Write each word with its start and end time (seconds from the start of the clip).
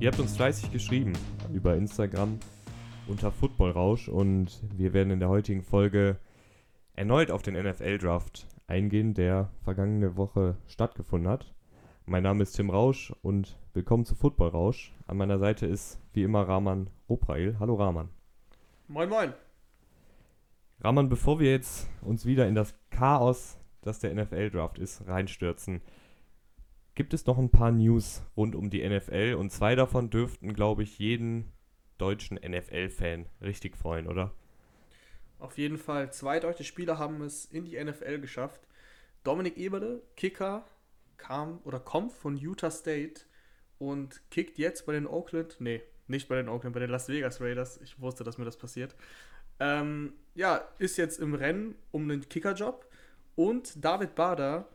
Ihr 0.00 0.08
habt 0.08 0.18
uns 0.18 0.34
fleißig 0.34 0.72
geschrieben 0.72 1.12
über 1.52 1.76
Instagram 1.76 2.38
unter 3.06 3.30
Footballrausch 3.30 4.08
und 4.08 4.62
wir 4.74 4.94
werden 4.94 5.10
in 5.10 5.20
der 5.20 5.28
heutigen 5.28 5.62
Folge 5.62 6.16
erneut 6.94 7.30
auf 7.30 7.42
den 7.42 7.52
NFL-Draft 7.52 8.46
eingehen, 8.66 9.12
der 9.12 9.50
vergangene 9.62 10.16
Woche 10.16 10.56
stattgefunden 10.66 11.30
hat. 11.30 11.52
Mein 12.06 12.22
Name 12.22 12.44
ist 12.44 12.52
Tim 12.52 12.70
Rausch 12.70 13.12
und 13.20 13.58
willkommen 13.74 14.06
zu 14.06 14.14
Footballrausch. 14.14 14.94
An 15.06 15.18
meiner 15.18 15.38
Seite 15.38 15.66
ist 15.66 16.00
wie 16.14 16.22
immer 16.22 16.48
Rahman 16.48 16.88
Roprail. 17.10 17.58
Hallo 17.60 17.74
Rahman. 17.74 18.08
Moin, 18.88 19.10
moin. 19.10 19.34
Rahman, 20.80 21.10
bevor 21.10 21.40
wir 21.40 21.50
jetzt 21.50 21.90
uns 22.00 22.24
wieder 22.24 22.48
in 22.48 22.54
das 22.54 22.74
Chaos, 22.88 23.58
das 23.82 23.98
der 23.98 24.14
NFL-Draft 24.14 24.78
ist, 24.78 25.06
reinstürzen, 25.06 25.82
gibt 26.94 27.14
es 27.14 27.26
noch 27.26 27.38
ein 27.38 27.50
paar 27.50 27.70
News 27.70 28.22
rund 28.36 28.54
um 28.54 28.70
die 28.70 28.86
NFL 28.86 29.36
und 29.38 29.50
zwei 29.50 29.74
davon 29.74 30.10
dürften, 30.10 30.54
glaube 30.54 30.82
ich, 30.82 30.98
jeden 30.98 31.52
deutschen 31.98 32.38
NFL-Fan 32.38 33.26
richtig 33.40 33.76
freuen, 33.76 34.06
oder? 34.06 34.32
Auf 35.38 35.58
jeden 35.58 35.78
Fall. 35.78 36.12
Zwei 36.12 36.40
deutsche 36.40 36.64
Spieler 36.64 36.98
haben 36.98 37.22
es 37.22 37.46
in 37.46 37.64
die 37.64 37.82
NFL 37.82 38.20
geschafft. 38.20 38.60
Dominik 39.24 39.56
Eberle, 39.56 40.02
Kicker, 40.16 40.64
kam 41.16 41.60
oder 41.64 41.78
kommt 41.78 42.12
von 42.12 42.36
Utah 42.36 42.70
State 42.70 43.22
und 43.78 44.20
kickt 44.30 44.58
jetzt 44.58 44.86
bei 44.86 44.92
den 44.92 45.06
Oakland, 45.06 45.56
nee, 45.58 45.82
nicht 46.08 46.28
bei 46.28 46.36
den 46.36 46.48
Oakland, 46.48 46.74
bei 46.74 46.80
den 46.80 46.90
Las 46.90 47.08
Vegas 47.08 47.40
Raiders. 47.40 47.78
Ich 47.82 48.00
wusste, 48.00 48.24
dass 48.24 48.38
mir 48.38 48.44
das 48.44 48.56
passiert. 48.56 48.94
Ähm, 49.58 50.14
ja, 50.34 50.62
ist 50.78 50.96
jetzt 50.96 51.18
im 51.20 51.34
Rennen 51.34 51.74
um 51.90 52.08
den 52.08 52.28
Kickerjob. 52.28 52.86
Und 53.36 53.84
David 53.84 54.14
Bader 54.14 54.68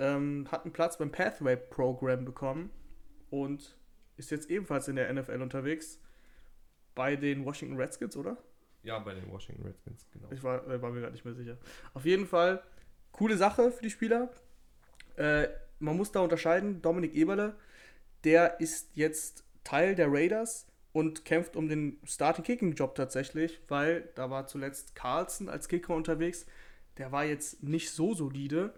ähm, 0.00 0.48
hat 0.50 0.64
einen 0.64 0.72
Platz 0.72 0.98
beim 0.98 1.12
Pathway 1.12 1.56
Program 1.56 2.24
bekommen 2.24 2.70
und 3.28 3.78
ist 4.16 4.30
jetzt 4.30 4.50
ebenfalls 4.50 4.88
in 4.88 4.96
der 4.96 5.12
NFL 5.12 5.42
unterwegs 5.42 6.00
bei 6.94 7.16
den 7.16 7.44
Washington 7.44 7.76
Redskins, 7.76 8.16
oder? 8.16 8.38
Ja, 8.82 8.98
bei 8.98 9.14
den 9.14 9.30
Washington 9.30 9.62
Redskins, 9.62 10.06
genau. 10.10 10.28
Ich 10.32 10.42
war, 10.42 10.66
äh, 10.66 10.80
war 10.80 10.90
mir 10.90 11.00
gerade 11.00 11.12
nicht 11.12 11.24
mehr 11.24 11.34
sicher. 11.34 11.58
Auf 11.92 12.06
jeden 12.06 12.26
Fall, 12.26 12.62
coole 13.12 13.36
Sache 13.36 13.70
für 13.70 13.82
die 13.82 13.90
Spieler. 13.90 14.30
Äh, 15.16 15.48
man 15.78 15.96
muss 15.96 16.12
da 16.12 16.20
unterscheiden, 16.20 16.80
Dominik 16.80 17.14
Eberle, 17.14 17.56
der 18.24 18.58
ist 18.60 18.90
jetzt 18.94 19.44
Teil 19.64 19.94
der 19.94 20.10
Raiders 20.10 20.66
und 20.92 21.24
kämpft 21.24 21.56
um 21.56 21.68
den 21.68 22.00
Starting-Kicking-Job 22.04 22.94
tatsächlich, 22.94 23.60
weil 23.68 24.08
da 24.14 24.30
war 24.30 24.46
zuletzt 24.46 24.94
Carlson 24.94 25.48
als 25.48 25.68
Kicker 25.68 25.94
unterwegs. 25.94 26.46
Der 26.96 27.12
war 27.12 27.24
jetzt 27.24 27.62
nicht 27.62 27.90
so 27.90 28.14
solide. 28.14 28.74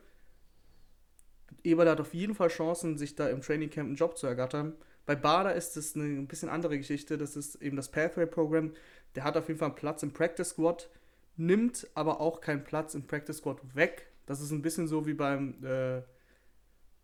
Eberle 1.64 1.90
hat 1.90 2.00
auf 2.00 2.14
jeden 2.14 2.34
Fall 2.34 2.48
Chancen, 2.48 2.98
sich 2.98 3.14
da 3.14 3.28
im 3.28 3.40
Training 3.40 3.70
Camp 3.70 3.86
einen 3.88 3.96
Job 3.96 4.16
zu 4.16 4.26
ergattern. 4.26 4.74
Bei 5.06 5.16
Bader 5.16 5.54
ist 5.54 5.76
es 5.76 5.96
eine 5.96 6.04
ein 6.04 6.28
bisschen 6.28 6.48
andere 6.48 6.78
Geschichte. 6.78 7.18
Das 7.18 7.36
ist 7.36 7.56
eben 7.56 7.76
das 7.76 7.90
Pathway-Programm. 7.90 8.72
Der 9.14 9.24
hat 9.24 9.36
auf 9.36 9.48
jeden 9.48 9.58
Fall 9.58 9.68
einen 9.68 9.76
Platz 9.76 10.02
im 10.02 10.12
Practice 10.12 10.50
Squad, 10.50 10.88
nimmt 11.36 11.88
aber 11.94 12.20
auch 12.20 12.40
keinen 12.40 12.64
Platz 12.64 12.94
im 12.94 13.06
Practice 13.06 13.38
Squad 13.38 13.58
weg. 13.74 14.06
Das 14.26 14.40
ist 14.40 14.52
ein 14.52 14.62
bisschen 14.62 14.86
so 14.88 15.06
wie 15.06 15.14
beim 15.14 15.62
äh, 15.64 16.02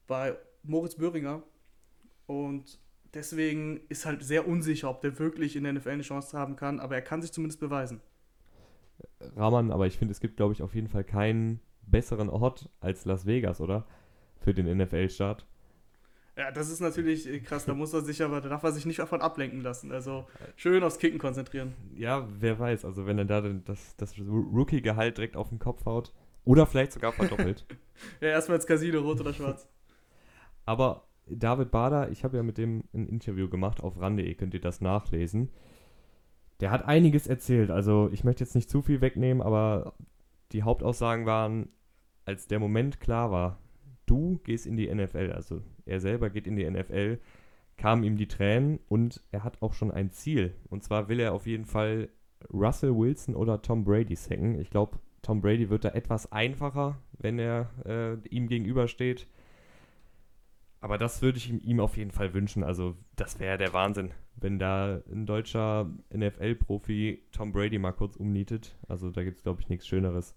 bei 0.06 0.36
Moritz 0.62 0.96
Böhringer. 0.96 1.42
Und 2.26 2.78
deswegen 3.14 3.80
ist 3.88 4.06
halt 4.06 4.22
sehr 4.22 4.46
unsicher, 4.46 4.90
ob 4.90 5.00
der 5.00 5.18
wirklich 5.18 5.56
in 5.56 5.64
der 5.64 5.72
NFL 5.74 5.90
eine 5.90 6.02
Chance 6.02 6.36
haben 6.36 6.56
kann, 6.56 6.80
aber 6.80 6.94
er 6.94 7.02
kann 7.02 7.22
sich 7.22 7.32
zumindest 7.32 7.60
beweisen. 7.60 8.00
Rahman, 9.36 9.70
aber 9.70 9.86
ich 9.86 9.96
finde, 9.96 10.12
es 10.12 10.20
gibt, 10.20 10.36
glaube 10.36 10.52
ich, 10.52 10.62
auf 10.62 10.74
jeden 10.74 10.88
Fall 10.88 11.04
keinen 11.04 11.60
besseren 11.82 12.28
Ort 12.28 12.68
als 12.80 13.04
Las 13.04 13.26
Vegas, 13.26 13.60
oder? 13.60 13.86
Für 14.40 14.54
den 14.54 14.76
NFL-Start. 14.76 15.46
Ja, 16.38 16.52
das 16.52 16.70
ist 16.70 16.78
natürlich 16.78 17.42
krass, 17.42 17.64
da 17.64 17.74
muss 17.74 17.92
er 17.92 18.02
sich 18.02 18.22
aber, 18.22 18.40
da 18.40 18.48
darf 18.48 18.62
er 18.62 18.70
sich 18.70 18.86
nicht 18.86 19.00
davon 19.00 19.20
ablenken 19.20 19.60
lassen. 19.60 19.90
Also 19.90 20.24
schön 20.54 20.84
aufs 20.84 21.00
Kicken 21.00 21.18
konzentrieren. 21.18 21.74
Ja, 21.96 22.28
wer 22.38 22.60
weiß, 22.60 22.84
also 22.84 23.06
wenn 23.06 23.18
er 23.18 23.24
da 23.24 23.40
das, 23.40 23.96
das 23.96 24.16
Rookie-Gehalt 24.18 25.18
direkt 25.18 25.36
auf 25.36 25.48
den 25.48 25.58
Kopf 25.58 25.84
haut 25.84 26.12
oder 26.44 26.64
vielleicht 26.66 26.92
sogar 26.92 27.12
verdoppelt. 27.12 27.66
ja, 28.20 28.28
erstmal 28.28 28.56
ins 28.56 28.68
Casino, 28.68 29.00
rot 29.00 29.20
oder 29.20 29.34
schwarz. 29.34 29.68
Aber 30.64 31.08
David 31.26 31.72
Bader, 31.72 32.10
ich 32.10 32.22
habe 32.22 32.36
ja 32.36 32.44
mit 32.44 32.56
dem 32.56 32.84
ein 32.94 33.08
Interview 33.08 33.48
gemacht 33.48 33.82
auf 33.82 34.00
ran.de, 34.00 34.32
könnt 34.34 34.54
ihr 34.54 34.60
das 34.60 34.80
nachlesen. 34.80 35.50
Der 36.60 36.70
hat 36.70 36.84
einiges 36.84 37.26
erzählt, 37.26 37.70
also 37.70 38.10
ich 38.12 38.22
möchte 38.22 38.44
jetzt 38.44 38.54
nicht 38.54 38.70
zu 38.70 38.80
viel 38.82 39.00
wegnehmen, 39.00 39.42
aber 39.42 39.94
die 40.52 40.62
Hauptaussagen 40.62 41.26
waren, 41.26 41.68
als 42.24 42.46
der 42.46 42.60
Moment 42.60 43.00
klar 43.00 43.30
war, 43.32 43.58
du 44.08 44.40
gehst 44.44 44.66
in 44.66 44.76
die 44.76 44.92
NFL, 44.92 45.32
also 45.32 45.62
er 45.86 46.00
selber 46.00 46.30
geht 46.30 46.46
in 46.46 46.56
die 46.56 46.68
NFL, 46.68 47.18
kamen 47.76 48.02
ihm 48.02 48.16
die 48.16 48.28
Tränen 48.28 48.80
und 48.88 49.22
er 49.30 49.44
hat 49.44 49.62
auch 49.62 49.72
schon 49.72 49.90
ein 49.90 50.10
Ziel. 50.10 50.54
Und 50.68 50.82
zwar 50.82 51.08
will 51.08 51.20
er 51.20 51.32
auf 51.32 51.46
jeden 51.46 51.64
Fall 51.64 52.08
Russell 52.52 52.94
Wilson 52.96 53.34
oder 53.34 53.62
Tom 53.62 53.84
Brady 53.84 54.16
sacken. 54.16 54.60
Ich 54.60 54.70
glaube, 54.70 54.98
Tom 55.22 55.40
Brady 55.40 55.70
wird 55.70 55.84
da 55.84 55.90
etwas 55.90 56.30
einfacher, 56.32 56.98
wenn 57.18 57.38
er 57.38 57.70
äh, 57.84 58.14
ihm 58.28 58.48
gegenübersteht. 58.48 59.26
Aber 60.80 60.96
das 60.96 61.22
würde 61.22 61.38
ich 61.38 61.50
ihm, 61.50 61.60
ihm 61.62 61.80
auf 61.80 61.96
jeden 61.96 62.12
Fall 62.12 62.34
wünschen. 62.34 62.62
Also, 62.62 62.96
das 63.16 63.40
wäre 63.40 63.58
der 63.58 63.72
Wahnsinn, 63.72 64.12
wenn 64.36 64.58
da 64.58 65.02
ein 65.10 65.26
deutscher 65.26 65.90
NFL-Profi 66.14 67.24
Tom 67.32 67.52
Brady 67.52 67.78
mal 67.78 67.92
kurz 67.92 68.16
umnietet. 68.16 68.76
Also, 68.86 69.10
da 69.10 69.24
gibt 69.24 69.38
es, 69.38 69.42
glaube 69.42 69.60
ich, 69.60 69.68
nichts 69.68 69.88
Schöneres. 69.88 70.36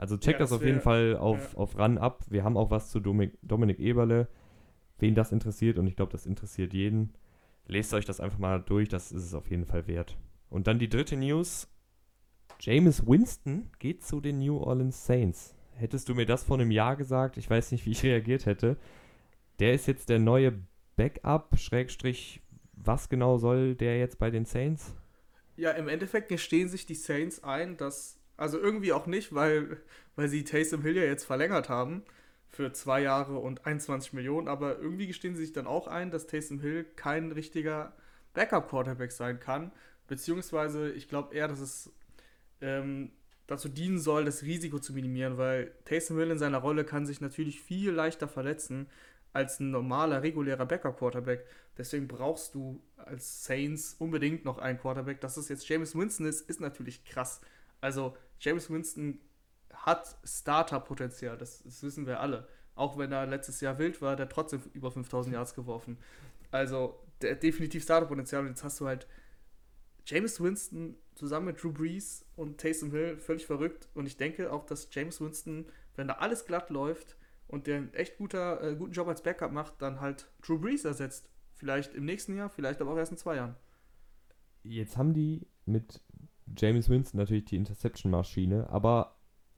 Also, 0.00 0.16
check 0.16 0.36
ja, 0.36 0.38
das, 0.38 0.48
das, 0.48 0.56
auf 0.56 0.62
wär, 0.62 0.68
jeden 0.68 0.80
Fall 0.80 1.18
auf, 1.18 1.52
ja. 1.52 1.58
auf 1.58 1.78
Run 1.78 1.98
ab. 1.98 2.24
Wir 2.30 2.42
haben 2.42 2.56
auch 2.56 2.70
was 2.70 2.90
zu 2.90 3.00
Dominik, 3.00 3.36
Dominik 3.42 3.78
Eberle. 3.78 4.28
Wen 4.98 5.14
das 5.14 5.30
interessiert, 5.30 5.76
und 5.76 5.86
ich 5.86 5.94
glaube, 5.94 6.10
das 6.10 6.24
interessiert 6.24 6.72
jeden, 6.72 7.12
lest 7.66 7.92
euch 7.92 8.06
das 8.06 8.18
einfach 8.18 8.38
mal 8.38 8.62
durch. 8.62 8.88
Das 8.88 9.12
ist 9.12 9.24
es 9.24 9.34
auf 9.34 9.50
jeden 9.50 9.66
Fall 9.66 9.86
wert. 9.86 10.16
Und 10.48 10.66
dann 10.66 10.78
die 10.78 10.88
dritte 10.88 11.18
News. 11.18 11.68
James 12.60 13.06
Winston 13.06 13.68
geht 13.78 14.02
zu 14.02 14.22
den 14.22 14.38
New 14.38 14.56
Orleans 14.56 15.04
Saints. 15.04 15.54
Hättest 15.74 16.08
du 16.08 16.14
mir 16.14 16.24
das 16.24 16.44
vor 16.44 16.58
einem 16.58 16.70
Jahr 16.70 16.96
gesagt, 16.96 17.36
ich 17.36 17.50
weiß 17.50 17.70
nicht, 17.72 17.84
wie 17.84 17.90
ich 17.90 18.02
reagiert 18.02 18.46
hätte. 18.46 18.78
Der 19.58 19.74
ist 19.74 19.86
jetzt 19.86 20.08
der 20.08 20.18
neue 20.18 20.54
Backup, 20.96 21.58
Schrägstrich, 21.58 22.40
was 22.72 23.10
genau 23.10 23.36
soll 23.36 23.74
der 23.74 23.98
jetzt 23.98 24.18
bei 24.18 24.30
den 24.30 24.46
Saints? 24.46 24.94
Ja, 25.56 25.72
im 25.72 25.88
Endeffekt 25.88 26.30
gestehen 26.30 26.70
sich 26.70 26.86
die 26.86 26.94
Saints 26.94 27.44
ein, 27.44 27.76
dass, 27.76 28.18
also 28.40 28.58
irgendwie 28.58 28.92
auch 28.92 29.06
nicht, 29.06 29.34
weil, 29.34 29.76
weil 30.16 30.28
sie 30.28 30.44
Taysom 30.44 30.80
Hill 30.82 30.96
ja 30.96 31.04
jetzt 31.04 31.24
verlängert 31.24 31.68
haben 31.68 32.02
für 32.48 32.72
zwei 32.72 33.02
Jahre 33.02 33.36
und 33.36 33.66
21 33.66 34.14
Millionen, 34.14 34.48
aber 34.48 34.78
irgendwie 34.78 35.06
gestehen 35.06 35.36
sie 35.36 35.42
sich 35.42 35.52
dann 35.52 35.66
auch 35.66 35.86
ein, 35.86 36.10
dass 36.10 36.26
Taysom 36.26 36.58
Hill 36.58 36.86
kein 36.96 37.32
richtiger 37.32 37.92
Backup-Quarterback 38.32 39.12
sein 39.12 39.40
kann, 39.40 39.72
beziehungsweise 40.08 40.90
ich 40.90 41.08
glaube 41.08 41.34
eher, 41.34 41.48
dass 41.48 41.60
es 41.60 41.92
ähm, 42.62 43.12
dazu 43.46 43.68
dienen 43.68 43.98
soll, 43.98 44.24
das 44.24 44.42
Risiko 44.42 44.78
zu 44.78 44.94
minimieren, 44.94 45.36
weil 45.36 45.72
Taysom 45.84 46.16
Hill 46.18 46.30
in 46.30 46.38
seiner 46.38 46.58
Rolle 46.58 46.84
kann 46.84 47.04
sich 47.04 47.20
natürlich 47.20 47.60
viel 47.60 47.90
leichter 47.90 48.26
verletzen 48.26 48.88
als 49.34 49.60
ein 49.60 49.70
normaler, 49.70 50.22
regulärer 50.22 50.64
Backup-Quarterback. 50.64 51.46
Deswegen 51.76 52.08
brauchst 52.08 52.54
du 52.54 52.82
als 52.96 53.44
Saints 53.44 53.96
unbedingt 53.98 54.46
noch 54.46 54.58
einen 54.58 54.78
Quarterback. 54.78 55.20
Dass 55.20 55.36
es 55.36 55.48
jetzt 55.50 55.68
James 55.68 55.94
Winston 55.94 56.26
ist, 56.26 56.48
ist 56.48 56.60
natürlich 56.60 57.04
krass. 57.04 57.40
Also, 57.80 58.16
James 58.40 58.70
Winston 58.70 59.20
hat 59.72 60.16
Starter-Potenzial, 60.24 61.38
das, 61.38 61.62
das, 61.62 61.82
wissen 61.82 62.06
wir 62.06 62.20
alle. 62.20 62.48
Auch 62.74 62.98
wenn 62.98 63.12
er 63.12 63.26
letztes 63.26 63.60
Jahr 63.60 63.78
wild 63.78 64.02
war, 64.02 64.16
der 64.16 64.26
hat 64.26 64.32
trotzdem 64.32 64.62
über 64.72 64.90
5000 64.90 65.34
Yards 65.34 65.54
geworfen. 65.54 65.98
Also, 66.50 66.98
der 67.20 67.32
hat 67.32 67.42
definitiv 67.42 67.82
Starter-Potenzial. 67.84 68.42
Und 68.42 68.48
jetzt 68.48 68.64
hast 68.64 68.80
du 68.80 68.86
halt 68.86 69.06
James 70.06 70.40
Winston 70.40 70.96
zusammen 71.14 71.46
mit 71.46 71.62
Drew 71.62 71.72
Brees 71.72 72.24
und 72.36 72.58
Taysom 72.58 72.90
Hill 72.90 73.18
völlig 73.18 73.46
verrückt. 73.46 73.88
Und 73.94 74.06
ich 74.06 74.16
denke 74.16 74.52
auch, 74.52 74.66
dass 74.66 74.88
James 74.90 75.20
Winston, 75.20 75.66
wenn 75.94 76.08
da 76.08 76.14
alles 76.14 76.46
glatt 76.46 76.70
läuft, 76.70 77.16
und 77.50 77.66
der 77.66 77.78
einen 77.78 77.94
echt 77.94 78.16
guter, 78.16 78.62
äh, 78.62 78.76
guten 78.76 78.92
Job 78.92 79.08
als 79.08 79.22
Backup 79.22 79.50
macht, 79.50 79.82
dann 79.82 80.00
halt 80.00 80.30
Drew 80.40 80.58
Brees 80.58 80.84
ersetzt. 80.84 81.28
Vielleicht 81.56 81.94
im 81.94 82.04
nächsten 82.04 82.36
Jahr, 82.36 82.48
vielleicht 82.48 82.80
aber 82.80 82.92
auch 82.92 82.96
erst 82.96 83.10
in 83.10 83.18
zwei 83.18 83.36
Jahren. 83.36 83.56
Jetzt 84.62 84.96
haben 84.96 85.14
die 85.14 85.48
mit 85.66 86.00
James 86.56 86.88
Winston 86.88 87.18
natürlich 87.18 87.44
die 87.46 87.56
Interception-Maschine, 87.56 88.70
aber 88.70 89.16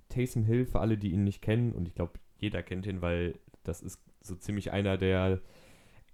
Taysom 0.08 0.44
Hill, 0.44 0.66
für 0.66 0.80
alle, 0.80 0.98
die 0.98 1.12
ihn 1.12 1.24
nicht 1.24 1.42
kennen, 1.42 1.72
und 1.72 1.88
ich 1.88 1.94
glaube, 1.94 2.12
jeder 2.38 2.62
kennt 2.62 2.86
ihn, 2.86 3.02
weil 3.02 3.38
das 3.62 3.80
ist 3.82 4.02
so 4.20 4.34
ziemlich 4.34 4.72
einer 4.72 4.96
der 4.96 5.40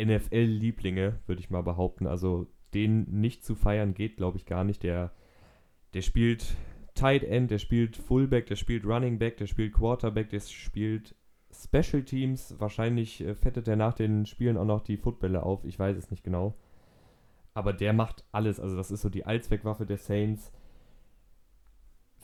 NFL-Lieblinge, 0.00 1.18
würde 1.26 1.40
ich 1.40 1.50
mal 1.50 1.62
behaupten. 1.62 2.06
Also 2.06 2.46
den 2.74 3.20
nicht 3.20 3.44
zu 3.44 3.54
feiern 3.54 3.94
geht, 3.94 4.16
glaube 4.16 4.38
ich, 4.38 4.46
gar 4.46 4.64
nicht. 4.64 4.82
Der, 4.82 5.12
der 5.94 6.02
spielt 6.02 6.54
Tight 6.94 7.24
End, 7.24 7.50
der 7.50 7.58
spielt 7.58 7.96
Fullback, 7.96 8.46
der 8.46 8.56
spielt 8.56 8.84
Running 8.84 9.18
Back, 9.18 9.36
der 9.38 9.46
spielt 9.46 9.72
Quarterback, 9.72 10.30
der 10.30 10.40
spielt 10.40 11.14
Special 11.50 12.02
Teams. 12.02 12.54
Wahrscheinlich 12.58 13.20
äh, 13.22 13.34
fettet 13.34 13.68
er 13.68 13.76
nach 13.76 13.94
den 13.94 14.26
Spielen 14.26 14.56
auch 14.56 14.64
noch 14.64 14.82
die 14.82 14.96
Footbälle 14.96 15.42
auf. 15.42 15.64
Ich 15.64 15.78
weiß 15.78 15.96
es 15.96 16.10
nicht 16.10 16.24
genau. 16.24 16.54
Aber 17.54 17.72
der 17.72 17.92
macht 17.92 18.24
alles. 18.30 18.60
Also, 18.60 18.76
das 18.76 18.90
ist 18.90 19.02
so 19.02 19.08
die 19.08 19.26
Allzweckwaffe 19.26 19.86
der 19.86 19.98
Saints. 19.98 20.52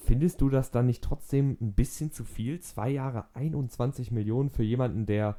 Findest 0.04 0.42
du 0.42 0.50
das 0.50 0.70
dann 0.70 0.84
nicht 0.84 1.02
trotzdem 1.02 1.56
ein 1.60 1.72
bisschen 1.72 2.12
zu 2.12 2.24
viel? 2.24 2.60
Zwei 2.60 2.90
Jahre 2.90 3.24
21 3.32 4.10
Millionen 4.10 4.50
für 4.50 4.62
jemanden, 4.62 5.06
der 5.06 5.38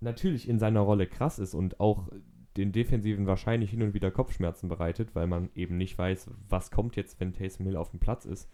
natürlich 0.00 0.48
in 0.48 0.58
seiner 0.58 0.80
Rolle 0.80 1.06
krass 1.06 1.38
ist 1.38 1.52
und 1.52 1.78
auch 1.78 2.08
den 2.56 2.72
Defensiven 2.72 3.26
wahrscheinlich 3.26 3.70
hin 3.70 3.82
und 3.82 3.92
wieder 3.92 4.10
Kopfschmerzen 4.10 4.68
bereitet, 4.68 5.14
weil 5.14 5.26
man 5.26 5.50
eben 5.54 5.76
nicht 5.76 5.98
weiß, 5.98 6.30
was 6.48 6.70
kommt 6.70 6.96
jetzt, 6.96 7.20
wenn 7.20 7.34
Taysom 7.34 7.66
Hill 7.66 7.76
auf 7.76 7.90
dem 7.90 8.00
Platz 8.00 8.24
ist. 8.24 8.48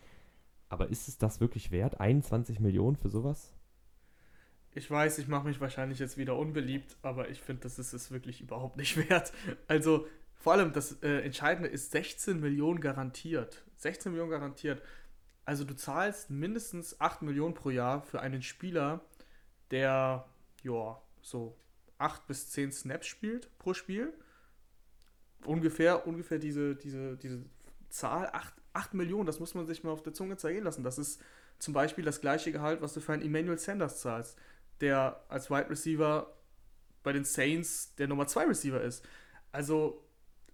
Aber 0.68 0.88
ist 0.88 1.06
es 1.06 1.18
das 1.18 1.40
wirklich 1.40 1.70
wert? 1.70 2.00
21 2.00 2.58
Millionen 2.58 2.96
für 2.96 3.08
sowas? 3.08 3.54
Ich 4.74 4.90
weiß, 4.90 5.18
ich 5.18 5.28
mache 5.28 5.46
mich 5.46 5.60
wahrscheinlich 5.60 6.00
jetzt 6.00 6.18
wieder 6.18 6.36
unbeliebt, 6.36 6.96
aber 7.02 7.30
ich 7.30 7.40
finde, 7.40 7.62
das 7.62 7.78
ist 7.78 7.92
es 7.92 8.10
wirklich 8.10 8.40
überhaupt 8.40 8.76
nicht 8.76 8.96
wert. 9.08 9.32
Also 9.68 10.06
vor 10.34 10.52
allem 10.54 10.72
das 10.72 11.00
äh, 11.02 11.20
Entscheidende 11.20 11.68
ist 11.68 11.92
16 11.92 12.40
Millionen 12.40 12.80
garantiert. 12.80 13.64
16 13.76 14.12
Millionen 14.12 14.30
garantiert. 14.30 14.82
Also 15.48 15.64
du 15.64 15.74
zahlst 15.74 16.28
mindestens 16.28 17.00
8 17.00 17.22
Millionen 17.22 17.54
pro 17.54 17.70
Jahr 17.70 18.02
für 18.02 18.20
einen 18.20 18.42
Spieler, 18.42 19.00
der 19.70 20.28
ja 20.62 21.00
so 21.22 21.56
8 21.96 22.26
bis 22.26 22.50
10 22.50 22.70
Snaps 22.70 23.06
spielt 23.06 23.56
pro 23.56 23.72
Spiel. 23.72 24.12
Ungefähr, 25.46 26.06
ungefähr 26.06 26.38
diese, 26.38 26.76
diese, 26.76 27.16
diese 27.16 27.46
Zahl, 27.88 28.28
8, 28.30 28.52
8 28.74 28.92
Millionen, 28.92 29.24
das 29.24 29.40
muss 29.40 29.54
man 29.54 29.66
sich 29.66 29.82
mal 29.82 29.90
auf 29.90 30.02
der 30.02 30.12
Zunge 30.12 30.36
zergehen 30.36 30.64
lassen. 30.64 30.84
Das 30.84 30.98
ist 30.98 31.22
zum 31.58 31.72
Beispiel 31.72 32.04
das 32.04 32.20
gleiche 32.20 32.52
Gehalt, 32.52 32.82
was 32.82 32.92
du 32.92 33.00
für 33.00 33.14
einen 33.14 33.22
Emmanuel 33.22 33.56
Sanders 33.56 34.02
zahlst, 34.02 34.36
der 34.82 35.24
als 35.30 35.48
Wide 35.48 35.70
Receiver 35.70 36.30
bei 37.02 37.14
den 37.14 37.24
Saints 37.24 37.94
der 37.94 38.06
Nummer 38.08 38.26
2 38.26 38.48
Receiver 38.48 38.82
ist. 38.82 39.02
Also 39.50 40.06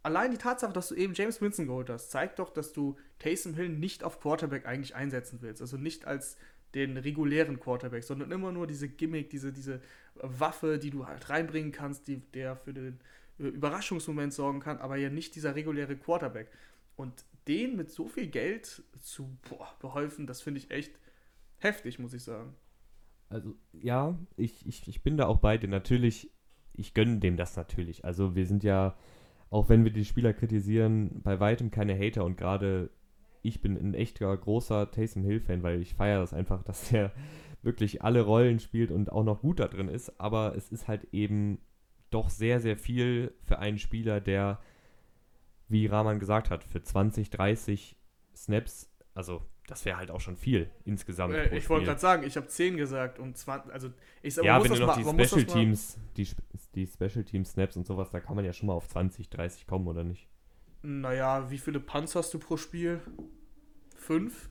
allein 0.05 0.31
die 0.31 0.39
Tatsache, 0.39 0.73
dass 0.73 0.89
du 0.89 0.95
eben 0.95 1.15
James 1.15 1.41
Winston 1.41 1.67
geholt 1.67 1.91
hast, 1.91 2.11
zeigt 2.11 2.39
doch, 2.39 2.51
dass 2.51 2.73
du 2.73 2.97
Taysom 3.19 3.55
Hill 3.55 3.71
nicht 3.71 4.05
auf 4.05 4.21
Quarterback 4.21 4.67
eigentlich 4.67 4.95
einsetzen 4.95 5.39
willst. 5.41 5.61
Also 5.61 5.77
nicht 5.77 6.07
als 6.07 6.37
den 6.75 6.97
regulären 6.97 7.59
Quarterback, 7.59 8.05
sondern 8.05 8.31
immer 8.31 8.53
nur 8.53 8.67
diese 8.67 8.89
Gimmick, 8.89 9.31
diese, 9.31 9.53
diese 9.53 9.81
Waffe, 10.17 10.79
die 10.79 10.91
du 10.91 11.07
halt 11.07 11.31
reinbringen 11.31 11.73
kannst, 11.73 12.07
die, 12.07 12.19
der 12.19 12.57
für 12.57 12.75
den 12.75 13.01
äh, 13.39 13.45
Überraschungsmoment 13.45 14.33
sorgen 14.33 14.61
kann, 14.61 14.79
aber 14.79 14.97
ja 14.97 15.09
nicht 15.09 15.35
dieser 15.37 15.55
reguläre 15.55 15.97
Quarterback. 15.97 16.51
Und 16.97 17.25
den 17.49 17.77
mit 17.77 17.91
so 17.91 18.09
viel 18.09 18.27
Geld 18.27 18.83
zu 19.01 19.37
boah, 19.49 19.75
beholfen, 19.81 20.27
das 20.27 20.43
finde 20.43 20.59
ich 20.59 20.71
echt 20.71 20.99
heftig, 21.59 21.99
muss 21.99 22.13
ich 22.13 22.23
sagen. 22.23 22.55
Also 23.31 23.55
ja, 23.73 24.19
ich, 24.37 24.67
ich, 24.67 24.87
ich 24.87 25.03
bin 25.03 25.17
da 25.17 25.27
auch 25.27 25.39
bei 25.39 25.57
dir. 25.57 25.69
Natürlich, 25.69 26.31
ich 26.75 26.93
gönne 26.93 27.21
dem 27.21 27.37
das 27.37 27.57
natürlich. 27.57 28.05
Also 28.05 28.35
wir 28.35 28.47
sind 28.47 28.65
ja 28.65 28.97
auch 29.51 29.69
wenn 29.69 29.85
wir 29.85 29.93
die 29.93 30.05
Spieler 30.05 30.33
kritisieren, 30.33 31.23
bei 31.23 31.41
weitem 31.41 31.71
keine 31.71 31.99
Hater 31.99 32.25
und 32.25 32.37
gerade 32.37 32.91
ich 33.43 33.61
bin 33.61 33.77
ein 33.77 33.95
echter 33.95 34.35
großer 34.35 34.91
Taysom 34.91 35.23
Hill-Fan, 35.23 35.63
weil 35.63 35.81
ich 35.81 35.95
feiere 35.95 36.21
das 36.21 36.33
einfach, 36.33 36.63
dass 36.63 36.91
er 36.93 37.13
wirklich 37.63 38.03
alle 38.03 38.23
Rollen 38.23 38.59
spielt 38.59 38.91
und 38.91 39.13
auch 39.13 39.25
noch 39.25 39.43
gut 39.43 39.61
da 39.61 39.69
drin 39.69 39.89
ist. 39.89 40.21
Aber 40.21 40.57
es 40.57 40.73
ist 40.73 40.89
halt 40.89 41.05
eben 41.13 41.59
doch 42.11 42.31
sehr, 42.31 42.61
sehr 42.61 42.77
viel 42.77 43.35
für 43.43 43.59
einen 43.59 43.79
Spieler, 43.79 44.21
der, 44.21 44.61
wie 45.69 45.87
Rahman 45.87 46.21
gesagt 46.21 46.51
hat, 46.51 46.65
für 46.65 46.83
20, 46.83 47.31
30 47.31 47.97
Snaps, 48.35 48.91
also 49.15 49.43
das 49.67 49.85
wäre 49.85 49.97
halt 49.97 50.11
auch 50.11 50.21
schon 50.21 50.37
viel 50.37 50.71
insgesamt. 50.85 51.35
Äh, 51.35 51.57
ich 51.57 51.69
wollte 51.71 51.87
gerade 51.87 52.01
sagen, 52.01 52.23
ich 52.25 52.37
habe 52.37 52.47
10 52.47 52.77
gesagt 52.77 53.19
und 53.19 53.37
20, 53.37 53.73
also 53.73 53.91
ich 54.23 54.35
sag, 54.35 54.45
Ja, 54.45 54.63
wenn 54.63 54.71
du 54.71 54.79
noch 54.79 54.97
die 54.97 55.25
Special 55.25 55.45
Teams, 55.45 55.99
die, 56.17 56.29
die 56.75 56.87
Special 56.87 57.25
Team 57.25 57.45
Snaps 57.45 57.77
und 57.77 57.87
sowas, 57.87 58.11
da 58.11 58.21
kann 58.21 58.37
man 58.37 58.45
ja 58.45 58.53
schon 58.53 58.67
mal 58.67 58.75
auf 58.75 58.89
20, 58.89 59.31
30 59.31 59.67
kommen, 59.67 59.87
oder 59.87 60.05
nicht? 60.05 60.29
Naja, 60.83 61.51
wie 61.51 61.59
viele 61.59 61.81
Punts 61.81 62.15
hast 62.15 62.35
du 62.35 62.39
pro 62.39 62.59
Spiel? 62.59 63.01
Fünf? 63.97 64.51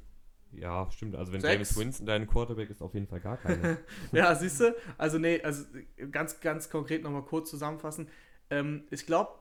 Ja, 0.52 0.90
stimmt. 0.92 1.16
Also 1.16 1.32
wenn 1.32 1.42
Sechs? 1.42 1.54
James 1.54 1.78
Winston 1.78 2.06
dein 2.06 2.28
Quarterback 2.28 2.70
ist, 2.70 2.82
auf 2.82 2.94
jeden 2.94 3.08
Fall 3.08 3.20
gar 3.20 3.38
keine. 3.38 3.78
ja, 4.12 4.34
siehst 4.36 4.60
du? 4.60 4.76
Also 4.98 5.18
nee, 5.20 5.42
also 5.42 5.66
ganz, 6.12 6.40
ganz 6.40 6.70
konkret 6.70 7.04
nochmal 7.04 7.24
kurz 7.24 7.50
zusammenfassen. 7.50 8.08
Ähm, 8.50 8.84
ich 8.90 9.06
glaube, 9.06 9.32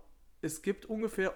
es 0.43 0.63
gibt 0.63 0.87
ungefähr 0.87 1.35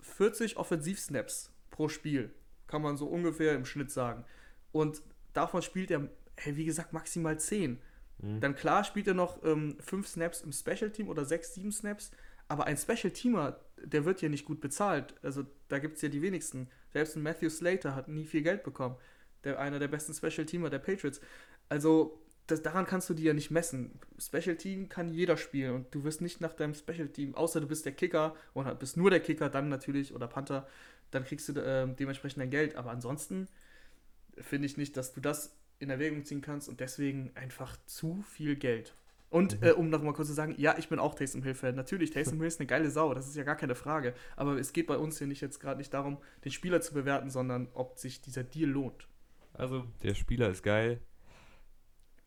40 0.00 0.56
Offensivsnaps 0.56 1.52
pro 1.70 1.88
Spiel. 1.88 2.32
Kann 2.66 2.82
man 2.82 2.96
so 2.96 3.06
ungefähr 3.06 3.54
im 3.54 3.64
Schnitt 3.64 3.90
sagen. 3.90 4.24
Und 4.72 5.02
davon 5.32 5.62
spielt 5.62 5.90
er, 5.90 6.08
hey, 6.36 6.56
wie 6.56 6.64
gesagt, 6.64 6.92
maximal 6.92 7.38
10. 7.38 7.78
Mhm. 8.18 8.40
Dann 8.40 8.54
klar 8.54 8.84
spielt 8.84 9.08
er 9.08 9.14
noch 9.14 9.40
5 9.42 9.82
ähm, 9.92 10.04
Snaps 10.04 10.40
im 10.42 10.52
Special 10.52 10.90
Team 10.90 11.08
oder 11.08 11.24
6, 11.24 11.54
7 11.54 11.72
Snaps. 11.72 12.10
Aber 12.48 12.64
ein 12.64 12.76
Special 12.76 13.10
Teamer, 13.10 13.60
der 13.82 14.04
wird 14.04 14.22
ja 14.22 14.28
nicht 14.28 14.44
gut 14.44 14.60
bezahlt. 14.60 15.14
Also 15.22 15.44
da 15.68 15.78
gibt 15.78 15.96
es 15.96 16.02
ja 16.02 16.08
die 16.08 16.22
wenigsten. 16.22 16.68
Selbst 16.92 17.16
ein 17.16 17.22
Matthew 17.22 17.50
Slater 17.50 17.94
hat 17.94 18.08
nie 18.08 18.24
viel 18.24 18.42
Geld 18.42 18.62
bekommen. 18.62 18.96
Der, 19.44 19.58
einer 19.58 19.78
der 19.78 19.88
besten 19.88 20.14
Special 20.14 20.46
Teamer 20.46 20.70
der 20.70 20.78
Patriots. 20.78 21.20
Also 21.68 22.20
das, 22.46 22.62
daran 22.62 22.86
kannst 22.86 23.10
du 23.10 23.14
die 23.14 23.24
ja 23.24 23.32
nicht 23.32 23.50
messen. 23.50 23.98
Special 24.18 24.56
Team 24.56 24.88
kann 24.88 25.10
jeder 25.10 25.36
spielen 25.36 25.74
und 25.74 25.94
du 25.94 26.04
wirst 26.04 26.20
nicht 26.20 26.40
nach 26.40 26.52
deinem 26.52 26.74
Special 26.74 27.08
Team, 27.08 27.34
außer 27.34 27.60
du 27.60 27.66
bist 27.66 27.84
der 27.84 27.92
Kicker 27.92 28.36
oder 28.54 28.74
bist 28.74 28.96
nur 28.96 29.10
der 29.10 29.20
Kicker, 29.20 29.48
dann 29.48 29.68
natürlich, 29.68 30.14
oder 30.14 30.28
Panther, 30.28 30.66
dann 31.10 31.24
kriegst 31.24 31.48
du 31.48 31.52
äh, 31.52 31.86
dementsprechend 31.94 32.40
dein 32.40 32.50
Geld. 32.50 32.76
Aber 32.76 32.90
ansonsten 32.90 33.48
finde 34.38 34.66
ich 34.66 34.76
nicht, 34.76 34.96
dass 34.96 35.12
du 35.12 35.20
das 35.20 35.56
in 35.78 35.90
Erwägung 35.90 36.24
ziehen 36.24 36.40
kannst 36.40 36.68
und 36.68 36.80
deswegen 36.80 37.32
einfach 37.34 37.76
zu 37.86 38.22
viel 38.22 38.56
Geld. 38.56 38.94
Und 39.28 39.60
mhm. 39.60 39.66
äh, 39.66 39.72
um 39.72 39.90
noch 39.90 40.02
mal 40.02 40.12
kurz 40.12 40.28
zu 40.28 40.34
sagen, 40.34 40.54
ja, 40.56 40.76
ich 40.78 40.88
bin 40.88 40.98
auch 40.98 41.14
Taysom 41.14 41.42
Hill-Fan. 41.42 41.74
Natürlich, 41.74 42.10
Taysom 42.10 42.38
Hill 42.38 42.46
ist 42.46 42.60
eine 42.60 42.66
geile 42.66 42.90
Sau, 42.90 43.12
das 43.12 43.26
ist 43.26 43.36
ja 43.36 43.42
gar 43.42 43.56
keine 43.56 43.74
Frage. 43.74 44.14
Aber 44.36 44.58
es 44.58 44.72
geht 44.72 44.86
bei 44.86 44.96
uns 44.96 45.18
hier 45.18 45.26
nicht 45.26 45.40
jetzt 45.40 45.60
gerade 45.60 45.78
nicht 45.78 45.92
darum, 45.92 46.18
den 46.44 46.52
Spieler 46.52 46.80
zu 46.80 46.94
bewerten, 46.94 47.30
sondern 47.30 47.68
ob 47.74 47.98
sich 47.98 48.22
dieser 48.22 48.44
Deal 48.44 48.70
lohnt. 48.70 49.08
Also, 49.52 49.84
der 50.02 50.14
Spieler 50.14 50.50
ist 50.50 50.62
geil. 50.62 51.00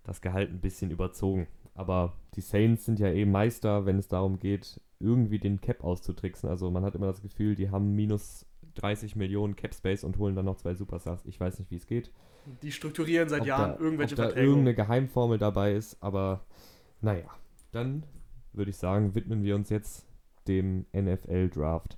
Das 0.03 0.21
Gehalt 0.21 0.49
ein 0.49 0.61
bisschen 0.61 0.91
überzogen. 0.91 1.47
Aber 1.75 2.17
die 2.35 2.41
Saints 2.41 2.85
sind 2.85 2.99
ja 2.99 3.11
eben 3.11 3.31
Meister, 3.31 3.85
wenn 3.85 3.99
es 3.99 4.07
darum 4.07 4.39
geht, 4.39 4.81
irgendwie 4.99 5.39
den 5.39 5.61
Cap 5.61 5.83
auszutricksen. 5.83 6.49
Also 6.49 6.69
man 6.71 6.83
hat 6.83 6.95
immer 6.95 7.07
das 7.07 7.21
Gefühl, 7.21 7.55
die 7.55 7.69
haben 7.69 7.95
minus 7.95 8.45
30 8.75 9.15
Millionen 9.15 9.55
Cap 9.55 9.73
Space 9.73 10.03
und 10.03 10.17
holen 10.17 10.35
dann 10.35 10.45
noch 10.45 10.57
zwei 10.57 10.75
Superstars. 10.75 11.25
Ich 11.25 11.39
weiß 11.39 11.59
nicht, 11.59 11.71
wie 11.71 11.75
es 11.75 11.87
geht. 11.87 12.11
Die 12.61 12.71
strukturieren 12.71 13.29
seit 13.29 13.41
ob 13.41 13.47
Jahren 13.47 13.77
da, 13.77 13.79
irgendwelche 13.79 14.15
ob 14.15 14.21
Verträge. 14.21 14.41
Da 14.41 14.47
irgendeine 14.47 14.75
Geheimformel 14.75 15.37
dabei 15.37 15.73
ist, 15.73 16.01
aber 16.01 16.45
naja, 17.01 17.29
dann 17.71 18.03
würde 18.53 18.71
ich 18.71 18.77
sagen, 18.77 19.15
widmen 19.15 19.43
wir 19.43 19.55
uns 19.55 19.69
jetzt 19.69 20.05
dem 20.47 20.85
NFL 20.93 21.49
Draft. 21.49 21.97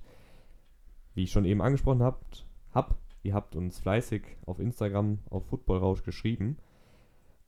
Wie 1.14 1.24
ich 1.24 1.32
schon 1.32 1.44
eben 1.44 1.62
angesprochen 1.62 2.02
habt, 2.02 2.46
hab, 2.72 2.98
ihr 3.22 3.34
habt 3.34 3.56
uns 3.56 3.78
fleißig 3.78 4.22
auf 4.46 4.58
Instagram 4.58 5.18
auf 5.30 5.46
Football 5.46 5.78
Rausch 5.78 6.02
geschrieben. 6.02 6.56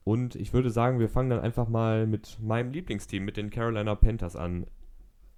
Und 0.03 0.35
ich 0.35 0.53
würde 0.53 0.69
sagen, 0.69 0.99
wir 0.99 1.09
fangen 1.09 1.31
dann 1.31 1.39
einfach 1.39 1.67
mal 1.67 2.05
mit 2.05 2.39
meinem 2.39 2.71
Lieblingsteam, 2.71 3.25
mit 3.25 3.37
den 3.37 3.49
Carolina 3.49 3.95
Panthers 3.95 4.35
an. 4.35 4.67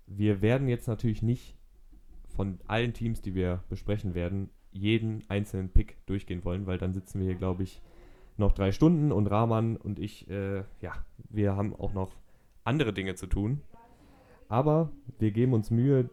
Wir 0.07 0.41
werden 0.41 0.67
jetzt 0.67 0.88
natürlich 0.88 1.21
nicht 1.21 1.56
von 2.38 2.60
allen 2.67 2.94
Teams, 2.94 3.22
die 3.22 3.36
wir 3.36 3.63
besprechen 3.67 4.13
werden, 4.13 4.50
jeden 4.72 5.24
einzelnen 5.27 5.70
Pick 5.70 5.98
durchgehen 6.06 6.46
wollen, 6.46 6.67
weil 6.67 6.77
dann 6.77 6.94
sitzen 6.94 7.20
wir 7.20 7.25
hier, 7.25 7.36
glaube 7.36 7.63
ich, 7.63 7.82
noch 8.38 8.53
drei 8.53 8.72
Stunden 8.72 9.12
und 9.12 9.27
Rahman 9.27 9.75
und 9.75 10.00
ich, 10.00 10.29
äh, 10.29 10.63
ja, 10.79 10.94
wir 11.29 11.56
haben 11.56 11.75
auch 11.75 11.94
noch 11.94 12.15
andere 12.63 12.94
Dinge 12.94 13.15
zu 13.15 13.25
tun. 13.25 13.62
Aber 14.50 14.91
wir 15.17 15.32
geben 15.32 15.53
uns 15.53 15.72
Mühe, 15.72 16.10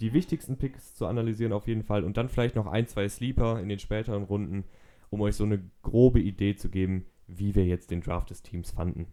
die 0.00 0.14
wichtigsten 0.14 0.56
Picks 0.56 0.94
zu 0.94 1.06
analysieren 1.06 1.52
auf 1.52 1.68
jeden 1.68 1.82
Fall 1.82 2.02
und 2.02 2.16
dann 2.16 2.30
vielleicht 2.30 2.56
noch 2.56 2.66
ein, 2.66 2.86
zwei 2.86 3.06
Sleeper 3.08 3.60
in 3.60 3.68
den 3.68 3.78
späteren 3.78 4.24
Runden, 4.24 4.64
um 5.10 5.20
euch 5.20 5.36
so 5.36 5.44
eine 5.44 5.62
grobe 5.82 6.20
Idee 6.20 6.56
zu 6.56 6.70
geben, 6.70 7.04
wie 7.26 7.54
wir 7.54 7.66
jetzt 7.66 7.90
den 7.90 8.00
Draft 8.00 8.30
des 8.30 8.42
Teams 8.42 8.70
fanden. 8.70 9.08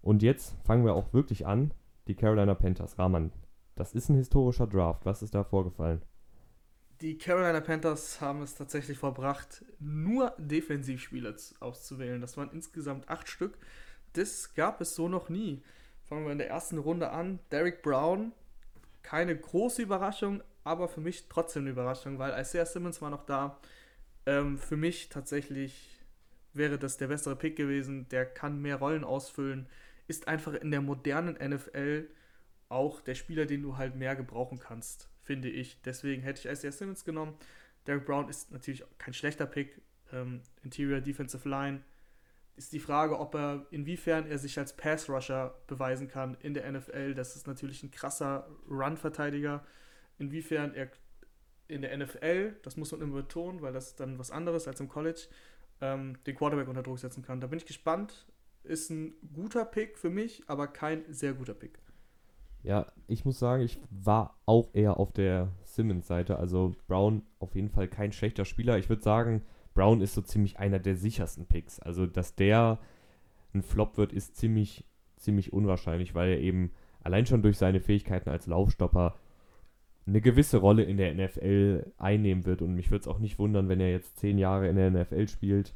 Und 0.00 0.22
jetzt 0.22 0.56
fangen 0.64 0.84
wir 0.84 0.94
auch 0.94 1.12
wirklich 1.12 1.46
an. 1.46 1.72
Die 2.06 2.14
Carolina 2.14 2.54
Panthers. 2.54 2.98
Rahman, 2.98 3.32
das 3.74 3.94
ist 3.94 4.08
ein 4.08 4.16
historischer 4.16 4.66
Draft. 4.66 5.04
Was 5.06 5.22
ist 5.22 5.34
da 5.34 5.44
vorgefallen? 5.44 6.02
Die 7.00 7.18
Carolina 7.18 7.60
Panthers 7.60 8.20
haben 8.20 8.42
es 8.42 8.54
tatsächlich 8.54 8.96
verbracht, 8.98 9.64
nur 9.80 10.34
Defensivspieler 10.38 11.34
auszuwählen. 11.58 12.20
Das 12.20 12.36
waren 12.36 12.50
insgesamt 12.52 13.08
acht 13.08 13.28
Stück. 13.28 13.58
Das 14.12 14.54
gab 14.54 14.80
es 14.80 14.94
so 14.94 15.08
noch 15.08 15.28
nie. 15.28 15.62
Fangen 16.04 16.24
wir 16.24 16.32
in 16.32 16.38
der 16.38 16.48
ersten 16.48 16.78
Runde 16.78 17.10
an. 17.10 17.40
Derek 17.50 17.82
Brown, 17.82 18.32
keine 19.02 19.36
große 19.36 19.82
Überraschung, 19.82 20.42
aber 20.62 20.86
für 20.86 21.00
mich 21.00 21.28
trotzdem 21.28 21.62
eine 21.62 21.70
Überraschung, 21.70 22.18
weil 22.18 22.40
Isaiah 22.40 22.66
Simmons 22.66 23.02
war 23.02 23.10
noch 23.10 23.26
da. 23.26 23.58
Ähm, 24.26 24.58
für 24.58 24.76
mich 24.76 25.08
tatsächlich 25.08 25.98
wäre 26.52 26.78
das 26.78 26.98
der 26.98 27.08
bessere 27.08 27.34
Pick 27.34 27.56
gewesen. 27.56 28.08
Der 28.10 28.26
kann 28.26 28.62
mehr 28.62 28.76
Rollen 28.76 29.02
ausfüllen, 29.02 29.66
ist 30.06 30.28
einfach 30.28 30.54
in 30.54 30.70
der 30.70 30.82
modernen 30.82 31.34
NFL 31.34 32.08
auch 32.72 33.00
der 33.00 33.14
Spieler, 33.14 33.46
den 33.46 33.62
du 33.62 33.76
halt 33.76 33.96
mehr 33.96 34.16
gebrauchen 34.16 34.58
kannst, 34.58 35.08
finde 35.22 35.48
ich. 35.48 35.80
Deswegen 35.82 36.22
hätte 36.22 36.40
ich 36.40 36.52
Isaiah 36.52 36.72
Simmons 36.72 37.04
genommen. 37.04 37.34
Derek 37.86 38.06
Brown 38.06 38.28
ist 38.28 38.50
natürlich 38.50 38.84
kein 38.98 39.14
schlechter 39.14 39.46
Pick. 39.46 39.80
Ähm, 40.12 40.40
Interior 40.62 41.00
Defensive 41.00 41.48
Line 41.48 41.82
ist 42.56 42.72
die 42.72 42.80
Frage, 42.80 43.18
ob 43.18 43.34
er, 43.34 43.66
inwiefern 43.70 44.26
er 44.26 44.38
sich 44.38 44.58
als 44.58 44.76
Pass-Rusher 44.76 45.54
beweisen 45.66 46.08
kann 46.08 46.36
in 46.40 46.54
der 46.54 46.70
NFL. 46.70 47.14
Das 47.14 47.34
ist 47.36 47.46
natürlich 47.46 47.82
ein 47.82 47.90
krasser 47.90 48.48
Run-Verteidiger. 48.68 49.64
Inwiefern 50.18 50.74
er 50.74 50.90
in 51.68 51.82
der 51.82 51.96
NFL, 51.96 52.56
das 52.62 52.76
muss 52.76 52.92
man 52.92 53.00
immer 53.00 53.16
betonen, 53.16 53.62
weil 53.62 53.72
das 53.72 53.88
ist 53.88 54.00
dann 54.00 54.18
was 54.18 54.30
anderes 54.30 54.68
als 54.68 54.80
im 54.80 54.88
College, 54.88 55.28
ähm, 55.80 56.18
den 56.26 56.36
Quarterback 56.36 56.68
unter 56.68 56.82
Druck 56.82 56.98
setzen 56.98 57.22
kann. 57.22 57.40
Da 57.40 57.46
bin 57.46 57.58
ich 57.58 57.66
gespannt. 57.66 58.26
Ist 58.64 58.90
ein 58.90 59.14
guter 59.32 59.64
Pick 59.64 59.98
für 59.98 60.10
mich, 60.10 60.44
aber 60.46 60.68
kein 60.68 61.10
sehr 61.12 61.32
guter 61.32 61.54
Pick. 61.54 61.78
Ja, 62.62 62.86
ich 63.08 63.24
muss 63.24 63.38
sagen, 63.38 63.62
ich 63.62 63.78
war 63.90 64.38
auch 64.46 64.68
eher 64.72 64.98
auf 64.98 65.12
der 65.12 65.48
Simmons-Seite. 65.64 66.38
Also 66.38 66.74
Brown 66.86 67.22
auf 67.38 67.54
jeden 67.54 67.70
Fall 67.70 67.88
kein 67.88 68.12
schlechter 68.12 68.44
Spieler. 68.44 68.78
Ich 68.78 68.88
würde 68.88 69.02
sagen, 69.02 69.42
Brown 69.74 70.00
ist 70.00 70.14
so 70.14 70.22
ziemlich 70.22 70.58
einer 70.58 70.78
der 70.78 70.96
sichersten 70.96 71.46
Picks. 71.46 71.80
Also, 71.80 72.06
dass 72.06 72.34
der 72.34 72.78
ein 73.54 73.62
Flop 73.62 73.96
wird, 73.96 74.12
ist 74.12 74.36
ziemlich, 74.36 74.84
ziemlich 75.16 75.52
unwahrscheinlich, 75.52 76.14
weil 76.14 76.30
er 76.30 76.40
eben 76.40 76.70
allein 77.02 77.26
schon 77.26 77.42
durch 77.42 77.58
seine 77.58 77.80
Fähigkeiten 77.80 78.30
als 78.30 78.46
Laufstopper 78.46 79.16
eine 80.06 80.20
gewisse 80.20 80.58
Rolle 80.58 80.82
in 80.82 80.96
der 80.96 81.14
NFL 81.14 81.92
einnehmen 81.96 82.44
wird. 82.44 82.62
Und 82.62 82.74
mich 82.74 82.90
würde 82.90 83.02
es 83.02 83.08
auch 83.08 83.18
nicht 83.18 83.38
wundern, 83.38 83.68
wenn 83.68 83.80
er 83.80 83.90
jetzt 83.90 84.18
zehn 84.18 84.38
Jahre 84.38 84.68
in 84.68 84.76
der 84.76 84.90
NFL 84.90 85.28
spielt. 85.28 85.74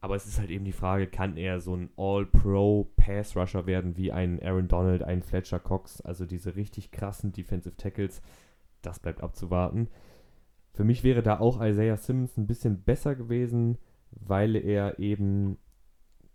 Aber 0.00 0.14
es 0.14 0.26
ist 0.26 0.38
halt 0.38 0.50
eben 0.50 0.64
die 0.64 0.72
Frage, 0.72 1.06
kann 1.06 1.36
er 1.36 1.60
so 1.60 1.74
ein 1.74 1.90
All-Pro-Pass-Rusher 1.96 3.66
werden 3.66 3.96
wie 3.96 4.12
ein 4.12 4.40
Aaron 4.42 4.68
Donald, 4.68 5.02
ein 5.02 5.22
Fletcher 5.22 5.58
Cox, 5.58 6.00
also 6.00 6.26
diese 6.26 6.54
richtig 6.54 6.90
krassen 6.90 7.32
Defensive 7.32 7.76
Tackles. 7.76 8.22
Das 8.82 9.00
bleibt 9.00 9.22
abzuwarten. 9.22 9.88
Für 10.72 10.84
mich 10.84 11.02
wäre 11.02 11.22
da 11.22 11.40
auch 11.40 11.60
Isaiah 11.62 11.96
Simmons 11.96 12.36
ein 12.36 12.46
bisschen 12.46 12.82
besser 12.82 13.14
gewesen, 13.14 13.78
weil 14.10 14.54
er 14.56 14.98
eben 14.98 15.58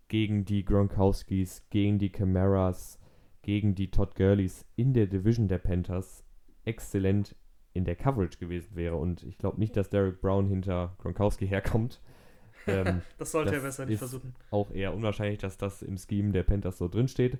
gegen 0.07 0.43
die 0.43 0.65
Gronkowskis, 0.65 1.69
gegen 1.69 1.99
die 1.99 2.11
Camaras, 2.11 2.99
gegen 3.43 3.75
die 3.75 3.91
Todd 3.91 4.15
Gurleys 4.15 4.65
in 4.75 4.93
der 4.93 5.07
Division 5.07 5.47
der 5.47 5.59
Panthers 5.59 6.25
exzellent 6.65 7.35
in 7.73 7.85
der 7.85 7.95
Coverage 7.95 8.37
gewesen 8.37 8.75
wäre. 8.75 8.97
Und 8.97 9.23
ich 9.23 9.37
glaube 9.37 9.59
nicht, 9.59 9.77
dass 9.77 9.89
Derek 9.89 10.19
Brown 10.19 10.47
hinter 10.47 10.95
Gronkowski 10.97 11.47
herkommt. 11.47 12.01
Ähm, 12.67 13.01
das 13.17 13.31
sollte 13.31 13.55
er 13.55 13.61
besser 13.61 13.85
nicht 13.85 13.99
versuchen. 13.99 14.35
Auch 14.49 14.71
eher 14.71 14.93
unwahrscheinlich, 14.93 15.39
dass 15.39 15.57
das 15.57 15.81
im 15.81 15.97
Scheme 15.97 16.31
der 16.31 16.43
Panthers 16.43 16.77
so 16.77 16.87
drinsteht. 16.87 17.37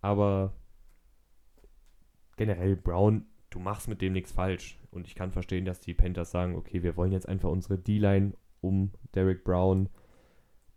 Aber 0.00 0.52
generell 2.36 2.76
Brown, 2.76 3.26
du 3.50 3.58
machst 3.58 3.88
mit 3.88 4.00
dem 4.00 4.12
nichts 4.12 4.32
falsch. 4.32 4.78
Und 4.90 5.06
ich 5.06 5.14
kann 5.14 5.32
verstehen, 5.32 5.64
dass 5.64 5.80
die 5.80 5.94
Panthers 5.94 6.30
sagen, 6.30 6.56
okay, 6.56 6.82
wir 6.82 6.96
wollen 6.96 7.12
jetzt 7.12 7.28
einfach 7.28 7.50
unsere 7.50 7.78
D-Line 7.78 8.32
um 8.60 8.92
Derek 9.14 9.44
Brown, 9.44 9.88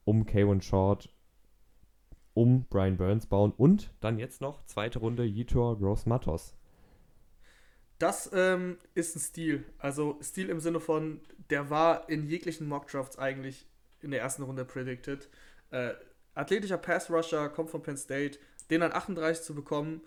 um 0.05 0.25
K1 0.25 0.62
Short, 0.62 1.10
um 2.33 2.65
Brian 2.69 2.98
Burns 2.98 3.27
bauen 3.27 3.53
und 3.57 3.91
dann 4.00 4.19
jetzt 4.19 4.41
noch 4.41 4.65
zweite 4.65 5.00
Runde 5.00 5.24
Yitor 5.24 5.77
Gross 5.77 6.05
Matos. 6.05 6.55
Das 8.00 8.29
ähm, 8.33 8.77
ist 8.95 9.15
ein 9.15 9.19
Stil. 9.19 9.63
Also 9.77 10.17
Stil 10.22 10.50
im 10.50 10.60
Sinne 10.60 10.79
von, 10.79 11.22
der 11.50 11.69
war 11.69 12.09
in 12.09 12.27
jeglichen 12.27 12.67
Mockdrafts 12.67 13.17
eigentlich 13.17 13.67
in 14.01 14.12
der 14.12 14.21
ersten 14.21 14.43
Runde 14.43 14.65
predicted. 14.65 15.29
Äh, 15.71 15.93
athletischer 16.35 16.77
Pass-Rusher, 16.77 17.50
kommt 17.50 17.69
von 17.69 17.81
Penn 17.81 17.97
State. 17.97 18.39
Den 18.69 18.81
an 18.81 18.93
38 18.93 19.43
zu 19.43 19.55
bekommen, 19.55 20.01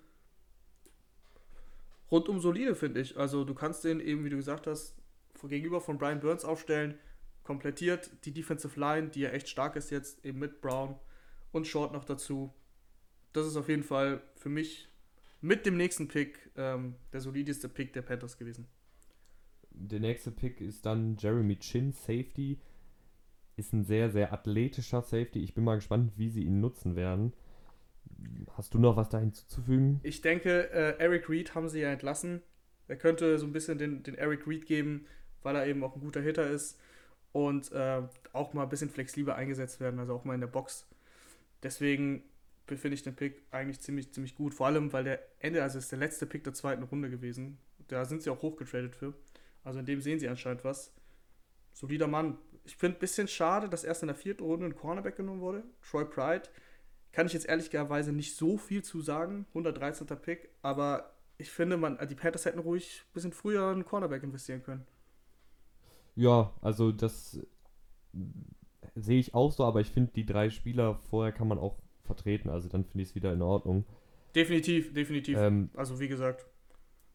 rundum 2.11 2.41
solide, 2.41 2.75
finde 2.75 3.01
ich. 3.01 3.17
Also 3.17 3.45
du 3.45 3.55
kannst 3.55 3.85
den 3.85 4.01
eben, 4.01 4.25
wie 4.25 4.31
du 4.31 4.37
gesagt 4.37 4.67
hast, 4.67 4.97
gegenüber 5.43 5.81
von 5.81 5.99
Brian 5.99 6.21
Burns 6.21 6.45
aufstellen. 6.45 6.99
Komplettiert 7.43 8.11
die 8.25 8.33
Defensive 8.33 8.79
Line, 8.79 9.09
die 9.09 9.21
ja 9.21 9.31
echt 9.31 9.49
stark 9.49 9.77
ist 9.77 9.91
jetzt, 9.91 10.25
eben 10.25 10.39
mit 10.39 10.61
Brown 10.61 10.99
und 11.53 11.67
Short 11.67 11.93
noch 11.93 12.05
dazu. 12.05 12.53
Das 13.33 13.47
ist 13.47 13.57
auf 13.57 13.69
jeden 13.69 13.85
Fall 13.85 14.23
für 14.35 14.49
mich 14.49 14.89
mit 15.41 15.67
dem 15.67 15.77
nächsten 15.77 16.09
Pick 16.09 16.51
ähm, 16.57 16.97
der 17.13 17.21
solideste 17.21 17.69
Pick 17.69 17.93
der 17.93 18.03
Panthers 18.03 18.39
gewesen. 18.39 18.67
Der 19.77 20.01
nächste 20.01 20.31
Pick 20.31 20.61
ist 20.61 20.87
dann 20.87 21.17
Jeremy 21.19 21.59
Chin, 21.59 21.93
Safety. 21.93 22.59
Ist 23.57 23.73
ein 23.73 23.85
sehr, 23.85 24.11
sehr 24.11 24.33
athletischer 24.33 25.03
Safety. 25.03 25.43
Ich 25.43 25.55
bin 25.55 25.65
mal 25.65 25.77
gespannt, 25.77 26.13
wie 26.17 26.29
sie 26.29 26.43
ihn 26.43 26.61
nutzen 26.61 26.97
werden. 26.97 27.33
Hast 28.57 28.75
du 28.75 28.79
noch 28.79 28.97
was 28.97 29.09
da 29.09 29.19
hinzuzufügen? 29.19 30.01
Ich 30.03 30.21
denke, 30.21 30.71
äh, 30.71 30.99
Eric 30.99 31.29
Reed 31.29 31.55
haben 31.55 31.69
sie 31.69 31.81
ja 31.81 31.91
entlassen. 31.91 32.43
Er 32.89 32.97
könnte 32.97 33.39
so 33.39 33.47
ein 33.47 33.53
bisschen 33.53 33.79
den, 33.79 34.03
den 34.03 34.15
Eric 34.15 34.47
Reed 34.47 34.67
geben, 34.67 35.07
weil 35.43 35.57
er 35.57 35.67
eben 35.67 35.83
auch 35.85 35.95
ein 35.95 36.01
guter 36.01 36.21
Hitter 36.21 36.49
ist 36.49 36.79
und 37.33 37.73
äh, 37.73 38.03
auch 38.33 38.55
mal 38.55 38.63
ein 38.63 38.69
bisschen 38.69 38.91
flexibler 38.91 39.35
eingesetzt 39.35 39.81
werden, 39.81 40.01
also 40.01 40.15
auch 40.15 40.25
mal 40.25 40.35
in 40.35 40.41
der 40.41 40.47
Box. 40.47 40.87
Deswegen 41.63 42.23
finde 42.67 42.95
ich 42.95 43.03
den 43.03 43.15
Pick 43.15 43.43
eigentlich 43.51 43.81
ziemlich, 43.81 44.13
ziemlich 44.13 44.35
gut. 44.35 44.55
Vor 44.55 44.67
allem, 44.67 44.93
weil 44.93 45.05
der 45.05 45.21
Ende, 45.39 45.63
also 45.63 45.79
ist 45.79 45.93
der 45.93 45.99
letzte 45.99 46.27
Pick 46.27 46.45
der 46.45 46.55
zweiten 46.55 46.83
Runde 46.83 47.11
gewesen. 47.11 47.59
Da 47.89 48.05
sind 48.05 48.23
sie 48.23 48.31
auch 48.31 48.43
hochgetradet 48.43 48.97
für. 48.97 49.15
Also 49.67 49.81
in 49.81 49.87
dem 49.87 50.01
sehen 50.01 50.21
sie 50.21 50.29
anscheinend 50.29 50.65
was. 50.65 50.95
Solider 51.73 52.07
Mann. 52.07 52.39
Ich 52.65 52.77
finde 52.77 52.97
ein 52.97 53.01
bisschen 53.01 53.27
schade, 53.27 53.69
dass 53.69 53.83
erst 53.83 54.03
in 54.03 54.07
der 54.07 54.15
vierten 54.15 54.45
Runde 54.45 54.67
ein 54.67 54.77
Cornerback 54.77 55.17
genommen 55.17 55.41
wurde. 55.41 55.65
Troy 55.83 56.05
Pride. 56.05 56.49
Kann 57.11 57.27
ich 57.27 57.33
jetzt 57.33 57.49
ehrlicherweise 57.49 58.13
nicht 58.13 58.37
so 58.37 58.59
viel 58.59 58.85
zu 58.85 59.01
sagen. 59.01 59.45
113. 59.49 60.07
Pick. 60.23 60.51
Aber 60.63 61.17
ich 61.37 61.51
finde, 61.51 61.77
man, 61.77 61.99
die 62.09 62.15
Panthers 62.15 62.45
hätten 62.45 62.61
ruhig 62.61 63.03
ein 63.09 63.13
bisschen 63.13 63.33
früher 63.33 63.69
einen 63.69 63.85
Cornerback 63.85 64.23
investieren 64.23 64.63
können. 64.63 64.87
Ja, 66.15 66.55
also 66.63 66.93
das 66.93 67.41
sehe 68.95 69.19
ich 69.19 69.35
auch 69.35 69.51
so, 69.51 69.65
aber 69.65 69.81
ich 69.81 69.91
finde, 69.91 70.13
die 70.15 70.25
drei 70.25 70.49
Spieler 70.49 70.95
vorher 71.11 71.33
kann 71.33 71.49
man 71.49 71.59
auch 71.59 71.77
vertreten. 72.05 72.51
Also 72.51 72.69
dann 72.69 72.85
finde 72.85 73.03
ich 73.03 73.09
es 73.11 73.15
wieder 73.17 73.33
in 73.33 73.43
Ordnung. 73.43 73.85
Definitiv, 74.37 74.95
definitiv. 74.95 75.37
Ähm, 75.37 75.71
also 75.75 75.99
wie 75.99 76.09
gesagt, 76.09 76.47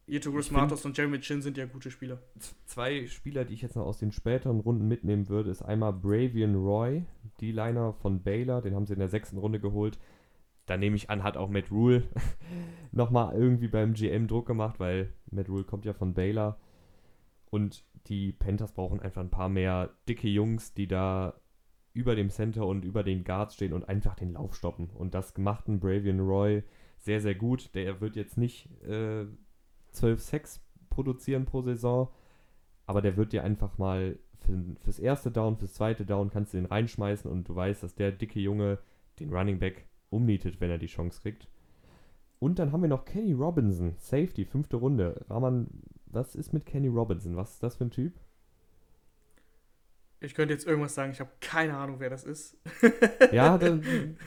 Itogus 0.06 0.50
Matos 0.50 0.84
und 0.84 0.96
Jeremy 0.96 1.20
Chin 1.20 1.42
sind 1.42 1.56
ja 1.56 1.64
gute 1.66 1.90
Spieler. 1.90 2.18
Zwei 2.66 3.06
Spieler, 3.06 3.44
die 3.44 3.54
ich 3.54 3.62
jetzt 3.62 3.76
noch 3.76 3.86
aus 3.86 3.98
den 3.98 4.12
späteren 4.12 4.60
Runden 4.60 4.88
mitnehmen 4.88 5.28
würde, 5.28 5.50
ist 5.50 5.62
einmal 5.62 5.92
Bravian 5.92 6.56
Roy, 6.56 7.04
die 7.40 7.52
Liner 7.52 7.92
von 7.94 8.22
Baylor, 8.22 8.62
den 8.62 8.74
haben 8.74 8.86
sie 8.86 8.94
in 8.94 8.98
der 8.98 9.08
sechsten 9.08 9.38
Runde 9.38 9.60
geholt. 9.60 9.98
Da 10.66 10.76
nehme 10.76 10.96
ich 10.96 11.10
an, 11.10 11.22
hat 11.22 11.36
auch 11.36 11.48
Matt 11.48 11.70
Rule 11.70 12.02
nochmal 12.92 13.34
irgendwie 13.34 13.68
beim 13.68 13.94
GM 13.94 14.26
Druck 14.26 14.46
gemacht, 14.46 14.80
weil 14.80 15.12
Matt 15.30 15.48
Rule 15.48 15.64
kommt 15.64 15.84
ja 15.84 15.92
von 15.92 16.14
Baylor. 16.14 16.58
Und 17.50 17.84
die 18.06 18.32
Panthers 18.32 18.72
brauchen 18.72 19.00
einfach 19.00 19.20
ein 19.20 19.30
paar 19.30 19.48
mehr 19.48 19.90
dicke 20.08 20.28
Jungs, 20.28 20.74
die 20.74 20.88
da 20.88 21.34
über 21.92 22.16
dem 22.16 22.30
Center 22.30 22.66
und 22.66 22.84
über 22.84 23.02
den 23.02 23.22
Guards 23.22 23.54
stehen 23.54 23.72
und 23.72 23.88
einfach 23.88 24.14
den 24.14 24.32
Lauf 24.32 24.54
stoppen. 24.54 24.88
Und 24.90 25.14
das 25.14 25.36
machten 25.36 25.78
Bravian 25.78 26.20
Roy 26.20 26.62
sehr, 26.98 27.20
sehr 27.20 27.34
gut. 27.34 27.74
Der 27.74 28.00
wird 28.00 28.16
jetzt 28.16 28.38
nicht 28.38 28.68
äh, 28.82 29.26
12 29.92 30.20
Sacks 30.20 30.60
produzieren 30.90 31.44
pro 31.44 31.62
Saison, 31.62 32.08
aber 32.86 33.00
der 33.00 33.16
wird 33.16 33.32
dir 33.32 33.44
einfach 33.44 33.78
mal 33.78 34.18
für, 34.38 34.58
fürs 34.80 34.98
erste 34.98 35.30
Down, 35.30 35.56
fürs 35.56 35.74
zweite 35.74 36.04
Down 36.04 36.30
kannst 36.30 36.52
du 36.52 36.58
den 36.58 36.66
reinschmeißen 36.66 37.30
und 37.30 37.48
du 37.48 37.54
weißt, 37.54 37.82
dass 37.82 37.94
der 37.94 38.12
dicke 38.12 38.40
Junge 38.40 38.78
den 39.20 39.32
Running 39.32 39.58
Back 39.58 39.86
umnietet, 40.10 40.60
wenn 40.60 40.70
er 40.70 40.78
die 40.78 40.86
Chance 40.86 41.20
kriegt. 41.22 41.48
Und 42.38 42.58
dann 42.58 42.72
haben 42.72 42.82
wir 42.82 42.88
noch 42.88 43.04
Kenny 43.04 43.32
Robinson, 43.32 43.94
Safety, 43.98 44.44
fünfte 44.44 44.76
Runde. 44.76 45.24
Rahman, 45.28 45.68
was 46.06 46.34
ist 46.34 46.52
mit 46.52 46.66
Kenny 46.66 46.88
Robinson? 46.88 47.36
Was 47.36 47.52
ist 47.52 47.62
das 47.62 47.76
für 47.76 47.84
ein 47.84 47.90
Typ? 47.90 48.14
Ich 50.22 50.34
könnte 50.34 50.54
jetzt 50.54 50.66
irgendwas 50.66 50.94
sagen, 50.94 51.10
ich 51.12 51.20
habe 51.20 51.30
keine 51.40 51.76
Ahnung, 51.76 51.96
wer 51.98 52.08
das 52.08 52.22
ist. 52.22 52.56
ja, 53.32 53.58
da, 53.58 53.78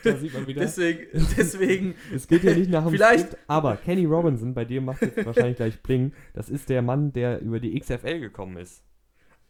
da 0.04 0.16
sieht 0.16 0.34
man 0.34 0.46
wieder. 0.46 0.60
Deswegen, 0.60 1.06
deswegen. 1.36 1.94
es 2.14 2.28
geht 2.28 2.44
ja 2.44 2.54
nicht 2.54 2.70
nach 2.70 2.84
dem 2.84 2.92
vielleicht. 2.92 3.28
Skript, 3.28 3.42
aber 3.46 3.76
Kenny 3.76 4.04
Robinson, 4.04 4.52
bei 4.52 4.66
dir 4.66 4.82
macht 4.82 5.00
jetzt 5.00 5.24
wahrscheinlich 5.24 5.56
gleich 5.56 5.82
Bling. 5.82 6.12
Das 6.34 6.50
ist 6.50 6.68
der 6.68 6.82
Mann, 6.82 7.12
der 7.12 7.40
über 7.40 7.60
die 7.60 7.78
XFL 7.78 8.20
gekommen 8.20 8.58
ist. 8.58 8.84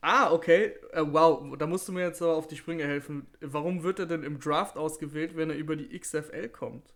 Ah, 0.01 0.33
okay. 0.33 0.75
Uh, 0.97 1.13
wow, 1.13 1.59
da 1.59 1.67
musst 1.67 1.89
du 1.89 1.93
mir 1.93 2.03
jetzt 2.03 2.23
aber 2.23 2.37
auf 2.37 2.47
die 2.47 2.57
Sprünge 2.57 2.85
helfen. 2.85 3.27
Warum 3.41 3.83
wird 3.83 3.99
er 3.99 4.07
denn 4.07 4.23
im 4.23 4.39
Draft 4.39 4.77
ausgewählt, 4.77 5.37
wenn 5.37 5.51
er 5.51 5.57
über 5.57 5.75
die 5.75 5.99
XFL 5.99 6.49
kommt? 6.49 6.95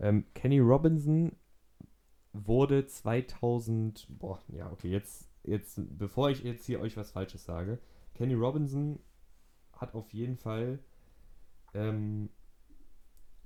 Ähm, 0.00 0.24
Kenny 0.34 0.58
Robinson 0.58 1.36
wurde 2.32 2.86
2000. 2.86 4.08
Boah, 4.10 4.42
ja, 4.48 4.72
okay, 4.72 4.88
jetzt, 4.88 5.28
jetzt, 5.44 5.80
bevor 5.96 6.30
ich 6.30 6.42
jetzt 6.42 6.66
hier 6.66 6.80
euch 6.80 6.96
was 6.96 7.12
Falsches 7.12 7.44
sage 7.44 7.78
Kenny 8.14 8.34
Robinson 8.34 8.98
hat 9.72 9.94
auf 9.94 10.12
jeden 10.12 10.36
Fall 10.36 10.78
ähm, 11.74 12.28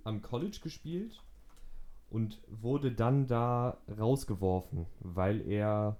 am 0.04 0.22
College 0.22 0.58
gespielt 0.62 1.22
und 2.10 2.40
wurde 2.48 2.92
dann 2.92 3.26
da 3.26 3.78
rausgeworfen, 3.98 4.86
weil 5.00 5.40
er 5.48 5.98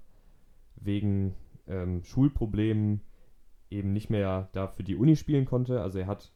wegen 0.76 1.34
ähm, 1.66 2.04
Schulproblemen 2.04 3.00
eben 3.70 3.92
nicht 3.92 4.10
mehr 4.10 4.48
da 4.52 4.68
für 4.68 4.84
die 4.84 4.96
Uni 4.96 5.16
spielen 5.16 5.44
konnte. 5.44 5.80
Also 5.80 5.98
er 5.98 6.06
hat 6.06 6.32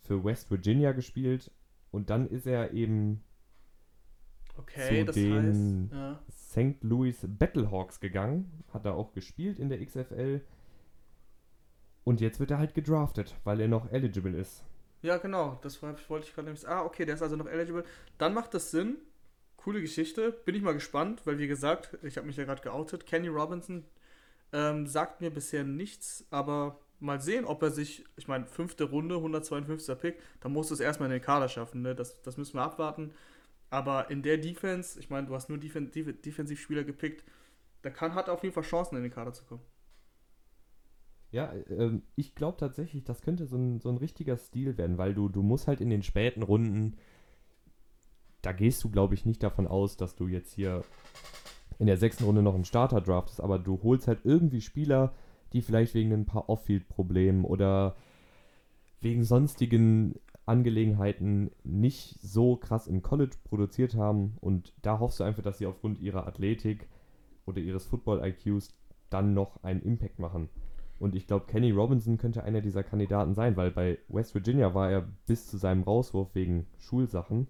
für 0.00 0.24
West 0.24 0.50
Virginia 0.50 0.92
gespielt 0.92 1.50
und 1.90 2.10
dann 2.10 2.28
ist 2.28 2.46
er 2.46 2.72
eben 2.72 3.22
okay, 4.56 5.04
zu 5.06 5.12
den 5.12 5.90
heißt, 5.90 5.92
ja. 5.92 6.22
St. 6.30 6.84
Louis 6.84 7.26
Battlehawks 7.26 8.00
gegangen, 8.00 8.64
hat 8.72 8.84
da 8.84 8.92
auch 8.92 9.12
gespielt 9.12 9.58
in 9.58 9.68
der 9.68 9.84
XFL 9.84 10.42
und 12.04 12.20
jetzt 12.20 12.40
wird 12.40 12.50
er 12.50 12.58
halt 12.58 12.74
gedraftet, 12.74 13.34
weil 13.44 13.60
er 13.60 13.68
noch 13.68 13.90
eligible 13.92 14.36
ist. 14.36 14.64
Ja, 15.02 15.16
genau. 15.16 15.58
Das 15.62 15.82
wollte 15.82 16.00
ich 16.26 16.34
gerade 16.34 16.46
nämlich. 16.46 16.66
Ah, 16.68 16.84
okay, 16.84 17.04
der 17.04 17.16
ist 17.16 17.22
also 17.22 17.36
noch 17.36 17.46
eligible. 17.46 17.84
Dann 18.18 18.34
macht 18.34 18.54
das 18.54 18.70
Sinn. 18.70 18.96
Coole 19.56 19.80
Geschichte. 19.80 20.32
Bin 20.44 20.54
ich 20.54 20.62
mal 20.62 20.74
gespannt, 20.74 21.22
weil 21.24 21.38
wie 21.38 21.48
gesagt, 21.48 21.98
ich 22.02 22.16
habe 22.16 22.26
mich 22.26 22.36
ja 22.36 22.44
gerade 22.44 22.62
geoutet. 22.62 23.06
Kenny 23.06 23.28
Robinson 23.28 23.84
ähm, 24.52 24.86
sagt 24.86 25.20
mir 25.20 25.30
bisher 25.30 25.64
nichts, 25.64 26.26
aber 26.30 26.78
mal 27.00 27.20
sehen, 27.20 27.44
ob 27.44 27.62
er 27.62 27.70
sich, 27.70 28.04
ich 28.16 28.28
meine, 28.28 28.46
fünfte 28.46 28.84
Runde, 28.84 29.16
152er 29.16 29.94
Pick, 29.96 30.20
da 30.40 30.48
muss 30.48 30.70
es 30.70 30.80
erstmal 30.80 31.08
in 31.08 31.14
den 31.14 31.22
Kader 31.22 31.48
schaffen. 31.48 31.82
Ne? 31.82 31.94
Das, 31.94 32.22
das 32.22 32.36
müssen 32.36 32.54
wir 32.54 32.62
abwarten. 32.62 33.12
Aber 33.70 34.10
in 34.10 34.22
der 34.22 34.38
Defense, 34.38 35.00
ich 35.00 35.10
meine, 35.10 35.26
du 35.26 35.34
hast 35.34 35.48
nur 35.48 35.58
Defen 35.58 35.90
Def 35.90 36.20
Defensivspieler 36.22 36.84
gepickt, 36.84 37.24
da 37.82 37.90
kann, 37.90 38.14
hat 38.14 38.28
auf 38.28 38.42
jeden 38.42 38.54
Fall 38.54 38.62
Chancen, 38.62 38.96
in 38.96 39.02
den 39.02 39.12
Kader 39.12 39.32
zu 39.32 39.44
kommen. 39.44 39.62
Ja, 41.32 41.50
ähm, 41.70 42.02
ich 42.14 42.34
glaube 42.34 42.58
tatsächlich, 42.58 43.04
das 43.04 43.22
könnte 43.22 43.46
so 43.46 43.56
ein, 43.56 43.80
so 43.80 43.88
ein 43.88 43.96
richtiger 43.96 44.36
Stil 44.36 44.76
werden, 44.76 44.98
weil 44.98 45.14
du, 45.14 45.28
du 45.28 45.42
musst 45.42 45.66
halt 45.66 45.80
in 45.80 45.90
den 45.90 46.02
späten 46.02 46.42
Runden, 46.42 46.96
da 48.42 48.52
gehst 48.52 48.84
du, 48.84 48.90
glaube 48.90 49.14
ich, 49.14 49.24
nicht 49.24 49.42
davon 49.42 49.66
aus, 49.66 49.96
dass 49.96 50.14
du 50.14 50.28
jetzt 50.28 50.52
hier 50.52 50.82
in 51.78 51.86
der 51.86 51.96
sechsten 51.96 52.24
Runde 52.24 52.42
noch 52.42 52.54
einen 52.54 52.66
Starter 52.66 53.00
draftest, 53.00 53.40
aber 53.40 53.58
du 53.58 53.82
holst 53.82 54.08
halt 54.08 54.20
irgendwie 54.24 54.60
Spieler, 54.60 55.14
die 55.54 55.62
vielleicht 55.62 55.94
wegen 55.94 56.12
ein 56.12 56.26
paar 56.26 56.48
Off-Field-Problemen 56.50 57.44
oder 57.44 57.96
wegen 59.00 59.24
sonstigen 59.24 60.14
Angelegenheiten 60.44 61.50
nicht 61.64 62.20
so 62.20 62.56
krass 62.56 62.86
im 62.86 63.02
College 63.02 63.36
produziert 63.44 63.94
haben 63.94 64.36
und 64.40 64.74
da 64.82 64.98
hoffst 64.98 65.20
du 65.20 65.24
einfach, 65.24 65.42
dass 65.42 65.58
sie 65.58 65.66
aufgrund 65.66 65.98
ihrer 65.98 66.26
Athletik 66.26 66.88
oder 67.46 67.60
ihres 67.60 67.86
Football-IQs 67.86 68.68
dann 69.08 69.34
noch 69.34 69.62
einen 69.62 69.82
Impact 69.82 70.18
machen. 70.18 70.48
Und 71.02 71.16
ich 71.16 71.26
glaube, 71.26 71.46
Kenny 71.46 71.72
Robinson 71.72 72.16
könnte 72.16 72.44
einer 72.44 72.60
dieser 72.60 72.84
Kandidaten 72.84 73.34
sein, 73.34 73.56
weil 73.56 73.72
bei 73.72 73.98
West 74.06 74.34
Virginia 74.34 74.72
war 74.72 74.88
er 74.88 75.02
bis 75.26 75.48
zu 75.48 75.56
seinem 75.56 75.82
Rauswurf 75.82 76.32
wegen 76.36 76.68
Schulsachen 76.78 77.48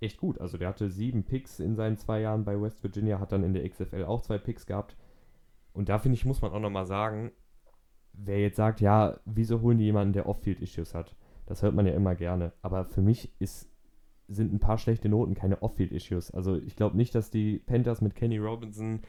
echt 0.00 0.20
gut. 0.20 0.40
Also 0.40 0.56
der 0.56 0.68
hatte 0.68 0.88
sieben 0.88 1.24
Picks 1.24 1.58
in 1.58 1.74
seinen 1.74 1.96
zwei 1.96 2.20
Jahren 2.20 2.44
bei 2.44 2.60
West 2.60 2.80
Virginia, 2.84 3.18
hat 3.18 3.32
dann 3.32 3.42
in 3.42 3.54
der 3.54 3.68
XFL 3.68 4.04
auch 4.04 4.22
zwei 4.22 4.38
Picks 4.38 4.66
gehabt. 4.66 4.96
Und 5.72 5.88
da 5.88 5.98
finde 5.98 6.14
ich, 6.14 6.24
muss 6.24 6.42
man 6.42 6.52
auch 6.52 6.60
nochmal 6.60 6.86
sagen, 6.86 7.32
wer 8.12 8.40
jetzt 8.40 8.54
sagt, 8.54 8.80
ja, 8.80 9.18
wieso 9.24 9.60
holen 9.60 9.78
die 9.78 9.86
jemanden, 9.86 10.12
der 10.12 10.28
Off-Field-Issues 10.28 10.94
hat? 10.94 11.16
Das 11.46 11.60
hört 11.64 11.74
man 11.74 11.86
ja 11.86 11.94
immer 11.94 12.14
gerne. 12.14 12.52
Aber 12.62 12.84
für 12.84 13.02
mich 13.02 13.34
ist, 13.40 13.68
sind 14.28 14.52
ein 14.52 14.60
paar 14.60 14.78
schlechte 14.78 15.08
Noten 15.08 15.34
keine 15.34 15.60
Off-Field-Issues. 15.60 16.30
Also 16.30 16.54
ich 16.54 16.76
glaube 16.76 16.96
nicht, 16.96 17.16
dass 17.16 17.32
die 17.32 17.58
Panthers 17.58 18.00
mit 18.00 18.14
Kenny 18.14 18.38
Robinson 18.38 19.00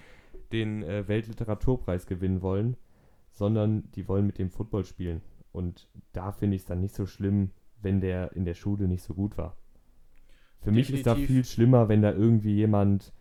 den 0.51 0.81
äh, 0.81 1.07
Weltliteraturpreis 1.07 2.07
gewinnen 2.07 2.41
wollen, 2.41 2.75
sondern 3.35 3.91
die 3.91 4.07
wollen 4.07 4.25
mit 4.25 4.39
dem 4.39 4.49
Football 4.49 4.85
spielen. 4.85 5.21
Und 5.51 5.87
da 6.13 6.31
finde 6.31 6.55
ich 6.55 6.63
es 6.63 6.67
dann 6.67 6.81
nicht 6.81 6.95
so 6.95 7.05
schlimm, 7.05 7.51
wenn 7.81 8.01
der 8.01 8.31
in 8.33 8.45
der 8.45 8.55
Schule 8.55 8.87
nicht 8.87 9.03
so 9.03 9.13
gut 9.13 9.37
war. 9.37 9.55
Für 10.61 10.71
Definitiv. 10.71 10.89
mich 10.89 10.99
ist 10.99 11.07
da 11.07 11.15
viel 11.15 11.45
schlimmer, 11.45 11.89
wenn 11.89 12.01
da 12.01 12.11
irgendwie 12.11 12.55
jemand 12.55 13.13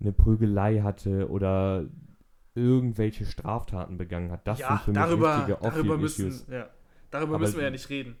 eine 0.00 0.12
Prügelei 0.12 0.80
hatte 0.80 1.30
oder 1.30 1.86
irgendwelche 2.54 3.24
Straftaten 3.24 3.96
begangen 3.96 4.30
hat. 4.30 4.46
Das 4.46 4.58
ja, 4.58 4.68
sind 4.68 4.80
für 4.84 4.92
darüber, 4.92 5.38
mich 5.38 5.48
richtige 5.48 5.70
darüber 5.70 5.96
müssen, 5.96 6.52
ja, 6.52 6.70
Darüber 7.10 7.34
Aber 7.34 7.40
müssen 7.40 7.56
wir 7.56 7.64
ja 7.64 7.70
nicht 7.70 7.88
reden. 7.90 8.16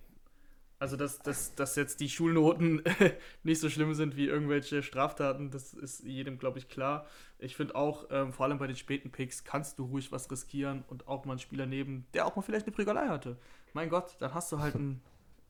Also, 0.82 0.96
dass, 0.96 1.20
dass, 1.20 1.54
dass 1.54 1.76
jetzt 1.76 2.00
die 2.00 2.08
Schulnoten 2.08 2.82
nicht 3.44 3.60
so 3.60 3.70
schlimm 3.70 3.94
sind 3.94 4.16
wie 4.16 4.26
irgendwelche 4.26 4.82
Straftaten, 4.82 5.52
das 5.52 5.74
ist 5.74 6.02
jedem, 6.02 6.40
glaube 6.40 6.58
ich, 6.58 6.68
klar. 6.68 7.06
Ich 7.38 7.54
finde 7.54 7.76
auch, 7.76 8.06
ähm, 8.10 8.32
vor 8.32 8.46
allem 8.46 8.58
bei 8.58 8.66
den 8.66 8.74
späten 8.74 9.12
Picks, 9.12 9.44
kannst 9.44 9.78
du 9.78 9.84
ruhig 9.84 10.10
was 10.10 10.28
riskieren 10.28 10.82
und 10.88 11.06
auch 11.06 11.24
mal 11.24 11.34
einen 11.34 11.38
Spieler 11.38 11.66
nehmen, 11.66 12.04
der 12.14 12.26
auch 12.26 12.34
mal 12.34 12.42
vielleicht 12.42 12.66
eine 12.66 12.74
Prügelei 12.74 13.06
hatte. 13.06 13.36
Mein 13.74 13.90
Gott, 13.90 14.16
dann 14.18 14.34
hast 14.34 14.50
du 14.50 14.58
halt 14.58 14.74
ein 14.74 15.00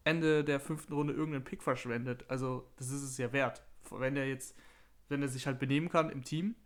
Ende 0.04 0.44
der 0.44 0.60
fünften 0.60 0.92
Runde 0.92 1.14
irgendeinen 1.14 1.44
Pick 1.44 1.62
verschwendet. 1.62 2.26
Also, 2.28 2.68
das 2.76 2.90
ist 2.90 3.02
es 3.02 3.16
ja 3.16 3.32
wert. 3.32 3.64
Wenn 3.90 4.18
er 4.18 4.28
jetzt, 4.28 4.54
wenn 5.08 5.22
er 5.22 5.28
sich 5.28 5.46
halt 5.46 5.58
benehmen 5.58 5.88
kann 5.88 6.10
im 6.10 6.24
Team, 6.24 6.56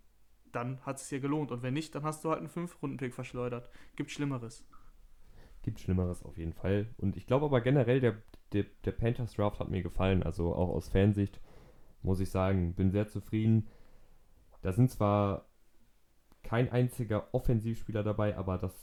dann 0.51 0.85
hat 0.85 0.97
es 0.97 1.09
sich 1.09 1.13
ja 1.13 1.23
gelohnt. 1.23 1.53
Und 1.53 1.63
wenn 1.63 1.75
nicht, 1.75 1.95
dann 1.95 2.03
hast 2.03 2.25
du 2.25 2.31
halt 2.31 2.41
einen 2.41 2.49
Fünf-Runden-Pick 2.49 3.15
verschleudert. 3.15 3.71
Gibt 3.95 4.11
Schlimmeres. 4.11 4.67
Gibt 5.63 5.79
Schlimmeres 5.79 6.25
auf 6.25 6.37
jeden 6.37 6.53
Fall. 6.53 6.89
Und 6.97 7.17
ich 7.17 7.29
glaube 7.29 7.47
aber 7.47 7.61
generell, 7.61 8.01
der, 8.01 8.23
der, 8.53 8.65
der 8.85 8.93
Panthers 8.93 9.35
Draft 9.35 9.61
hat 9.61 9.71
mir 9.71 9.83
gefallen. 9.83 10.23
Also 10.23 10.55
auch 10.55 10.69
aus 10.71 10.89
Fansicht 10.89 11.41
muss 12.03 12.21
ich 12.21 12.31
sagen, 12.31 12.75
bin 12.75 12.91
sehr 12.91 13.09
zufrieden. 13.09 13.69
Da 14.63 14.73
sind 14.73 14.91
zwar 14.91 15.47
kein 16.43 16.71
einziger 16.71 17.35
Offensivspieler 17.35 18.03
dabei, 18.03 18.37
aber 18.37 18.59
das 18.59 18.75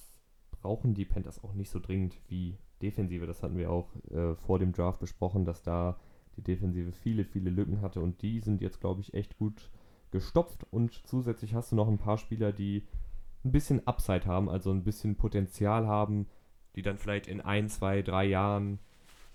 brauchen 0.51 0.93
die 0.93 1.05
Panthers 1.05 1.43
auch 1.43 1.53
nicht 1.53 1.69
so 1.69 1.79
dringend 1.79 2.17
wie 2.27 2.57
Defensive. 2.81 3.25
Das 3.25 3.41
hatten 3.41 3.57
wir 3.57 3.71
auch 3.71 3.89
äh, 4.11 4.35
vor 4.35 4.59
dem 4.59 4.73
Draft 4.73 4.99
besprochen, 4.99 5.45
dass 5.45 5.63
da 5.63 5.97
die 6.35 6.43
Defensive 6.43 6.91
viele, 6.91 7.25
viele 7.25 7.49
Lücken 7.49 7.81
hatte 7.81 8.01
und 8.01 8.21
die 8.21 8.39
sind 8.39 8.61
jetzt, 8.61 8.81
glaube 8.81 9.01
ich, 9.01 9.13
echt 9.13 9.37
gut 9.37 9.69
gestopft 10.11 10.65
und 10.71 10.93
zusätzlich 11.07 11.53
hast 11.53 11.71
du 11.71 11.75
noch 11.75 11.87
ein 11.87 11.97
paar 11.97 12.17
Spieler, 12.17 12.51
die 12.51 12.87
ein 13.43 13.51
bisschen 13.51 13.85
Upside 13.87 14.25
haben, 14.25 14.49
also 14.49 14.71
ein 14.71 14.83
bisschen 14.83 15.15
Potenzial 15.15 15.87
haben, 15.87 16.27
die 16.75 16.81
dann 16.81 16.97
vielleicht 16.97 17.27
in 17.27 17.41
ein, 17.41 17.69
zwei, 17.69 18.01
drei 18.01 18.25
Jahren 18.25 18.79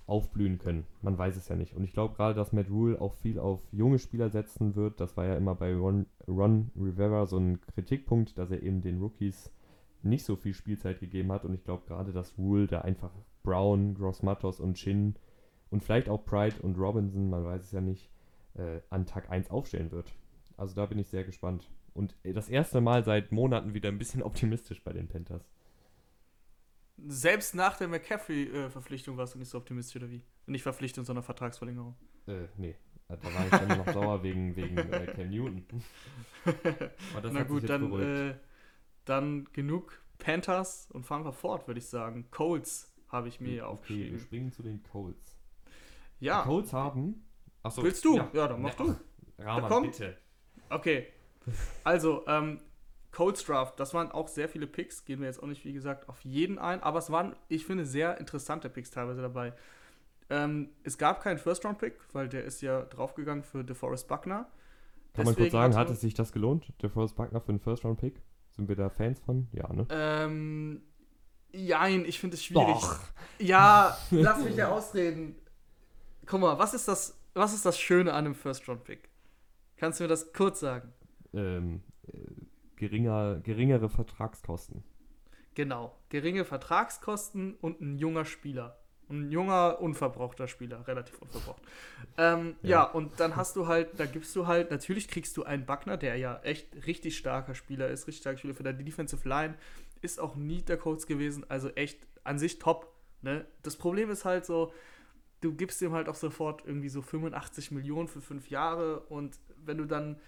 aufblühen 0.09 0.59
können. 0.59 0.87
Man 1.03 1.19
weiß 1.19 1.37
es 1.37 1.49
ja 1.49 1.57
nicht. 1.57 1.75
Und 1.75 1.85
ich 1.85 1.93
glaube 1.93 2.15
gerade, 2.15 2.35
dass 2.35 2.53
Matt 2.53 2.71
Rule 2.71 3.01
auch 3.01 3.15
viel 3.15 3.39
auf 3.39 3.61
junge 3.73 3.99
Spieler 3.99 4.31
setzen 4.31 4.75
wird. 4.75 5.01
Das 5.01 5.17
war 5.17 5.27
ja 5.27 5.37
immer 5.37 5.55
bei 5.55 5.75
Ron, 5.75 6.07
Ron 6.27 6.71
Rivera 6.77 7.27
so 7.27 7.39
ein 7.39 7.61
Kritikpunkt, 7.61 8.39
dass 8.39 8.51
er 8.51 8.63
eben 8.63 8.81
den 8.81 9.01
Rookies 9.01 9.53
nicht 10.03 10.25
so 10.25 10.37
viel 10.37 10.55
Spielzeit 10.55 11.01
gegeben 11.01 11.31
hat. 11.31 11.45
Und 11.45 11.55
ich 11.55 11.63
glaube 11.63 11.85
gerade, 11.87 12.13
dass 12.13 12.39
Rule 12.39 12.67
da 12.67 12.81
einfach 12.81 13.13
Brown, 13.43 13.95
Gross 13.95 14.23
Matos 14.23 14.61
und 14.61 14.75
Chin 14.75 15.15
und 15.71 15.83
vielleicht 15.83 16.09
auch 16.09 16.25
Pride 16.25 16.57
und 16.63 16.79
Robinson, 16.79 17.29
man 17.29 17.45
weiß 17.45 17.65
es 17.65 17.73
ja 17.73 17.83
nicht, 17.83 18.11
äh, 18.55 18.81
an 18.89 19.05
Tag 19.05 19.31
1 19.31 19.51
aufstellen 19.51 19.93
wird. 19.93 20.15
Also 20.57 20.75
da 20.75 20.87
bin 20.87 20.99
ich 20.99 21.09
sehr 21.09 21.25
gespannt. 21.25 21.71
Und 21.93 22.17
äh, 22.23 22.33
das 22.33 22.49
erste 22.49 22.81
Mal 22.81 23.05
seit 23.05 23.31
Monaten 23.31 23.75
wieder 23.75 23.91
ein 23.91 23.99
bisschen 23.99 24.23
optimistisch 24.25 24.83
bei 24.83 24.93
den 24.93 25.09
Panthers. 25.09 25.51
Selbst 27.07 27.55
nach 27.55 27.77
der 27.77 27.89
McCaffrey-Verpflichtung 27.89 29.17
warst 29.17 29.35
du 29.35 29.39
nicht 29.39 29.49
so 29.49 29.59
optimistisch, 29.59 29.97
oder 30.03 30.11
wie? 30.11 30.23
Nicht 30.47 30.63
Verpflichtung, 30.63 31.05
sondern 31.05 31.23
Vertragsverlängerung. 31.23 31.97
Äh, 32.27 32.49
nee. 32.57 32.75
Da 33.09 33.17
war 33.23 33.45
ich 33.45 33.51
dann 33.51 33.79
noch 33.79 33.93
sauer 33.93 34.23
wegen, 34.23 34.55
wegen 34.55 34.77
äh, 34.77 35.07
Cam 35.07 35.31
Newton. 35.31 35.65
Na 37.33 37.43
gut, 37.45 37.69
dann, 37.69 38.01
äh, 38.01 38.35
dann 39.07 39.49
genug 39.53 39.99
Panthers 40.19 40.91
und 40.93 41.07
fahren 41.07 41.25
wir 41.25 41.33
fort, 41.33 41.67
würde 41.67 41.79
ich 41.79 41.87
sagen. 41.87 42.31
Colts 42.31 42.93
habe 43.09 43.29
ich 43.29 43.41
mir 43.41 43.63
okay, 43.63 43.63
aufgeschrieben. 43.63 44.13
wir 44.13 44.19
springen 44.19 44.53
zu 44.53 44.63
den 44.63 44.83
Colts. 44.83 45.39
Ja. 46.21 46.43
Die 46.43 46.49
Colts 46.49 46.73
haben. 46.75 47.25
Achso, 47.63 47.83
Willst 47.83 48.05
du? 48.05 48.17
Ja, 48.17 48.31
ja 48.35 48.49
dann 48.49 48.61
mach 48.61 48.79
ja, 48.79 48.85
du. 48.85 48.97
Rahman, 49.43 49.83
bitte. 49.85 50.19
Okay. 50.69 51.07
Also, 51.85 52.27
ähm, 52.27 52.61
Colts 53.11 53.45
Draft, 53.45 53.81
das 53.81 53.95
waren 53.95 54.11
auch 54.11 54.29
sehr 54.29 54.49
viele 54.49 54.67
Picks, 54.67 55.05
gehen 55.05 55.21
wir 55.21 55.27
jetzt 55.27 55.43
auch 55.43 55.47
nicht, 55.47 55.65
wie 55.65 55.73
gesagt, 55.73 56.09
auf 56.09 56.21
jeden 56.21 56.59
ein, 56.59 56.83
aber 56.83 56.99
es 56.99 57.11
waren, 57.11 57.35
ich 57.49 57.65
finde, 57.65 57.87
sehr 57.87 58.19
interessante 58.19 58.69
Picks 58.69 58.91
teilweise 58.91 59.23
dabei. 59.23 59.55
Ähm, 60.31 60.69
es 60.85 60.99
gab 60.99 61.23
keinen 61.23 61.39
First-Round-Pick, 61.39 61.95
weil 62.13 62.29
der 62.29 62.45
ist 62.45 62.61
ja 62.61 62.83
draufgegangen 62.83 63.43
für 63.43 63.65
DeForest 63.65 64.09
Buckner. 64.09 64.47
Kann 65.15 65.25
Deswegen 65.25 65.27
man 65.27 65.35
kurz 65.37 65.53
sagen, 65.53 65.77
hat 65.77 65.91
es 65.91 66.01
sich 66.01 66.15
das 66.15 66.33
gelohnt, 66.33 66.71
DeForest 66.83 67.17
Buckner 67.17 67.41
für 67.41 67.49
einen 67.49 67.61
First-Round-Pick? 67.61 68.21
Sind 68.51 68.69
wir 68.69 68.77
da 68.77 68.91
Fans 68.91 69.21
von? 69.21 69.49
Ja, 69.53 69.73
ne? 69.73 69.87
Ähm, 69.91 70.83
jein, 71.53 72.05
ich 72.05 72.21
finde 72.21 72.35
es 72.35 72.45
schwierig. 72.45 72.67
Doch. 72.67 73.01
Ja, 73.39 73.97
lass 74.11 74.45
mich 74.45 74.57
ja 74.57 74.69
ausreden. 74.71 75.37
Guck 76.27 76.41
mal, 76.41 76.59
was 76.59 76.75
ist 76.75 76.89
das, 76.89 77.19
was 77.33 77.55
ist 77.55 77.65
das 77.65 77.79
Schöne 77.79 78.13
an 78.13 78.27
einem 78.27 78.35
First-Round-Pick? 78.35 79.09
Kannst 79.77 80.01
du 80.01 80.05
mir 80.05 80.09
das 80.09 80.33
kurz 80.33 80.61
sagen? 80.61 80.93
Ähm, 81.33 81.83
äh, 82.07 82.11
geringer, 82.79 83.41
geringere 83.43 83.89
Vertragskosten. 83.89 84.83
Genau, 85.55 85.95
geringe 86.09 86.45
Vertragskosten 86.45 87.55
und 87.57 87.81
ein 87.81 87.99
junger 87.99 88.25
Spieler. 88.25 88.79
Ein 89.11 89.31
junger, 89.31 89.81
unverbrauchter 89.81 90.49
Spieler, 90.49 90.87
relativ 90.87 91.19
unverbraucht. 91.21 91.63
Ähm, 92.17 92.57
ja. 92.63 92.71
ja. 92.71 92.83
und 92.85 93.19
dann 93.19 93.37
hast 93.37 93.57
du 93.57 93.67
halt, 93.67 93.99
da 93.99 94.07
gibst 94.07 94.37
du 94.37 94.47
halt, 94.47 94.71
natürlich 94.71 95.09
kriegst 95.09 95.37
du 95.37 95.45
einen 95.45 95.67
Buckner, 95.67 95.97
der 95.97 96.17
ja 96.17 96.41
echt 96.43 96.87
richtig 96.87 97.17
starker 97.17 97.55
Spieler 97.55 97.89
ist, 97.89 98.07
richtig 98.07 98.21
starker 98.21 98.39
Spieler 98.39 98.55
für 98.55 98.73
die 98.73 98.85
Defensive 98.85 99.29
Line, 99.29 99.55
ist 100.03 100.21
auch 100.21 100.37
nie 100.37 100.63
der 100.63 100.77
Coach 100.77 101.07
gewesen, 101.07 101.45
also 101.49 101.71
echt 101.71 101.99
an 102.23 102.39
sich 102.39 102.59
top. 102.59 102.93
Ne? 103.23 103.47
Das 103.63 103.77
Problem 103.77 104.11
ist 104.11 104.25
halt 104.25 104.47
so, 104.47 104.73
du 105.41 105.55
gibst 105.55 105.81
ihm 105.83 105.93
halt 105.93 106.09
auch 106.09 106.15
sofort 106.15 106.65
irgendwie 106.67 106.89
so 106.89 107.03
85 107.03 107.71
Millionen 107.73 108.09
für 108.09 108.21
fünf 108.21 108.51
Jahre 108.51 109.01
und 109.01 109.39
wenn 109.65 109.79
du 109.79 109.87
dann 109.87 110.21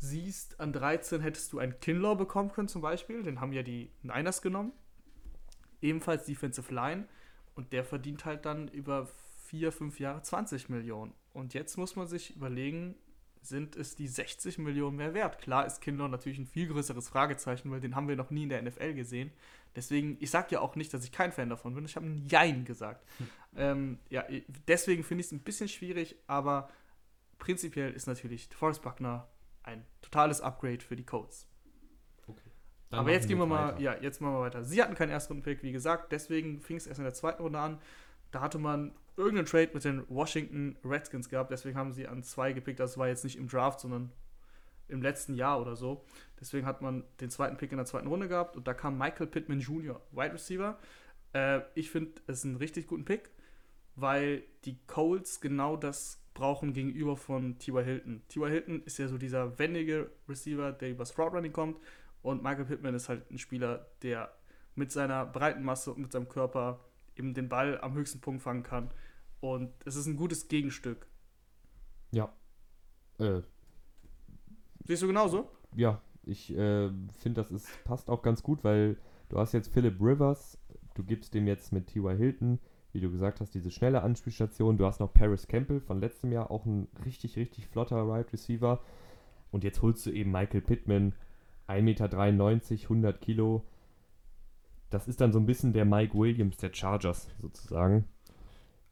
siehst, 0.00 0.58
an 0.60 0.72
13 0.72 1.20
hättest 1.20 1.52
du 1.52 1.58
einen 1.58 1.78
Kinlaw 1.78 2.16
bekommen 2.16 2.50
können 2.50 2.68
zum 2.68 2.80
Beispiel, 2.80 3.22
den 3.22 3.40
haben 3.40 3.52
ja 3.52 3.62
die 3.62 3.90
Niners 4.02 4.42
genommen, 4.42 4.72
ebenfalls 5.80 6.24
Defensive 6.24 6.74
Line 6.74 7.06
und 7.54 7.72
der 7.72 7.84
verdient 7.84 8.24
halt 8.24 8.46
dann 8.46 8.68
über 8.68 9.08
vier, 9.44 9.72
fünf 9.72 10.00
Jahre 10.00 10.22
20 10.22 10.68
Millionen. 10.68 11.12
Und 11.32 11.54
jetzt 11.54 11.76
muss 11.76 11.96
man 11.96 12.06
sich 12.06 12.34
überlegen, 12.34 12.96
sind 13.42 13.76
es 13.76 13.96
die 13.96 14.08
60 14.08 14.58
Millionen 14.58 14.96
mehr 14.96 15.14
wert? 15.14 15.38
Klar 15.38 15.66
ist 15.66 15.80
Kinlaw 15.80 16.08
natürlich 16.08 16.38
ein 16.38 16.46
viel 16.46 16.68
größeres 16.68 17.08
Fragezeichen, 17.08 17.70
weil 17.70 17.80
den 17.80 17.94
haben 17.94 18.08
wir 18.08 18.16
noch 18.16 18.30
nie 18.30 18.44
in 18.44 18.48
der 18.48 18.62
NFL 18.62 18.94
gesehen. 18.94 19.32
Deswegen, 19.76 20.16
ich 20.20 20.30
sage 20.30 20.48
ja 20.50 20.60
auch 20.60 20.76
nicht, 20.76 20.92
dass 20.92 21.04
ich 21.04 21.12
kein 21.12 21.32
Fan 21.32 21.48
davon 21.48 21.74
bin. 21.74 21.84
Ich 21.84 21.96
habe 21.96 22.06
ein 22.06 22.26
Jein 22.28 22.64
gesagt. 22.64 23.06
Hm. 23.18 23.26
Ähm, 23.56 23.98
ja, 24.08 24.24
deswegen 24.66 25.04
finde 25.04 25.20
ich 25.20 25.26
es 25.26 25.32
ein 25.32 25.42
bisschen 25.42 25.68
schwierig, 25.68 26.16
aber 26.26 26.70
prinzipiell 27.38 27.92
ist 27.92 28.06
natürlich 28.06 28.48
Forrest 28.54 28.82
Buckner 28.82 29.28
ein 29.62 29.84
totales 30.02 30.40
Upgrade 30.40 30.80
für 30.80 30.96
die 30.96 31.04
Colts. 31.04 31.48
Okay. 32.26 32.50
Aber 32.90 33.10
jetzt 33.10 33.28
gehen 33.28 33.38
wir 33.38 33.46
mal, 33.46 33.74
weiter. 33.74 33.80
ja, 33.80 33.96
jetzt 34.00 34.20
machen 34.20 34.34
wir 34.34 34.40
weiter. 34.40 34.64
Sie 34.64 34.82
hatten 34.82 34.94
keinen 34.94 35.10
Erstrunden-Pick, 35.10 35.62
wie 35.62 35.72
gesagt, 35.72 36.12
deswegen 36.12 36.60
fing 36.60 36.76
es 36.76 36.86
erst 36.86 36.98
in 36.98 37.04
der 37.04 37.14
zweiten 37.14 37.42
Runde 37.42 37.58
an. 37.58 37.78
Da 38.30 38.40
hatte 38.40 38.58
man 38.58 38.94
irgendeinen 39.16 39.46
Trade 39.46 39.70
mit 39.74 39.84
den 39.84 40.04
Washington 40.08 40.76
Redskins 40.84 41.28
gehabt, 41.28 41.50
deswegen 41.50 41.76
haben 41.76 41.92
sie 41.92 42.06
an 42.06 42.22
zwei 42.22 42.52
gepickt. 42.52 42.80
Das 42.80 42.96
war 42.96 43.08
jetzt 43.08 43.24
nicht 43.24 43.36
im 43.36 43.48
Draft, 43.48 43.80
sondern 43.80 44.12
im 44.88 45.02
letzten 45.02 45.34
Jahr 45.34 45.60
oder 45.60 45.76
so. 45.76 46.04
Deswegen 46.40 46.66
hat 46.66 46.82
man 46.82 47.04
den 47.20 47.30
zweiten 47.30 47.56
Pick 47.56 47.70
in 47.72 47.78
der 47.78 47.86
zweiten 47.86 48.08
Runde 48.08 48.28
gehabt 48.28 48.56
und 48.56 48.66
da 48.66 48.74
kam 48.74 48.98
Michael 48.98 49.26
Pittman 49.26 49.60
Jr., 49.60 50.00
Wide 50.12 50.32
Receiver. 50.32 50.78
Äh, 51.32 51.60
ich 51.74 51.90
finde, 51.90 52.20
es 52.26 52.38
ist 52.38 52.44
ein 52.44 52.56
richtig 52.56 52.86
guten 52.86 53.04
Pick, 53.04 53.30
weil 53.94 54.42
die 54.64 54.78
Colts 54.86 55.40
genau 55.40 55.76
das 55.76 56.22
brauchen 56.34 56.72
gegenüber 56.72 57.16
von 57.16 57.58
T.Y. 57.58 57.84
Hilton. 57.84 58.22
T.Y. 58.28 58.50
Hilton 58.50 58.82
ist 58.84 58.98
ja 58.98 59.08
so 59.08 59.18
dieser 59.18 59.58
wendige 59.58 60.10
Receiver, 60.28 60.72
der 60.72 60.90
übers 60.90 61.10
Fraud 61.10 61.34
Running 61.34 61.52
kommt 61.52 61.76
und 62.22 62.42
Michael 62.42 62.66
Pittman 62.66 62.94
ist 62.94 63.08
halt 63.08 63.30
ein 63.30 63.38
Spieler, 63.38 63.86
der 64.02 64.32
mit 64.74 64.92
seiner 64.92 65.26
breiten 65.26 65.62
Masse 65.62 65.92
und 65.92 66.00
mit 66.00 66.12
seinem 66.12 66.28
Körper 66.28 66.80
eben 67.16 67.34
den 67.34 67.48
Ball 67.48 67.80
am 67.80 67.94
höchsten 67.94 68.20
Punkt 68.20 68.42
fangen 68.42 68.62
kann. 68.62 68.90
Und 69.40 69.72
es 69.84 69.96
ist 69.96 70.06
ein 70.06 70.16
gutes 70.16 70.48
Gegenstück. 70.48 71.06
Ja. 72.12 72.32
Äh, 73.18 73.42
Siehst 74.84 75.02
du 75.02 75.06
genauso? 75.06 75.50
Ja, 75.74 76.02
ich 76.24 76.50
äh, 76.50 76.90
finde, 77.18 77.42
das 77.42 77.50
ist, 77.50 77.84
passt 77.84 78.10
auch 78.10 78.22
ganz 78.22 78.42
gut, 78.42 78.64
weil 78.64 78.96
du 79.28 79.38
hast 79.38 79.52
jetzt 79.52 79.72
Philip 79.72 80.00
Rivers, 80.00 80.58
du 80.94 81.02
gibst 81.04 81.34
dem 81.34 81.46
jetzt 81.46 81.72
mit 81.72 81.88
T.Y. 81.88 82.16
Hilton, 82.16 82.58
wie 82.92 83.00
du 83.00 83.10
gesagt 83.10 83.40
hast, 83.40 83.54
diese 83.54 83.70
schnelle 83.70 84.02
Anspielstation. 84.02 84.76
Du 84.76 84.86
hast 84.86 85.00
noch 85.00 85.12
Paris 85.12 85.46
Campbell 85.46 85.80
von 85.80 86.00
letztem 86.00 86.32
Jahr, 86.32 86.50
auch 86.50 86.66
ein 86.66 86.88
richtig, 87.04 87.36
richtig 87.36 87.66
flotter 87.66 88.08
Wide 88.08 88.32
Receiver. 88.32 88.80
Und 89.50 89.64
jetzt 89.64 89.82
holst 89.82 90.06
du 90.06 90.10
eben 90.10 90.30
Michael 90.30 90.60
Pittman, 90.60 91.14
1,93 91.68 91.82
Meter, 91.82 92.82
100 92.84 93.20
Kilo. 93.20 93.64
Das 94.90 95.06
ist 95.06 95.20
dann 95.20 95.32
so 95.32 95.38
ein 95.38 95.46
bisschen 95.46 95.72
der 95.72 95.84
Mike 95.84 96.18
Williams 96.18 96.56
der 96.56 96.72
Chargers 96.72 97.28
sozusagen. 97.40 98.06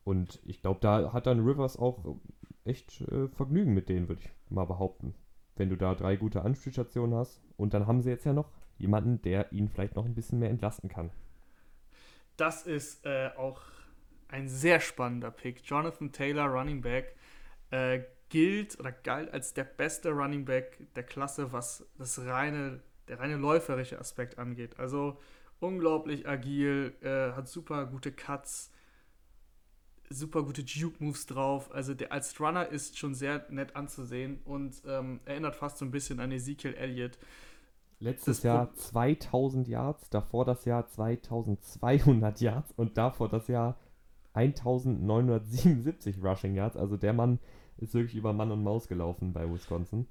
Und 0.04 0.40
ich 0.44 0.62
glaube, 0.62 0.80
da 0.80 1.12
hat 1.12 1.26
dann 1.26 1.44
Rivers 1.44 1.76
auch 1.76 2.16
echt 2.64 3.00
äh, 3.02 3.28
Vergnügen 3.28 3.74
mit 3.74 3.88
denen, 3.88 4.08
würde 4.08 4.22
ich 4.24 4.30
mal 4.48 4.64
behaupten. 4.64 5.14
Wenn 5.56 5.70
du 5.70 5.76
da 5.76 5.94
drei 5.94 6.16
gute 6.16 6.42
Anspielstationen 6.42 7.16
hast. 7.16 7.40
Und 7.56 7.74
dann 7.74 7.86
haben 7.86 8.00
sie 8.00 8.10
jetzt 8.10 8.24
ja 8.24 8.32
noch 8.32 8.50
jemanden, 8.78 9.20
der 9.22 9.52
ihn 9.52 9.68
vielleicht 9.68 9.96
noch 9.96 10.04
ein 10.04 10.14
bisschen 10.14 10.38
mehr 10.38 10.50
entlasten 10.50 10.88
kann. 10.88 11.10
Das 12.36 12.64
ist 12.66 13.04
äh, 13.04 13.30
auch 13.36 13.60
ein 14.28 14.48
sehr 14.48 14.80
spannender 14.80 15.30
Pick. 15.30 15.62
Jonathan 15.64 16.12
Taylor, 16.12 16.46
Running 16.46 16.80
Back, 16.80 17.16
äh, 17.70 18.00
gilt 18.28 18.78
oder 18.78 18.92
galt 18.92 19.32
als 19.32 19.54
der 19.54 19.64
beste 19.64 20.10
Running 20.10 20.44
Back 20.44 20.78
der 20.94 21.02
Klasse, 21.02 21.52
was 21.52 21.86
das 21.96 22.24
reine, 22.24 22.80
der 23.08 23.20
reine 23.20 23.36
läuferische 23.36 23.98
Aspekt 23.98 24.38
angeht. 24.38 24.78
Also 24.78 25.18
unglaublich 25.60 26.28
agil, 26.28 26.94
äh, 27.00 27.32
hat 27.32 27.48
super 27.48 27.86
gute 27.86 28.12
Cuts, 28.12 28.70
super 30.10 30.42
gute 30.42 30.62
Juke-Moves 30.62 31.26
drauf. 31.26 31.72
Also 31.74 31.94
der 31.94 32.12
als 32.12 32.38
Runner 32.38 32.66
ist 32.68 32.98
schon 32.98 33.14
sehr 33.14 33.46
nett 33.50 33.76
anzusehen 33.76 34.40
und 34.44 34.82
ähm, 34.86 35.20
erinnert 35.24 35.56
fast 35.56 35.78
so 35.78 35.84
ein 35.84 35.90
bisschen 35.90 36.20
an 36.20 36.32
Ezekiel 36.32 36.74
Elliott. 36.74 37.18
Letztes 38.00 38.38
das 38.38 38.42
Jahr 38.44 38.74
2000 38.74 39.66
Yards, 39.66 40.08
davor 40.10 40.44
das 40.44 40.64
Jahr 40.64 40.86
2200 40.86 42.40
Yards 42.40 42.72
und 42.76 42.96
davor 42.96 43.28
das 43.28 43.48
Jahr 43.48 43.76
1977 44.38 46.22
Rushing 46.22 46.54
Yards. 46.54 46.76
Also 46.76 46.96
der 46.96 47.12
Mann 47.12 47.38
ist 47.78 47.94
wirklich 47.94 48.16
über 48.16 48.32
Mann 48.32 48.50
und 48.50 48.62
Maus 48.62 48.88
gelaufen 48.88 49.32
bei 49.32 49.50
Wisconsin. 49.50 50.06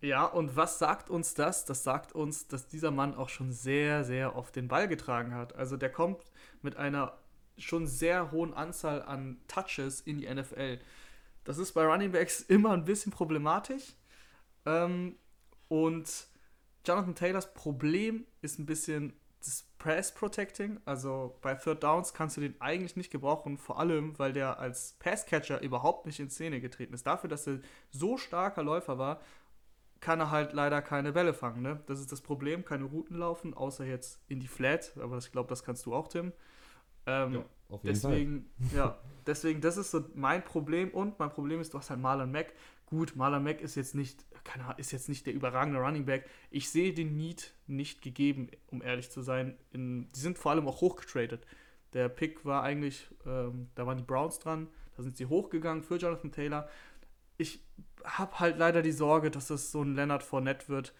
Ja, 0.00 0.24
und 0.24 0.56
was 0.56 0.78
sagt 0.78 1.10
uns 1.10 1.34
das? 1.34 1.66
Das 1.66 1.84
sagt 1.84 2.12
uns, 2.12 2.48
dass 2.48 2.66
dieser 2.66 2.90
Mann 2.90 3.14
auch 3.14 3.28
schon 3.28 3.52
sehr, 3.52 4.04
sehr 4.04 4.34
oft 4.34 4.56
den 4.56 4.68
Ball 4.68 4.88
getragen 4.88 5.34
hat. 5.34 5.54
Also 5.54 5.76
der 5.76 5.90
kommt 5.90 6.22
mit 6.62 6.76
einer 6.76 7.18
schon 7.58 7.86
sehr 7.86 8.30
hohen 8.32 8.54
Anzahl 8.54 9.02
an 9.02 9.36
Touches 9.46 10.00
in 10.00 10.18
die 10.18 10.32
NFL. 10.32 10.78
Das 11.44 11.58
ist 11.58 11.72
bei 11.72 11.84
Running 11.84 12.12
Backs 12.12 12.40
immer 12.40 12.72
ein 12.72 12.84
bisschen 12.84 13.12
problematisch. 13.12 13.94
Ähm, 14.64 15.16
und 15.68 16.28
Jonathan 16.86 17.14
Taylors 17.14 17.52
Problem 17.52 18.26
ist 18.40 18.58
ein 18.58 18.66
bisschen 18.66 19.12
Press 19.80 20.12
Protecting. 20.12 20.78
Also 20.84 21.36
bei 21.40 21.54
Third 21.54 21.82
Downs 21.82 22.14
kannst 22.14 22.36
du 22.36 22.40
den 22.42 22.54
eigentlich 22.60 22.94
nicht 22.96 23.10
gebrauchen, 23.10 23.58
vor 23.58 23.80
allem, 23.80 24.16
weil 24.18 24.32
der 24.32 24.60
als 24.60 24.94
Passcatcher 25.00 25.60
überhaupt 25.62 26.06
nicht 26.06 26.20
in 26.20 26.30
Szene 26.30 26.60
getreten 26.60 26.94
ist. 26.94 27.06
Dafür, 27.06 27.28
dass 27.28 27.48
er 27.48 27.58
so 27.90 28.16
starker 28.16 28.62
Läufer 28.62 28.98
war, 28.98 29.20
kann 30.00 30.20
er 30.20 30.30
halt 30.30 30.52
leider 30.52 30.82
keine 30.82 31.12
Bälle 31.12 31.34
fangen. 31.34 31.62
Ne? 31.62 31.80
Das 31.86 31.98
ist 31.98 32.12
das 32.12 32.20
Problem, 32.20 32.64
keine 32.64 32.84
Routen 32.84 33.16
laufen, 33.16 33.54
außer 33.54 33.84
jetzt 33.84 34.20
in 34.28 34.38
die 34.38 34.48
Flat. 34.48 34.92
Aber 35.00 35.18
ich 35.18 35.32
glaube, 35.32 35.48
das 35.48 35.64
kannst 35.64 35.84
du 35.86 35.94
auch, 35.94 36.08
Tim. 36.08 36.32
Ähm, 37.06 37.34
ja, 37.34 37.44
auf 37.70 37.84
jeden 37.84 37.94
deswegen, 37.94 38.50
Fall. 38.68 38.76
ja, 38.76 38.98
deswegen, 39.26 39.60
das 39.60 39.76
ist 39.76 39.90
so 39.90 40.04
mein 40.14 40.44
Problem. 40.44 40.90
Und 40.90 41.18
mein 41.18 41.30
Problem 41.30 41.60
ist, 41.60 41.74
du 41.74 41.78
hast 41.78 41.90
halt 41.90 42.00
Marlon 42.00 42.30
Mack. 42.30 42.52
Gut, 42.86 43.14
Marlon 43.16 43.42
Mack 43.42 43.60
ist 43.60 43.76
jetzt 43.76 43.94
nicht, 43.94 44.24
keine, 44.44 44.74
ist 44.76 44.90
jetzt 44.90 45.08
nicht 45.08 45.26
der 45.26 45.34
überragende 45.34 45.78
Running 45.78 46.04
Back. 46.04 46.28
Ich 46.50 46.70
sehe 46.70 46.92
den 46.92 47.16
Need 47.16 47.54
nicht 47.66 48.02
gegeben, 48.02 48.48
um 48.66 48.82
ehrlich 48.82 49.10
zu 49.10 49.22
sein. 49.22 49.56
In, 49.72 50.08
die 50.12 50.20
sind 50.20 50.38
vor 50.38 50.52
allem 50.52 50.66
auch 50.66 50.80
hochgetradet. 50.80 51.46
Der 51.92 52.08
Pick 52.08 52.44
war 52.44 52.62
eigentlich, 52.62 53.08
ähm, 53.26 53.68
da 53.74 53.86
waren 53.86 53.98
die 53.98 54.04
Browns 54.04 54.38
dran, 54.38 54.68
da 54.96 55.02
sind 55.02 55.16
sie 55.16 55.26
hochgegangen 55.26 55.82
für 55.82 55.96
Jonathan 55.96 56.32
Taylor. 56.32 56.68
Ich 57.36 57.64
habe 58.04 58.38
halt 58.38 58.58
leider 58.58 58.82
die 58.82 58.92
Sorge, 58.92 59.30
dass 59.30 59.50
es 59.50 59.72
so 59.72 59.82
ein 59.82 59.94
Leonard 59.94 60.22
Fournette 60.22 60.68
wird. 60.68 60.94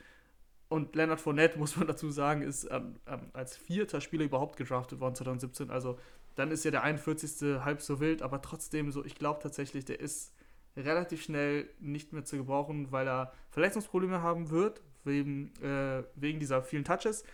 Und 0.69 0.95
Leonard 0.95 1.21
Fournette, 1.21 1.59
muss 1.59 1.77
man 1.77 1.87
dazu 1.87 2.11
sagen, 2.11 2.43
ist 2.43 2.69
ähm, 2.71 2.97
ähm, 3.07 3.31
als 3.33 3.57
vierter 3.57 4.01
Spieler 4.01 4.25
überhaupt 4.25 4.57
gedraftet 4.57 5.01
worden 5.01 5.15
2017. 5.15 5.71
Also 5.71 5.99
dann 6.41 6.51
ist 6.51 6.65
ja 6.65 6.71
der 6.71 6.83
41. 6.83 7.63
halb 7.63 7.83
so 7.83 8.01
wild, 8.01 8.23
aber 8.23 8.41
trotzdem 8.41 8.91
so, 8.91 9.05
ich 9.05 9.15
glaube 9.15 9.41
tatsächlich, 9.43 9.85
der 9.85 10.01
ist 10.01 10.35
relativ 10.77 11.23
schnell 11.23 11.69
nicht 11.81 12.13
mehr 12.13 12.25
zu 12.25 12.39
gebrauchen, 12.39 12.91
weil 12.91 13.07
er 13.07 13.33
Verletzungsprobleme 13.51 14.23
haben 14.23 14.51
wird, 14.51 14.83
wegen, 15.05 15.53
äh, 15.63 16.03
wegen 16.15 16.41
dieser 16.41 16.63
vielen 16.63 16.85
Touches. 16.85 17.25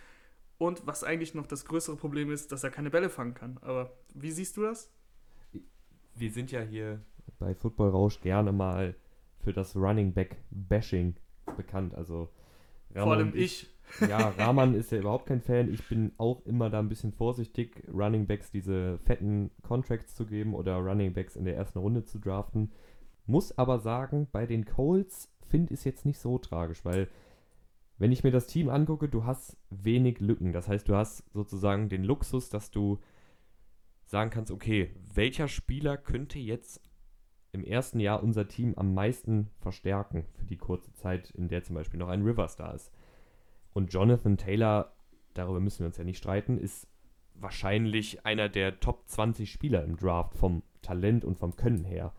Und 0.57 0.85
was 0.85 1.03
eigentlich 1.03 1.33
noch 1.35 1.47
das 1.47 1.65
größere 1.65 1.95
Problem 1.95 2.31
ist, 2.31 2.51
dass 2.51 2.63
er 2.63 2.71
keine 2.71 2.89
Bälle 2.89 3.09
fangen 3.09 3.33
kann. 3.33 3.57
Aber 3.61 3.93
wie 4.13 4.31
siehst 4.31 4.57
du 4.57 4.63
das? 4.63 4.91
Wir 6.15 6.31
sind 6.31 6.51
ja 6.51 6.61
hier 6.61 6.99
bei 7.39 7.55
Football 7.55 7.91
Rausch 7.91 8.19
gerne 8.19 8.51
mal 8.51 8.95
für 9.39 9.53
das 9.53 9.75
Running 9.75 10.13
Back 10.13 10.35
Bashing 10.49 11.15
bekannt. 11.55 11.95
Also 11.95 12.29
Rahman 12.89 13.03
vor 13.03 13.13
allem 13.13 13.31
ich. 13.35 13.73
Ja, 14.01 14.29
Rahman 14.37 14.75
ist 14.75 14.91
ja 14.91 14.99
überhaupt 14.99 15.27
kein 15.27 15.41
Fan. 15.41 15.73
Ich 15.73 15.87
bin 15.87 16.11
auch 16.17 16.45
immer 16.45 16.69
da 16.69 16.79
ein 16.79 16.89
bisschen 16.89 17.13
vorsichtig, 17.13 17.83
Running 17.91 18.27
Backs 18.27 18.51
diese 18.51 18.97
fetten 18.99 19.51
Contracts 19.61 20.15
zu 20.15 20.25
geben 20.25 20.53
oder 20.53 20.77
Running 20.77 21.13
Backs 21.13 21.35
in 21.35 21.45
der 21.45 21.55
ersten 21.55 21.79
Runde 21.79 22.03
zu 22.03 22.19
draften. 22.19 22.71
Muss 23.25 23.57
aber 23.57 23.79
sagen, 23.79 24.27
bei 24.31 24.45
den 24.45 24.65
Colts 24.65 25.29
finde 25.47 25.73
ich 25.73 25.79
es 25.79 25.85
jetzt 25.85 26.05
nicht 26.05 26.19
so 26.19 26.37
tragisch, 26.37 26.83
weil 26.85 27.07
wenn 27.97 28.11
ich 28.11 28.23
mir 28.23 28.31
das 28.31 28.47
Team 28.47 28.69
angucke, 28.69 29.09
du 29.09 29.25
hast 29.25 29.57
wenig 29.69 30.19
Lücken. 30.19 30.53
Das 30.53 30.67
heißt, 30.67 30.87
du 30.87 30.95
hast 30.95 31.23
sozusagen 31.33 31.89
den 31.89 32.03
Luxus, 32.03 32.49
dass 32.49 32.69
du 32.69 32.99
sagen 34.05 34.29
kannst, 34.29 34.51
okay, 34.51 34.91
welcher 35.13 35.47
Spieler 35.47 35.97
könnte 35.97 36.39
jetzt 36.39 36.81
im 37.51 37.63
ersten 37.63 37.99
Jahr 37.99 38.21
unser 38.21 38.47
Team 38.47 38.73
am 38.77 38.93
meisten 38.93 39.49
verstärken 39.59 40.25
für 40.35 40.45
die 40.45 40.57
kurze 40.57 40.93
Zeit, 40.93 41.31
in 41.31 41.47
der 41.47 41.63
zum 41.63 41.75
Beispiel 41.75 41.99
noch 41.99 42.09
ein 42.09 42.21
Rivers 42.21 42.55
da 42.55 42.71
ist. 42.71 42.91
Und 43.77 43.93
Jonathan 43.93 44.37
Taylor, 44.37 44.91
darüber 45.35 45.59
müssen 45.59 45.81
wir 45.81 45.85
uns 45.85 45.97
ja 45.97 46.03
nicht 46.03 46.17
streiten, 46.17 46.57
ist 46.57 46.87
wahrscheinlich 47.35 48.25
einer 48.25 48.49
der 48.49 48.79
Top 48.79 49.07
20 49.07 49.51
Spieler 49.51 49.83
im 49.83 49.97
Draft 49.97 50.33
vom 50.33 50.63
Talent 50.81 51.23
und 51.23 51.37
vom 51.37 51.55
Können 51.55 51.83
her. 51.83 52.11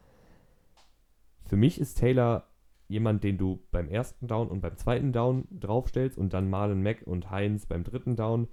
Für 1.47 1.57
mich 1.57 1.81
ist 1.81 1.99
Taylor 1.99 2.47
jemand, 2.87 3.25
den 3.25 3.39
du 3.39 3.61
beim 3.73 3.89
ersten 3.89 4.29
Down 4.29 4.47
und 4.47 4.61
beim 4.61 4.77
zweiten 4.77 5.11
Down 5.11 5.49
draufstellst 5.51 6.17
und 6.17 6.33
dann 6.33 6.49
Marlon 6.49 6.81
Mack 6.81 7.03
und 7.05 7.29
Heinz 7.29 7.67
beim 7.67 7.83
dritten 7.83 8.15
Down. 8.15 8.47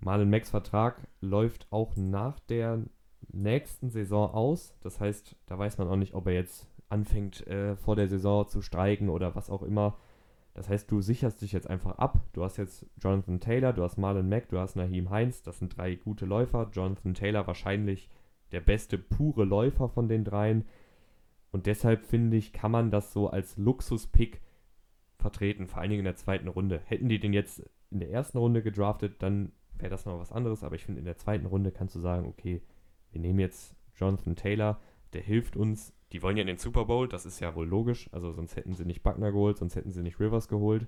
Marlon 0.00 0.28
Macks 0.28 0.50
Vertrag 0.50 1.08
läuft 1.22 1.66
auch 1.70 1.96
nach 1.96 2.38
der 2.38 2.82
nächsten 3.32 3.88
Saison 3.88 4.30
aus. 4.34 4.74
Das 4.82 5.00
heißt, 5.00 5.36
da 5.46 5.58
weiß 5.58 5.78
man 5.78 5.88
auch 5.88 5.96
nicht, 5.96 6.12
ob 6.12 6.26
er 6.26 6.34
jetzt 6.34 6.68
anfängt 6.90 7.46
äh, 7.46 7.76
vor 7.76 7.96
der 7.96 8.08
Saison 8.08 8.46
zu 8.46 8.60
streiken 8.60 9.08
oder 9.08 9.34
was 9.34 9.48
auch 9.48 9.62
immer. 9.62 9.96
Das 10.56 10.70
heißt, 10.70 10.90
du 10.90 11.02
sicherst 11.02 11.42
dich 11.42 11.52
jetzt 11.52 11.68
einfach 11.68 11.98
ab. 11.98 12.18
Du 12.32 12.42
hast 12.42 12.56
jetzt 12.56 12.86
Jonathan 12.96 13.40
Taylor, 13.40 13.74
du 13.74 13.82
hast 13.82 13.98
Marlon 13.98 14.30
Mack, 14.30 14.48
du 14.48 14.58
hast 14.58 14.74
Naheem 14.74 15.10
Heinz. 15.10 15.42
Das 15.42 15.58
sind 15.58 15.76
drei 15.76 15.96
gute 15.96 16.24
Läufer. 16.24 16.70
Jonathan 16.72 17.12
Taylor 17.12 17.46
wahrscheinlich 17.46 18.08
der 18.52 18.62
beste 18.62 18.96
pure 18.96 19.44
Läufer 19.44 19.90
von 19.90 20.08
den 20.08 20.24
dreien. 20.24 20.64
Und 21.50 21.66
deshalb 21.66 22.06
finde 22.06 22.38
ich, 22.38 22.54
kann 22.54 22.70
man 22.70 22.90
das 22.90 23.12
so 23.12 23.28
als 23.28 23.58
Luxus-Pick 23.58 24.40
vertreten, 25.18 25.66
vor 25.66 25.82
allen 25.82 25.90
Dingen 25.90 26.00
in 26.00 26.06
der 26.06 26.16
zweiten 26.16 26.48
Runde. 26.48 26.80
Hätten 26.86 27.10
die 27.10 27.20
den 27.20 27.34
jetzt 27.34 27.62
in 27.90 28.00
der 28.00 28.10
ersten 28.10 28.38
Runde 28.38 28.62
gedraftet, 28.62 29.22
dann 29.22 29.52
wäre 29.74 29.90
das 29.90 30.06
noch 30.06 30.18
was 30.18 30.32
anderes. 30.32 30.64
Aber 30.64 30.74
ich 30.74 30.86
finde, 30.86 31.00
in 31.00 31.04
der 31.04 31.18
zweiten 31.18 31.44
Runde 31.44 31.70
kannst 31.70 31.94
du 31.94 32.00
sagen, 32.00 32.26
okay, 32.26 32.62
wir 33.10 33.20
nehmen 33.20 33.40
jetzt 33.40 33.76
Jonathan 33.94 34.36
Taylor, 34.36 34.80
der 35.12 35.20
hilft 35.20 35.54
uns. 35.54 35.92
Die 36.12 36.22
wollen 36.22 36.36
ja 36.36 36.42
in 36.42 36.46
den 36.46 36.58
Super 36.58 36.84
Bowl, 36.84 37.08
das 37.08 37.26
ist 37.26 37.40
ja 37.40 37.54
wohl 37.54 37.66
logisch. 37.66 38.08
Also 38.12 38.32
sonst 38.32 38.56
hätten 38.56 38.74
sie 38.74 38.84
nicht 38.84 39.02
Buckner 39.02 39.32
geholt, 39.32 39.58
sonst 39.58 39.74
hätten 39.74 39.92
sie 39.92 40.02
nicht 40.02 40.20
Rivers 40.20 40.48
geholt. 40.48 40.86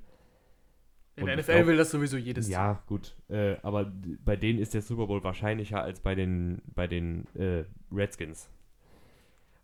In 1.17 1.27
der 1.27 1.37
NFL 1.37 1.53
glaub, 1.55 1.67
will 1.67 1.77
das 1.77 1.91
sowieso 1.91 2.17
jedes 2.17 2.49
Ja, 2.49 2.83
gut. 2.87 3.17
Äh, 3.29 3.57
aber 3.63 3.93
bei 4.25 4.37
denen 4.37 4.59
ist 4.61 4.75
der 4.75 4.83
Super 4.83 5.07
Bowl 5.07 5.23
wahrscheinlicher 5.25 5.83
als 5.83 6.01
bei 6.01 6.15
den, 6.15 6.63
bei 6.75 6.87
den 6.87 7.27
äh, 7.35 7.65
Redskins. 7.93 8.49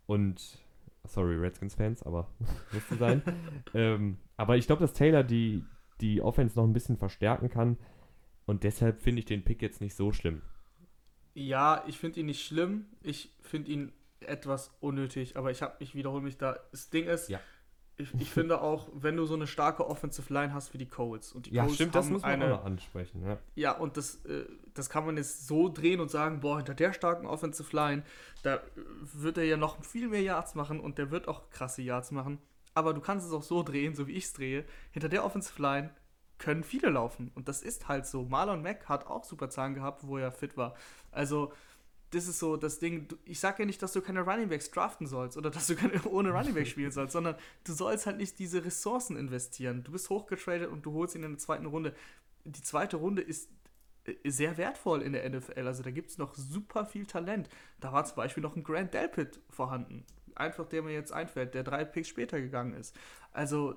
Und, 0.05 0.59
sorry, 1.05 1.35
Redskins-Fans, 1.35 2.03
aber 2.03 2.27
müsste 2.73 2.95
sein. 2.95 3.21
ähm, 3.73 4.17
aber 4.35 4.57
ich 4.57 4.67
glaube, 4.67 4.81
dass 4.81 4.93
Taylor 4.93 5.23
die, 5.23 5.63
die 6.01 6.21
Offense 6.21 6.57
noch 6.57 6.65
ein 6.65 6.73
bisschen 6.73 6.97
verstärken 6.97 7.49
kann. 7.49 7.77
Und 8.45 8.63
deshalb 8.63 9.01
finde 9.01 9.19
ich 9.19 9.25
den 9.25 9.43
Pick 9.43 9.61
jetzt 9.61 9.81
nicht 9.81 9.95
so 9.95 10.11
schlimm. 10.11 10.41
Ja, 11.33 11.83
ich 11.87 11.97
finde 11.97 12.19
ihn 12.19 12.27
nicht 12.27 12.45
schlimm. 12.45 12.85
Ich 13.01 13.31
finde 13.41 13.71
ihn 13.71 13.91
etwas 14.21 14.71
unnötig, 14.79 15.37
aber 15.37 15.51
ich 15.51 15.61
habe 15.61 15.75
mich 15.79 15.95
wiederhole 15.95 16.21
mich 16.23 16.37
da. 16.37 16.57
Das 16.71 16.89
Ding 16.89 17.05
ist, 17.07 17.29
Ja. 17.29 17.39
ich, 17.97 18.13
ich 18.19 18.29
finde 18.31 18.61
auch, 18.61 18.89
wenn 18.93 19.15
du 19.17 19.25
so 19.25 19.35
eine 19.35 19.47
starke 19.47 19.87
Offensive 19.87 20.33
Line 20.33 20.53
hast 20.53 20.73
wie 20.73 20.77
die 20.77 20.87
Colts 20.87 21.31
und 21.33 21.45
die 21.45 21.53
Ja, 21.53 21.63
Colts 21.63 21.75
stimmt, 21.75 21.95
das 21.95 22.09
muss 22.09 22.21
man 22.21 22.31
eine, 22.31 22.45
auch 22.45 22.49
noch 22.59 22.65
ansprechen. 22.65 23.23
Ja. 23.25 23.37
Ja, 23.55 23.71
und 23.77 23.97
das, 23.97 24.23
äh, 24.25 24.45
das 24.73 24.89
kann 24.89 25.05
man 25.05 25.17
jetzt 25.17 25.47
so 25.47 25.69
drehen 25.69 25.99
und 25.99 26.09
sagen, 26.11 26.39
boah, 26.39 26.57
hinter 26.57 26.73
der 26.73 26.93
starken 26.93 27.25
Offensive 27.27 27.75
Line, 27.75 28.03
da 28.43 28.61
wird 29.13 29.37
er 29.37 29.45
ja 29.45 29.57
noch 29.57 29.83
viel 29.83 30.07
mehr 30.07 30.21
Yards 30.21 30.55
machen 30.55 30.79
und 30.79 30.97
der 30.97 31.11
wird 31.11 31.27
auch 31.27 31.49
krasse 31.49 31.81
Yards 31.81 32.11
machen. 32.11 32.39
Aber 32.73 32.93
du 32.93 32.99
kannst 32.99 33.25
es 33.25 33.31
auch 33.33 33.43
so 33.43 33.63
drehen, 33.63 33.95
so 33.95 34.07
wie 34.07 34.13
ich 34.13 34.25
es 34.25 34.33
drehe. 34.33 34.65
Hinter 34.91 35.07
der 35.07 35.23
Offensive 35.23 35.61
Line 35.61 35.91
können 36.37 36.65
viele 36.65 36.89
laufen. 36.89 37.31
Und 37.33 37.47
das 37.47 37.61
ist 37.61 37.87
halt 37.87 38.05
so. 38.05 38.23
Marlon 38.23 38.61
Mack 38.61 38.89
hat 38.89 39.07
auch 39.07 39.23
super 39.23 39.49
Zahlen 39.49 39.73
gehabt, 39.73 40.05
wo 40.05 40.17
er 40.17 40.33
fit 40.33 40.57
war. 40.57 40.75
Also, 41.11 41.53
das 42.15 42.27
ist 42.27 42.39
so 42.39 42.55
das 42.55 42.79
Ding. 42.79 43.07
Ich 43.25 43.39
sage 43.39 43.63
ja 43.63 43.65
nicht, 43.65 43.81
dass 43.81 43.91
du 43.91 44.01
keine 44.01 44.21
Running 44.21 44.47
Backs 44.47 44.71
draften 44.71 45.05
sollst 45.05 45.37
oder 45.37 45.51
dass 45.51 45.67
du 45.67 45.75
keine, 45.75 46.01
ohne 46.05 46.31
Running 46.31 46.53
Back 46.53 46.67
spielen 46.67 46.91
sollst, 46.91 47.13
sondern 47.13 47.35
du 47.65 47.73
sollst 47.73 48.05
halt 48.05 48.17
nicht 48.17 48.39
diese 48.39 48.63
Ressourcen 48.63 49.17
investieren. 49.17 49.83
Du 49.83 49.91
bist 49.91 50.09
hochgetradet 50.09 50.69
und 50.69 50.85
du 50.85 50.93
holst 50.93 51.15
ihn 51.15 51.23
in 51.23 51.31
der 51.31 51.39
zweiten 51.39 51.65
Runde. 51.65 51.93
Die 52.45 52.61
zweite 52.61 52.97
Runde 52.97 53.21
ist 53.21 53.49
äh, 54.05 54.29
sehr 54.29 54.57
wertvoll 54.57 55.01
in 55.01 55.11
der 55.11 55.29
NFL. 55.29 55.67
Also 55.67 55.83
da 55.83 55.91
gibt 55.91 56.09
es 56.09 56.17
noch 56.17 56.35
super 56.35 56.85
viel 56.85 57.05
Talent. 57.05 57.49
Da 57.81 57.91
war 57.91 58.05
zum 58.05 58.15
Beispiel 58.15 58.43
noch 58.43 58.55
ein 58.55 58.63
Grant 58.63 58.93
Delpit 58.93 59.41
vorhanden. 59.49 60.05
Einfach 60.35 60.65
der 60.67 60.83
mir 60.83 60.93
jetzt 60.93 61.11
einfällt, 61.11 61.53
der 61.53 61.63
drei 61.63 61.83
Picks 61.83 62.07
später 62.07 62.39
gegangen 62.39 62.73
ist. 62.73 62.97
Also 63.33 63.75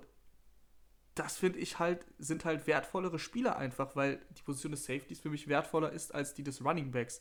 das 1.17 1.37
finde 1.37 1.59
ich 1.59 1.81
halt, 1.81 2.07
sind 2.19 2.45
halt 2.45 2.69
wertvollere 2.69 3.19
Spieler 3.19 3.57
einfach, 3.57 3.97
weil 3.97 4.21
die 4.39 4.43
Position 4.43 4.71
des 4.71 4.85
Safeties 4.85 5.19
für 5.19 5.31
mich 5.31 5.49
wertvoller 5.49 5.91
ist 5.91 6.15
als 6.15 6.35
die 6.35 6.45
des 6.45 6.65
Running 6.65 6.93
Backs. 6.93 7.21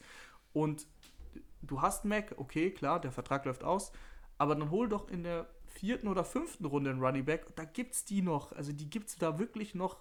Und 0.54 0.88
du 1.62 1.82
hast 1.82 2.06
Mac, 2.06 2.34
okay, 2.38 2.72
klar, 2.72 3.00
der 3.02 3.12
Vertrag 3.12 3.46
läuft 3.46 3.64
aus, 3.64 3.92
aber 4.38 4.56
dann 4.56 4.70
hol 4.72 4.88
doch 4.90 5.10
in 5.10 5.24
der 5.24 5.48
vierten 5.66 6.08
oder 6.08 6.24
fünften 6.24 6.66
Runde 6.66 6.90
einen 6.90 7.02
Running 7.04 7.26
Back. 7.26 7.56
Da 7.56 7.66
gibt's 7.66 8.06
die 8.06 8.22
noch, 8.22 8.52
also 8.54 8.72
die 8.72 8.90
gibt's 8.90 9.18
da 9.18 9.38
wirklich 9.40 9.76
noch 9.76 9.98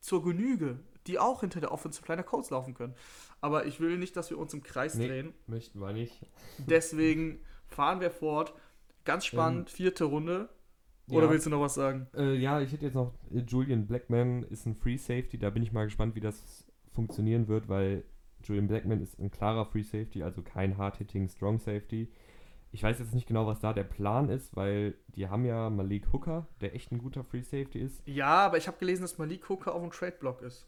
zur 0.00 0.22
Genüge, 0.22 0.78
die 1.06 1.18
auch 1.18 1.40
hinter 1.40 1.60
der 1.60 1.72
Offensive 1.72 2.06
Line 2.06 2.18
der 2.22 2.24
Codes 2.24 2.50
laufen 2.50 2.74
können. 2.74 2.94
Aber 3.40 3.66
ich 3.66 3.80
will 3.80 3.98
nicht, 3.98 4.16
dass 4.16 4.30
wir 4.30 4.38
uns 4.38 4.54
im 4.54 4.62
Kreis 4.62 4.94
Nee. 4.94 5.08
drehen. 5.08 5.34
Möchten 5.46 5.80
wir 5.80 5.92
nicht. 5.92 6.20
Deswegen 6.58 7.40
fahren 7.66 8.00
wir 8.00 8.10
fort. 8.10 8.52
Ganz 9.04 9.24
spannend, 9.26 9.70
vierte 9.70 10.04
Runde. 10.04 10.48
Oder 11.10 11.24
Ja. 11.26 11.30
willst 11.30 11.46
du 11.46 11.50
noch 11.50 11.60
was 11.60 11.74
sagen? 11.74 12.06
Äh, 12.14 12.34
ja, 12.36 12.60
ich 12.60 12.70
hätte 12.72 12.84
jetzt 12.84 12.94
noch 12.94 13.14
äh, 13.32 13.38
Julian 13.40 13.86
Blackman 13.86 14.42
ist 14.44 14.66
ein 14.66 14.74
Free 14.74 14.98
Safety. 14.98 15.38
Da 15.38 15.50
bin 15.50 15.62
ich 15.62 15.72
mal 15.72 15.84
gespannt, 15.84 16.14
wie 16.14 16.20
das 16.20 16.64
funktionieren 16.92 17.48
wird, 17.48 17.68
weil 17.68 18.04
Julian 18.44 18.68
Blackman 18.68 19.00
ist 19.00 19.18
ein 19.18 19.30
klarer 19.30 19.64
Free 19.66 19.82
Safety, 19.82 20.22
also 20.22 20.42
kein 20.42 20.76
Hard-Hitting 20.78 21.28
Strong 21.28 21.58
Safety. 21.58 22.08
Ich 22.70 22.82
weiß 22.82 22.98
jetzt 22.98 23.14
nicht 23.14 23.26
genau, 23.26 23.46
was 23.46 23.60
da 23.60 23.72
der 23.72 23.84
Plan 23.84 24.28
ist, 24.28 24.54
weil 24.54 24.94
die 25.08 25.28
haben 25.28 25.44
ja 25.44 25.70
Malik 25.70 26.12
Hooker, 26.12 26.46
der 26.60 26.74
echt 26.74 26.92
ein 26.92 26.98
guter 26.98 27.24
Free 27.24 27.40
Safety 27.42 27.80
ist. 27.80 28.02
Ja, 28.06 28.44
aber 28.46 28.58
ich 28.58 28.66
habe 28.68 28.78
gelesen, 28.78 29.02
dass 29.02 29.16
Malik 29.18 29.48
Hooker 29.48 29.74
auf 29.74 29.80
dem 29.82 29.90
Trade-Block 29.90 30.42
ist. 30.42 30.66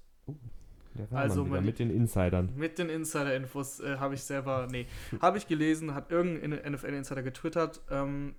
Der 0.96 1.04
Rahman 1.06 1.18
Also 1.22 1.44
Malik- 1.44 1.66
mit 1.66 1.78
den 1.78 1.90
Insidern. 1.90 2.52
Mit 2.56 2.78
den 2.78 2.88
Insider-Infos 2.88 3.80
äh, 3.80 3.96
habe 3.98 4.14
ich 4.14 4.22
selber, 4.22 4.66
nee, 4.70 4.86
habe 5.20 5.38
ich 5.38 5.46
gelesen, 5.46 5.94
hat 5.94 6.10
irgendein 6.10 6.72
NFL-Insider 6.72 7.22
getwittert. 7.22 7.80
Ähm, 7.90 8.34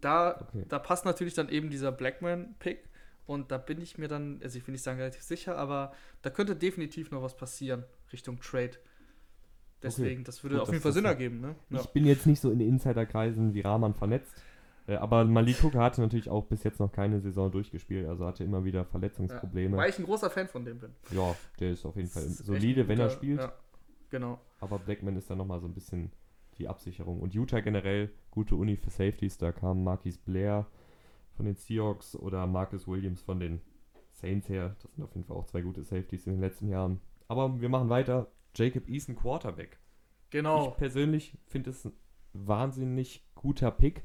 da, 0.00 0.40
Okay. 0.48 0.64
da 0.68 0.78
passt 0.78 1.04
natürlich 1.04 1.34
dann 1.34 1.48
eben 1.50 1.68
dieser 1.70 1.92
Blackman-Pick. 1.92 2.88
Und 3.26 3.52
da 3.52 3.58
bin 3.58 3.80
ich 3.80 3.98
mir 3.98 4.08
dann, 4.08 4.40
also 4.42 4.58
ich 4.58 4.66
will 4.66 4.72
nicht 4.72 4.82
sagen 4.82 4.98
relativ 4.98 5.22
sicher, 5.22 5.56
aber 5.56 5.92
da 6.22 6.30
könnte 6.30 6.56
definitiv 6.56 7.10
noch 7.12 7.22
was 7.22 7.36
passieren 7.36 7.84
Richtung 8.12 8.40
Trade. 8.40 8.72
Deswegen, 9.82 10.22
das 10.24 10.42
würde 10.44 10.56
Gut, 10.56 10.62
auf 10.62 10.68
jeden 10.70 10.82
Fall 10.82 10.92
Sinn 10.92 11.04
ergeben, 11.04 11.40
ne? 11.40 11.56
Ja. 11.70 11.80
Ich 11.80 11.88
bin 11.88 12.04
jetzt 12.06 12.26
nicht 12.26 12.40
so 12.40 12.50
in 12.52 12.60
Insiderkreisen 12.60 13.52
wie 13.54 13.62
Rahman 13.62 13.94
vernetzt. 13.94 14.32
Äh, 14.86 14.96
aber 14.96 15.24
Malik 15.24 15.62
Hooker 15.62 15.80
hatte 15.80 16.00
natürlich 16.00 16.28
auch 16.28 16.44
bis 16.46 16.62
jetzt 16.64 16.80
noch 16.80 16.90
keine 16.92 17.20
Saison 17.20 17.50
durchgespielt, 17.50 18.06
also 18.08 18.26
hatte 18.26 18.42
immer 18.44 18.64
wieder 18.64 18.84
Verletzungsprobleme. 18.84 19.76
Weil 19.76 19.90
ich 19.90 19.98
ein 19.98 20.04
großer 20.04 20.30
Fan 20.30 20.48
von 20.48 20.64
dem 20.64 20.78
bin. 20.78 20.90
Ja, 21.10 21.34
der 21.60 21.70
ist 21.70 21.84
auf 21.84 21.96
jeden 21.96 22.08
Fall 22.08 22.22
solide, 22.22 22.82
ein 22.82 22.88
wenn 22.88 22.98
er 22.98 23.06
guter- 23.06 23.16
spielt. 23.16 23.40
Ja, 23.40 23.52
genau. 24.10 24.40
Aber 24.60 24.78
Blackman 24.78 25.16
ist 25.16 25.30
dann 25.30 25.38
nochmal 25.38 25.60
so 25.60 25.66
ein 25.66 25.74
bisschen 25.74 26.10
die 26.58 26.68
Absicherung. 26.68 27.20
Und 27.20 27.34
Utah 27.34 27.60
generell, 27.60 28.10
gute 28.30 28.54
Uni 28.56 28.76
für 28.76 28.90
Safeties. 28.90 29.38
Da 29.38 29.52
kam 29.52 29.84
Marquis 29.84 30.18
Blair 30.18 30.66
von 31.36 31.46
den 31.46 31.56
Seahawks 31.56 32.14
oder 32.16 32.46
Marcus 32.46 32.86
Williams 32.86 33.22
von 33.22 33.40
den 33.40 33.60
Saints 34.12 34.48
her. 34.48 34.76
Das 34.82 34.92
sind 34.94 35.02
auf 35.02 35.14
jeden 35.14 35.26
Fall 35.26 35.36
auch 35.36 35.46
zwei 35.46 35.62
gute 35.62 35.82
Safeties 35.82 36.26
in 36.26 36.32
den 36.34 36.40
letzten 36.40 36.68
Jahren. 36.68 37.00
Aber 37.32 37.62
wir 37.62 37.70
machen 37.70 37.88
weiter. 37.88 38.30
Jacob 38.54 38.86
Eason 38.90 39.16
Quarterback. 39.16 39.78
Genau. 40.28 40.68
Ich 40.68 40.76
persönlich 40.76 41.38
finde 41.46 41.70
es 41.70 41.86
ein 41.86 41.94
wahnsinnig 42.34 43.24
guter 43.34 43.70
Pick. 43.70 44.04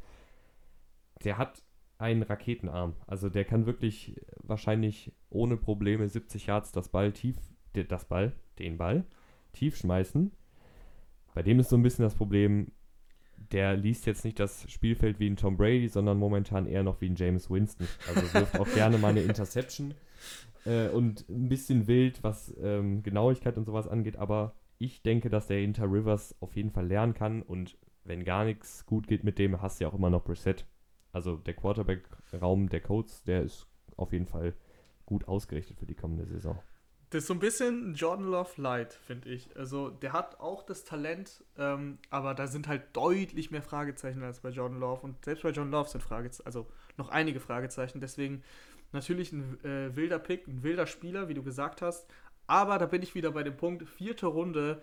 Der 1.25 1.37
hat 1.37 1.61
einen 1.97 2.23
Raketenarm. 2.23 2.95
Also 3.05 3.27
der 3.27 3.43
kann 3.43 3.65
wirklich 3.65 4.15
wahrscheinlich 4.37 5.11
ohne 5.29 5.57
Probleme 5.57 6.07
70 6.07 6.45
Yards 6.45 6.71
das 6.71 6.87
Ball 6.87 7.11
tief, 7.11 7.35
das 7.73 8.05
Ball, 8.05 8.31
den 8.59 8.77
Ball, 8.77 9.05
tief 9.51 9.75
schmeißen. 9.75 10.31
Bei 11.33 11.43
dem 11.43 11.59
ist 11.59 11.67
so 11.67 11.75
ein 11.75 11.83
bisschen 11.83 12.03
das 12.03 12.15
Problem, 12.15 12.71
der 13.51 13.75
liest 13.75 14.05
jetzt 14.05 14.25
nicht 14.25 14.39
das 14.39 14.69
Spielfeld 14.69 15.19
wie 15.19 15.29
ein 15.29 15.38
Tom 15.38 15.57
Brady, 15.57 15.88
sondern 15.88 16.17
momentan 16.17 16.65
eher 16.65 16.83
noch 16.83 17.01
wie 17.01 17.10
ein 17.10 17.15
James 17.15 17.49
Winston. 17.49 17.88
Also 18.07 18.33
wirft 18.33 18.60
auch 18.60 18.67
gerne 18.73 18.97
mal 18.97 19.10
eine 19.10 19.21
Interception 19.21 19.93
äh, 20.65 20.89
und 20.89 21.27
ein 21.29 21.49
bisschen 21.49 21.88
wild, 21.88 22.23
was 22.23 22.53
ähm, 22.62 23.03
Genauigkeit 23.03 23.57
und 23.57 23.65
sowas 23.65 23.88
angeht. 23.88 24.17
Aber 24.17 24.53
ich 24.77 25.01
denke, 25.01 25.29
dass 25.29 25.47
der 25.47 25.62
Inter 25.62 25.91
Rivers 25.91 26.36
auf 26.39 26.55
jeden 26.55 26.71
Fall 26.71 26.88
lernen 26.88 27.13
kann 27.13 27.41
und 27.41 27.77
wenn 28.03 28.23
gar 28.23 28.45
nichts 28.45 28.86
gut 28.86 29.07
geht 29.07 29.23
mit 29.23 29.38
dem, 29.38 29.62
hast 29.62 29.79
du 29.79 29.83
ja 29.83 29.89
auch 29.89 29.95
immer 29.95 30.10
noch 30.10 30.23
Brissett. 30.23 30.65
Also 31.12 31.36
der 31.36 31.55
Quarterback-Raum 31.55 32.69
der 32.69 32.81
Colts, 32.81 33.23
der 33.23 33.43
ist 33.43 33.67
auf 33.97 34.13
jeden 34.13 34.27
Fall 34.27 34.53
gut 35.05 35.27
ausgerichtet 35.27 35.77
für 35.79 35.86
die 35.86 35.95
kommende 35.95 36.25
Saison. 36.25 36.60
Das 37.09 37.23
ist 37.23 37.27
so 37.27 37.33
ein 37.33 37.39
bisschen 37.39 37.95
Jordan 37.95 38.25
Love 38.27 38.61
Light, 38.61 38.93
finde 38.93 39.29
ich. 39.29 39.55
Also, 39.55 39.89
der 39.89 40.11
hat 40.11 40.41
auch 40.41 40.63
das 40.63 40.83
Talent, 40.83 41.43
ähm, 41.57 41.99
aber 42.09 42.33
da 42.33 42.47
sind 42.47 42.67
halt 42.67 42.83
deutlich 42.93 43.49
mehr 43.49 43.61
Fragezeichen 43.61 44.23
als 44.23 44.41
bei 44.41 44.49
Jordan 44.49 44.79
Love. 44.79 45.01
Und 45.01 45.23
selbst 45.23 45.43
bei 45.43 45.51
Jordan 45.51 45.71
Love 45.71 45.89
sind 45.89 46.01
Fragezeichen, 46.01 46.45
also 46.45 46.67
noch 46.97 47.09
einige 47.09 47.39
Fragezeichen. 47.39 48.01
Deswegen 48.01 48.43
natürlich 48.91 49.31
ein 49.31 49.63
äh, 49.63 49.95
wilder 49.95 50.19
Pick, 50.19 50.47
ein 50.47 50.63
wilder 50.63 50.85
Spieler, 50.85 51.29
wie 51.29 51.33
du 51.33 51.43
gesagt 51.43 51.81
hast. 51.81 52.07
Aber 52.45 52.77
da 52.77 52.85
bin 52.85 53.01
ich 53.01 53.15
wieder 53.15 53.31
bei 53.31 53.43
dem 53.43 53.55
Punkt, 53.55 53.87
vierte 53.87 54.25
Runde, 54.25 54.81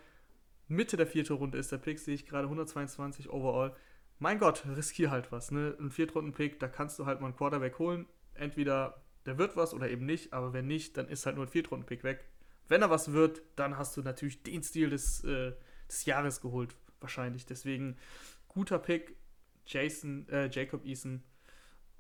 Mitte 0.69 0.97
der 0.97 1.07
vierte 1.07 1.35
Runde 1.35 1.59
ist 1.59 1.73
der 1.73 1.79
Pick, 1.79 1.99
sehe 1.99 2.15
ich 2.15 2.27
gerade 2.27 2.45
122 2.45 3.31
overall. 3.31 3.75
Mein 4.19 4.39
Gott, 4.39 4.65
riskier 4.77 5.11
halt 5.11 5.31
was, 5.33 5.51
ne? 5.51 5.77
Ein 5.79 5.91
Viertrunden-Pick, 5.91 6.59
da 6.61 6.69
kannst 6.69 6.99
du 6.99 7.07
halt 7.07 7.21
mal 7.21 7.29
einen 7.29 7.37
Quarterback 7.37 7.79
holen. 7.79 8.07
Entweder 8.35 9.04
der 9.27 9.39
wird 9.39 9.57
was 9.57 9.75
oder 9.75 9.91
eben 9.91 10.07
nicht, 10.07 10.33
aber 10.33 10.53
wenn 10.53 10.67
nicht, 10.67 10.97
dann 10.97 11.09
ist 11.09 11.27
halt 11.27 11.37
nur 11.37 11.47
ein 11.47 11.51
Viertrunden-Pick 11.51 12.05
weg. 12.05 12.25
Wenn 12.69 12.83
er 12.83 12.91
was 12.91 13.13
wird, 13.13 13.43
dann 13.57 13.77
hast 13.77 13.97
du 13.97 14.03
natürlich 14.03 14.43
den 14.43 14.63
Stil 14.63 14.91
des, 14.91 15.23
äh, 15.25 15.53
des 15.89 16.05
Jahres 16.05 16.41
geholt, 16.41 16.77
wahrscheinlich. 17.01 17.47
Deswegen 17.47 17.97
guter 18.49 18.79
Pick, 18.79 19.17
Jason, 19.67 20.29
äh, 20.29 20.49
Jacob 20.51 20.85
Eason. 20.85 21.23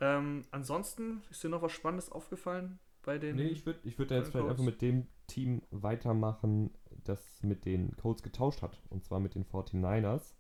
Ähm, 0.00 0.42
ansonsten 0.50 1.22
ist 1.30 1.42
dir 1.44 1.48
noch 1.48 1.62
was 1.62 1.72
Spannendes 1.72 2.10
aufgefallen 2.10 2.78
bei 3.02 3.18
den. 3.18 3.36
Nee, 3.36 3.48
ich 3.48 3.64
würde 3.64 3.80
ich 3.84 3.98
würd 3.98 4.10
da 4.10 4.16
jetzt 4.16 4.30
vielleicht 4.30 4.48
einfach 4.48 4.64
mit 4.64 4.82
dem 4.82 5.06
Team 5.26 5.62
weitermachen, 5.70 6.70
das 7.04 7.42
mit 7.42 7.64
den 7.64 7.96
Colts 7.96 8.22
getauscht 8.22 8.62
hat. 8.62 8.80
Und 8.90 9.04
zwar 9.04 9.20
mit 9.20 9.34
den 9.34 9.44
49ers. 9.44 10.34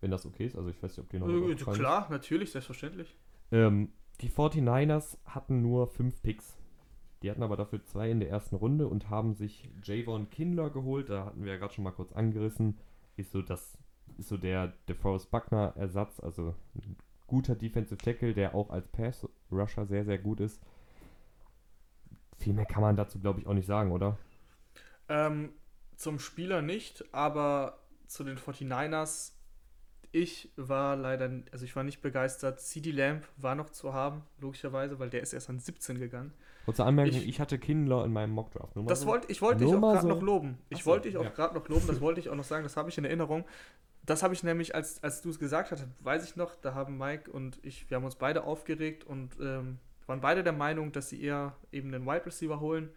Wenn 0.00 0.10
das 0.10 0.26
okay 0.26 0.46
ist. 0.46 0.56
Also 0.56 0.68
ich 0.68 0.82
weiß 0.82 0.90
nicht, 0.90 1.00
ob 1.00 1.10
die 1.10 1.18
noch 1.18 1.28
äh, 1.28 1.52
ist. 1.52 1.64
klar, 1.64 2.08
natürlich, 2.10 2.52
selbstverständlich. 2.52 3.16
Ähm, 3.50 3.92
die 4.20 4.30
49ers 4.30 5.18
hatten 5.24 5.62
nur 5.62 5.88
fünf 5.88 6.22
Picks. 6.22 6.56
Die 7.22 7.30
hatten 7.30 7.42
aber 7.42 7.56
dafür 7.56 7.82
zwei 7.84 8.10
in 8.10 8.20
der 8.20 8.30
ersten 8.30 8.56
Runde 8.56 8.88
und 8.88 9.10
haben 9.10 9.34
sich 9.34 9.68
Javon 9.82 10.30
Kindler 10.30 10.70
geholt. 10.70 11.08
Da 11.08 11.26
hatten 11.26 11.44
wir 11.44 11.52
ja 11.52 11.58
gerade 11.58 11.74
schon 11.74 11.84
mal 11.84 11.92
kurz 11.92 12.12
angerissen. 12.12 12.78
Ist 13.16 13.32
so 13.32 13.42
das, 13.42 13.78
ist 14.18 14.28
so 14.28 14.36
der 14.36 14.72
DeForest 14.88 15.30
Buckner 15.30 15.72
Ersatz, 15.76 16.20
also 16.20 16.54
ein 16.74 16.96
guter 17.26 17.54
Defensive 17.54 17.98
Tackle, 17.98 18.34
der 18.34 18.54
auch 18.54 18.70
als 18.70 18.88
Pass 18.88 19.26
Rusher 19.50 19.86
sehr, 19.86 20.04
sehr 20.04 20.18
gut 20.18 20.40
ist. 20.40 20.60
Viel 22.38 22.52
mehr 22.52 22.66
kann 22.66 22.82
man 22.82 22.96
dazu, 22.96 23.18
glaube 23.18 23.40
ich, 23.40 23.46
auch 23.46 23.54
nicht 23.54 23.66
sagen, 23.66 23.92
oder? 23.92 24.18
Ähm, 25.08 25.52
zum 25.96 26.18
Spieler 26.18 26.62
nicht, 26.62 27.04
aber 27.14 27.78
zu 28.06 28.24
den 28.24 28.36
49ers. 28.36 29.32
Ich 30.12 30.50
war 30.56 30.96
leider, 30.96 31.30
also 31.52 31.64
ich 31.64 31.74
war 31.76 31.82
nicht 31.84 32.00
begeistert. 32.00 32.60
CD 32.60 32.90
Lamb 32.90 33.24
war 33.36 33.54
noch 33.54 33.70
zu 33.70 33.92
haben, 33.92 34.22
logischerweise, 34.40 34.98
weil 34.98 35.10
der 35.10 35.20
ist 35.22 35.32
erst 35.32 35.50
an 35.50 35.58
17 35.58 35.98
gegangen. 35.98 36.32
Kurze 36.64 36.84
Anmerkung, 36.84 37.16
Ich- 37.16 37.28
ich, 37.28 37.40
hatte 37.40 37.58
Kindler 37.58 38.04
in 38.04 38.12
meinem 38.12 38.30
Mockdraft. 38.32 38.74
Nur 38.76 38.86
Das 38.86 39.02
so. 39.02 39.06
wollte 39.06 39.30
ich 39.30 39.40
wollte 39.42 39.64
dich 39.64 39.74
auch 39.74 39.80
gerade 39.80 40.00
so- 40.02 40.08
noch 40.08 40.22
loben. 40.22 40.58
Ich 40.68 40.78
Ach 40.78 40.82
so, 40.84 40.90
wollte 40.90 41.08
dich 41.08 41.16
auch 41.16 41.24
ja. 41.24 41.30
gerade 41.30 41.54
noch 41.54 41.68
loben, 41.68 41.86
das 41.86 42.00
wollte 42.00 42.20
ich 42.20 42.28
auch 42.28 42.34
noch 42.34 42.44
sagen, 42.44 42.62
das 42.64 42.76
habe 42.76 42.88
ich 42.88 42.98
in 42.98 43.04
Erinnerung. 43.04 43.44
das 44.04 44.22
habe 44.22 44.34
ich 44.34 44.44
nämlich, 44.44 44.72
als, 44.74 45.02
als 45.02 45.20
du 45.20 45.30
es 45.30 45.38
gesagt 45.40 45.72
hast, 45.72 45.84
weiß 46.00 46.24
ich 46.24 46.36
noch, 46.36 46.54
da 46.54 46.74
haben 46.74 46.96
Mike 46.96 47.28
und 47.30 47.58
ich, 47.64 47.90
wir 47.90 47.96
haben 47.96 48.04
uns 48.04 48.14
beide 48.14 48.44
aufgeregt 48.44 49.02
und 49.04 49.36
ähm, 49.40 49.78
waren 50.06 50.20
beide 50.20 50.44
der 50.44 50.52
Meinung, 50.52 50.92
dass 50.92 51.08
sie 51.08 51.20
eher 51.20 51.56
eben 51.72 51.90
den 51.90 52.06
Wide 52.06 52.24
Receiver 52.24 52.60
holen. 52.60 52.90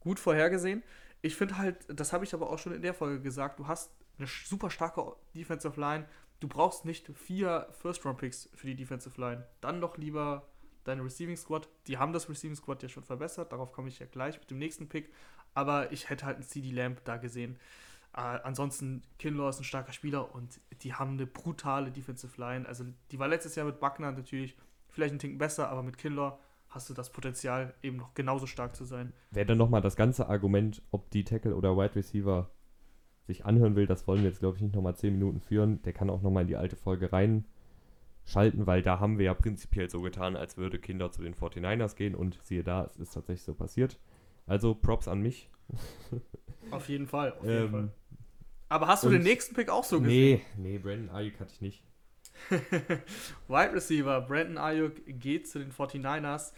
Gut 0.00 0.18
vorhergesehen. 0.18 0.82
Ich 1.22 1.36
finde 1.36 1.56
halt, 1.56 1.76
das 1.88 2.12
habe 2.12 2.24
ich 2.24 2.34
aber 2.34 2.50
auch 2.50 2.58
schon 2.58 2.74
in 2.74 2.82
der 2.82 2.94
Folge 2.94 3.20
gesagt, 3.20 3.58
du 3.60 3.68
hast 3.68 3.92
eine 4.18 4.26
super 4.26 4.70
starke 4.70 5.14
Defensive 5.36 5.80
Line. 5.80 6.04
Du 6.44 6.48
brauchst 6.48 6.84
nicht 6.84 7.08
vier 7.16 7.68
First-Round-Picks 7.80 8.50
für 8.52 8.66
die 8.66 8.74
Defensive 8.74 9.18
Line. 9.18 9.46
Dann 9.62 9.80
doch 9.80 9.96
lieber 9.96 10.46
deine 10.84 11.02
Receiving 11.02 11.38
Squad. 11.38 11.70
Die 11.86 11.96
haben 11.96 12.12
das 12.12 12.28
Receiving 12.28 12.54
Squad 12.54 12.82
ja 12.82 12.90
schon 12.90 13.02
verbessert. 13.02 13.50
Darauf 13.50 13.72
komme 13.72 13.88
ich 13.88 13.98
ja 13.98 14.04
gleich 14.04 14.38
mit 14.38 14.50
dem 14.50 14.58
nächsten 14.58 14.86
Pick. 14.86 15.10
Aber 15.54 15.90
ich 15.90 16.10
hätte 16.10 16.26
halt 16.26 16.36
einen 16.36 16.44
CD 16.44 16.70
Lamp 16.70 17.02
da 17.04 17.16
gesehen. 17.16 17.56
Äh, 18.14 18.20
ansonsten, 18.20 19.00
Kinlaw 19.18 19.48
ist 19.48 19.60
ein 19.60 19.64
starker 19.64 19.94
Spieler 19.94 20.34
und 20.34 20.60
die 20.82 20.92
haben 20.92 21.12
eine 21.12 21.26
brutale 21.26 21.90
Defensive 21.90 22.38
Line. 22.38 22.68
Also, 22.68 22.84
die 23.10 23.18
war 23.18 23.26
letztes 23.26 23.54
Jahr 23.54 23.64
mit 23.64 23.80
Buckner 23.80 24.12
natürlich 24.12 24.54
vielleicht 24.90 25.14
ein 25.14 25.18
Ticken 25.18 25.38
besser, 25.38 25.70
aber 25.70 25.82
mit 25.82 25.96
Kinlaw 25.96 26.36
hast 26.68 26.90
du 26.90 26.92
das 26.92 27.10
Potenzial, 27.10 27.72
eben 27.82 27.96
noch 27.96 28.12
genauso 28.12 28.46
stark 28.46 28.76
zu 28.76 28.84
sein. 28.84 29.14
Wäre 29.30 29.46
dann 29.46 29.56
nochmal 29.56 29.80
das 29.80 29.96
ganze 29.96 30.28
Argument, 30.28 30.82
ob 30.90 31.08
die 31.10 31.24
Tackle 31.24 31.56
oder 31.56 31.74
Wide 31.74 31.94
Receiver 31.96 32.50
sich 33.26 33.44
anhören 33.44 33.76
will, 33.76 33.86
das 33.86 34.06
wollen 34.06 34.22
wir 34.22 34.28
jetzt, 34.28 34.40
glaube 34.40 34.56
ich, 34.56 34.62
nicht 34.62 34.74
nochmal 34.74 34.96
10 34.96 35.14
Minuten 35.14 35.40
führen. 35.40 35.82
Der 35.82 35.92
kann 35.92 36.10
auch 36.10 36.22
nochmal 36.22 36.42
in 36.42 36.48
die 36.48 36.56
alte 36.56 36.76
Folge 36.76 37.10
reinschalten, 37.12 38.66
weil 38.66 38.82
da 38.82 39.00
haben 39.00 39.18
wir 39.18 39.26
ja 39.26 39.34
prinzipiell 39.34 39.88
so 39.88 40.02
getan, 40.02 40.36
als 40.36 40.56
würde 40.56 40.78
Kinder 40.78 41.10
zu 41.10 41.22
den 41.22 41.34
49ers 41.34 41.96
gehen 41.96 42.14
und 42.14 42.38
siehe 42.42 42.62
da, 42.62 42.84
es 42.84 42.96
ist 42.96 43.14
tatsächlich 43.14 43.42
so 43.42 43.54
passiert. 43.54 43.98
Also 44.46 44.74
Props 44.74 45.08
an 45.08 45.20
mich. 45.20 45.50
Auf 46.70 46.88
jeden 46.88 47.06
Fall, 47.06 47.32
auf 47.32 47.44
jeden 47.44 47.64
ähm, 47.64 47.70
Fall. 47.70 47.88
Aber 48.70 48.86
hast 48.86 49.04
du 49.04 49.10
den 49.10 49.22
nächsten 49.22 49.54
Pick 49.54 49.68
auch 49.68 49.84
so 49.84 50.00
gesehen? 50.00 50.40
Nee, 50.56 50.72
nee, 50.72 50.78
Brandon 50.78 51.10
Ayuk 51.10 51.38
hatte 51.38 51.52
ich 51.52 51.60
nicht. 51.60 51.82
Wide 53.48 53.74
Receiver, 53.74 54.22
Brandon 54.22 54.56
Ayuk 54.56 54.94
geht 55.06 55.46
zu 55.46 55.58
den 55.58 55.72
49ers 55.72 56.52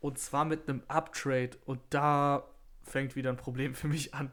und 0.00 0.18
zwar 0.18 0.44
mit 0.44 0.68
einem 0.68 0.82
Uptrade 0.88 1.50
und 1.64 1.80
da 1.90 2.44
fängt 2.82 3.16
wieder 3.16 3.30
ein 3.30 3.36
Problem 3.36 3.74
für 3.74 3.88
mich 3.88 4.14
an. 4.14 4.30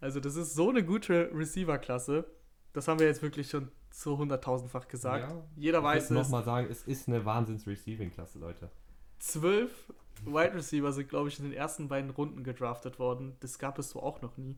Also 0.00 0.20
das 0.20 0.36
ist 0.36 0.54
so 0.54 0.70
eine 0.70 0.84
gute 0.84 1.30
Receiver-Klasse. 1.34 2.26
Das 2.72 2.88
haben 2.88 3.00
wir 3.00 3.06
jetzt 3.06 3.22
wirklich 3.22 3.50
schon 3.50 3.70
zu 3.90 4.16
hunderttausendfach 4.16 4.88
gesagt. 4.88 5.30
Ja, 5.30 5.44
Jeder 5.56 5.82
weiß 5.82 6.04
es. 6.04 6.10
Ich 6.10 6.16
muss 6.16 6.26
nochmal 6.26 6.44
sagen, 6.44 6.68
es 6.70 6.82
ist 6.84 7.08
eine 7.08 7.24
Wahnsinns-Receiving-Klasse, 7.24 8.38
Leute. 8.38 8.70
Zwölf 9.18 9.92
Wide 10.24 10.54
Receiver 10.54 10.92
sind, 10.92 11.08
glaube 11.08 11.28
ich, 11.28 11.38
in 11.38 11.44
den 11.44 11.52
ersten 11.52 11.88
beiden 11.88 12.10
Runden 12.10 12.44
gedraftet 12.44 12.98
worden. 12.98 13.36
Das 13.40 13.58
gab 13.58 13.78
es 13.78 13.90
so 13.90 14.02
auch 14.02 14.22
noch 14.22 14.36
nie. 14.36 14.56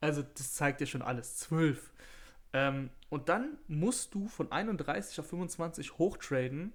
Also, 0.00 0.22
das 0.22 0.54
zeigt 0.54 0.80
dir 0.80 0.86
schon 0.86 1.02
alles. 1.02 1.36
Zwölf. 1.36 1.92
Ähm, 2.52 2.90
und 3.08 3.28
dann 3.28 3.58
musst 3.68 4.14
du 4.14 4.28
von 4.28 4.50
31 4.50 5.18
auf 5.20 5.26
25 5.28 5.98
hochtraden, 5.98 6.72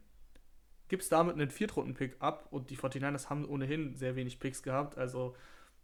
gibst 0.87 1.11
damit 1.11 1.35
einen 1.35 1.49
Viertrunden-Pick 1.49 2.17
ab 2.19 2.47
und 2.51 2.69
die 2.69 2.77
49ers 2.77 3.29
haben 3.29 3.45
ohnehin 3.45 3.95
sehr 3.95 4.15
wenig 4.15 4.39
Picks 4.39 4.63
gehabt. 4.63 4.97
Also, 4.97 5.35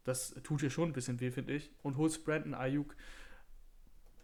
das 0.04 0.34
tut 0.44 0.62
dir 0.62 0.70
schon 0.70 0.90
ein 0.90 0.94
bisschen 0.94 1.20
weh, 1.20 1.32
finde 1.32 1.54
ich. 1.54 1.72
Und 1.82 1.98
holst 1.98 2.26
Brandon 2.26 2.54
Ayuk. 2.54 2.96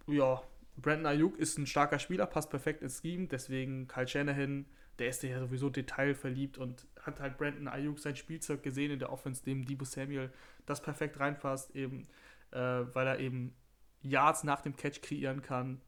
Ja, 0.07 0.41
Brandon 0.77 1.05
Ayuk 1.05 1.37
ist 1.37 1.57
ein 1.57 1.67
starker 1.67 1.99
Spieler, 1.99 2.25
passt 2.25 2.49
perfekt 2.49 2.81
ins 2.81 3.01
Scheme. 3.01 3.27
Deswegen 3.27 3.87
Kyle 3.87 4.07
Shanahan 4.07 4.65
der 4.99 5.09
ist 5.09 5.23
ja 5.23 5.39
sowieso 5.39 5.69
detailverliebt 5.69 6.57
und 6.57 6.85
hat 7.01 7.19
halt 7.19 7.37
Brandon 7.37 7.67
Ayuk 7.67 7.99
sein 7.99 8.15
Spielzeug 8.15 8.61
gesehen 8.61 8.91
in 8.91 8.99
der 8.99 9.11
Offense, 9.11 9.43
dem 9.43 9.65
Debo 9.65 9.85
Samuel 9.85 10.31
das 10.65 10.81
perfekt 10.81 11.19
reinpasst, 11.19 11.75
eben, 11.75 12.07
äh, 12.51 12.59
weil 12.59 13.07
er 13.07 13.19
eben 13.19 13.55
Yards 14.01 14.43
nach 14.43 14.61
dem 14.61 14.75
Catch 14.75 15.01
kreieren 15.01 15.41
kann. 15.41 15.81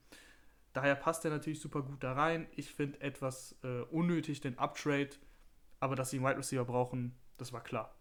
Daher 0.73 0.95
passt 0.95 1.25
er 1.25 1.31
natürlich 1.31 1.59
super 1.59 1.81
gut 1.81 2.01
da 2.03 2.13
rein. 2.13 2.47
Ich 2.55 2.71
finde 2.71 3.01
etwas 3.01 3.57
äh, 3.63 3.81
unnötig 3.91 4.39
den 4.39 4.57
Uptrade, 4.57 5.11
aber 5.81 5.95
dass 5.95 6.09
sie 6.09 6.17
einen 6.17 6.25
Wide 6.25 6.37
Receiver 6.37 6.65
brauchen, 6.65 7.13
das 7.37 7.51
war 7.51 7.63
klar. 7.63 7.93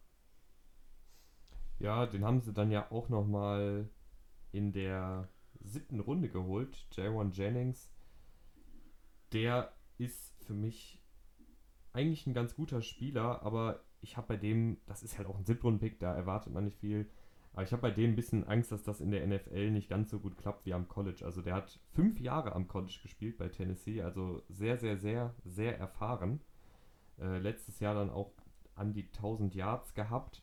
Ja, 1.80 2.06
den 2.06 2.24
haben 2.24 2.40
sie 2.42 2.52
dann 2.52 2.70
ja 2.70 2.90
auch 2.90 3.08
nochmal 3.08 3.88
in 4.52 4.72
der 4.72 5.28
siebten 5.60 6.00
Runde 6.00 6.28
geholt, 6.28 6.86
Jaron 6.92 7.32
Jennings. 7.32 7.90
Der 9.32 9.72
ist 9.98 10.34
für 10.44 10.52
mich 10.52 11.02
eigentlich 11.92 12.26
ein 12.26 12.34
ganz 12.34 12.54
guter 12.54 12.82
Spieler, 12.82 13.42
aber 13.42 13.80
ich 14.02 14.16
habe 14.16 14.28
bei 14.28 14.36
dem, 14.36 14.78
das 14.86 15.02
ist 15.02 15.16
halt 15.16 15.26
auch 15.26 15.36
ein 15.36 15.44
Siebtrunden-Pick, 15.44 15.98
da 15.98 16.14
erwartet 16.14 16.52
man 16.52 16.64
nicht 16.64 16.78
viel. 16.78 17.10
Aber 17.52 17.62
ich 17.62 17.72
habe 17.72 17.82
bei 17.82 17.90
dem 17.90 18.10
ein 18.10 18.16
bisschen 18.16 18.46
Angst, 18.46 18.70
dass 18.70 18.82
das 18.82 19.00
in 19.00 19.10
der 19.10 19.26
NFL 19.26 19.70
nicht 19.70 19.88
ganz 19.88 20.10
so 20.10 20.20
gut 20.20 20.36
klappt 20.36 20.66
wie 20.66 20.74
am 20.74 20.86
College. 20.86 21.24
Also 21.24 21.42
der 21.42 21.54
hat 21.54 21.80
fünf 21.94 22.20
Jahre 22.20 22.54
am 22.54 22.68
College 22.68 23.00
gespielt 23.02 23.38
bei 23.38 23.48
Tennessee, 23.48 24.02
also 24.02 24.42
sehr, 24.48 24.76
sehr, 24.76 24.98
sehr, 24.98 25.34
sehr 25.44 25.78
erfahren. 25.78 26.40
Äh, 27.18 27.38
letztes 27.38 27.80
Jahr 27.80 27.94
dann 27.94 28.10
auch 28.10 28.32
an 28.76 28.92
die 28.92 29.06
1000 29.06 29.54
Yards 29.54 29.94
gehabt. 29.94 30.42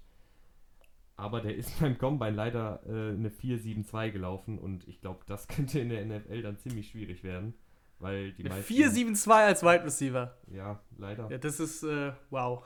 Aber 1.17 1.41
der 1.41 1.55
ist 1.55 1.77
beim 1.81 1.97
Combine 1.97 2.31
leider 2.31 2.81
äh, 2.85 3.13
eine 3.13 3.29
4-7-2 3.29 4.11
gelaufen 4.11 4.57
und 4.57 4.87
ich 4.87 5.01
glaube, 5.01 5.21
das 5.25 5.47
könnte 5.47 5.79
in 5.79 5.89
der 5.89 6.05
NFL 6.05 6.43
dann 6.43 6.57
ziemlich 6.59 6.89
schwierig 6.89 7.23
werden. 7.23 7.53
Weil 7.99 8.31
die 8.33 8.43
meisten. 8.43 8.71
4-7-2 8.71 9.31
als 9.31 9.63
Wide 9.63 9.83
Receiver. 9.83 10.37
Ja, 10.53 10.79
leider. 10.99 11.29
Ja, 11.31 11.39
das 11.39 11.59
ist, 11.59 11.81
äh, 11.81 12.13
wow. 12.29 12.63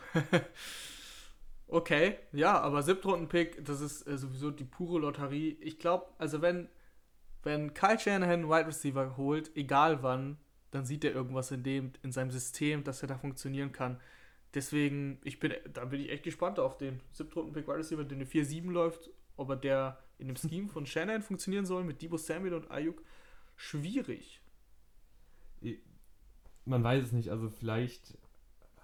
okay, 1.67 2.17
ja, 2.33 2.59
aber 2.59 2.83
Siebtrunden-Pick, 2.83 3.63
das 3.63 3.79
ist 3.79 4.05
äh, 4.07 4.17
sowieso 4.17 4.51
die 4.51 4.65
pure 4.65 4.99
Lotterie. 4.99 5.57
Ich 5.61 5.79
glaube, 5.79 6.07
also 6.17 6.41
wenn, 6.41 6.67
wenn 7.43 7.73
Kyle 7.73 7.97
Shanahan 7.97 8.49
Wide 8.49 8.67
Receiver 8.67 9.15
holt, 9.15 9.55
egal 9.55 10.03
wann, 10.03 10.37
dann 10.71 10.85
sieht 10.85 11.05
er 11.05 11.13
irgendwas 11.13 11.51
in 11.51 11.63
dem, 11.63 11.93
in 12.03 12.11
seinem 12.11 12.31
System, 12.31 12.83
dass 12.83 13.01
er 13.01 13.07
da 13.07 13.17
funktionieren 13.17 13.71
kann. 13.71 14.01
Deswegen, 14.53 15.19
ich 15.23 15.39
bin, 15.39 15.53
da 15.73 15.85
bin 15.85 16.01
ich 16.01 16.09
echt 16.09 16.23
gespannt 16.23 16.59
auf 16.59 16.77
den 16.77 16.99
Siebtrunden-Pick 17.11 17.67
Wide 17.67 17.77
Receiver, 17.77 18.03
der 18.03 18.17
eine 18.17 18.25
4-7 18.25 18.69
läuft, 18.69 19.09
ob 19.37 19.49
er 19.49 19.55
der 19.55 20.03
in 20.17 20.27
dem 20.27 20.35
Scheme 20.35 20.67
von 20.67 20.85
Shanahan 20.85 21.21
funktionieren 21.21 21.65
soll 21.65 21.83
mit 21.83 22.01
Debo 22.01 22.17
Samuel 22.17 22.53
und 22.55 22.69
Ayuk. 22.69 23.01
Schwierig 23.55 24.41
man 26.65 26.83
weiß 26.83 27.05
es 27.05 27.11
nicht, 27.11 27.29
also 27.29 27.49
vielleicht 27.49 28.17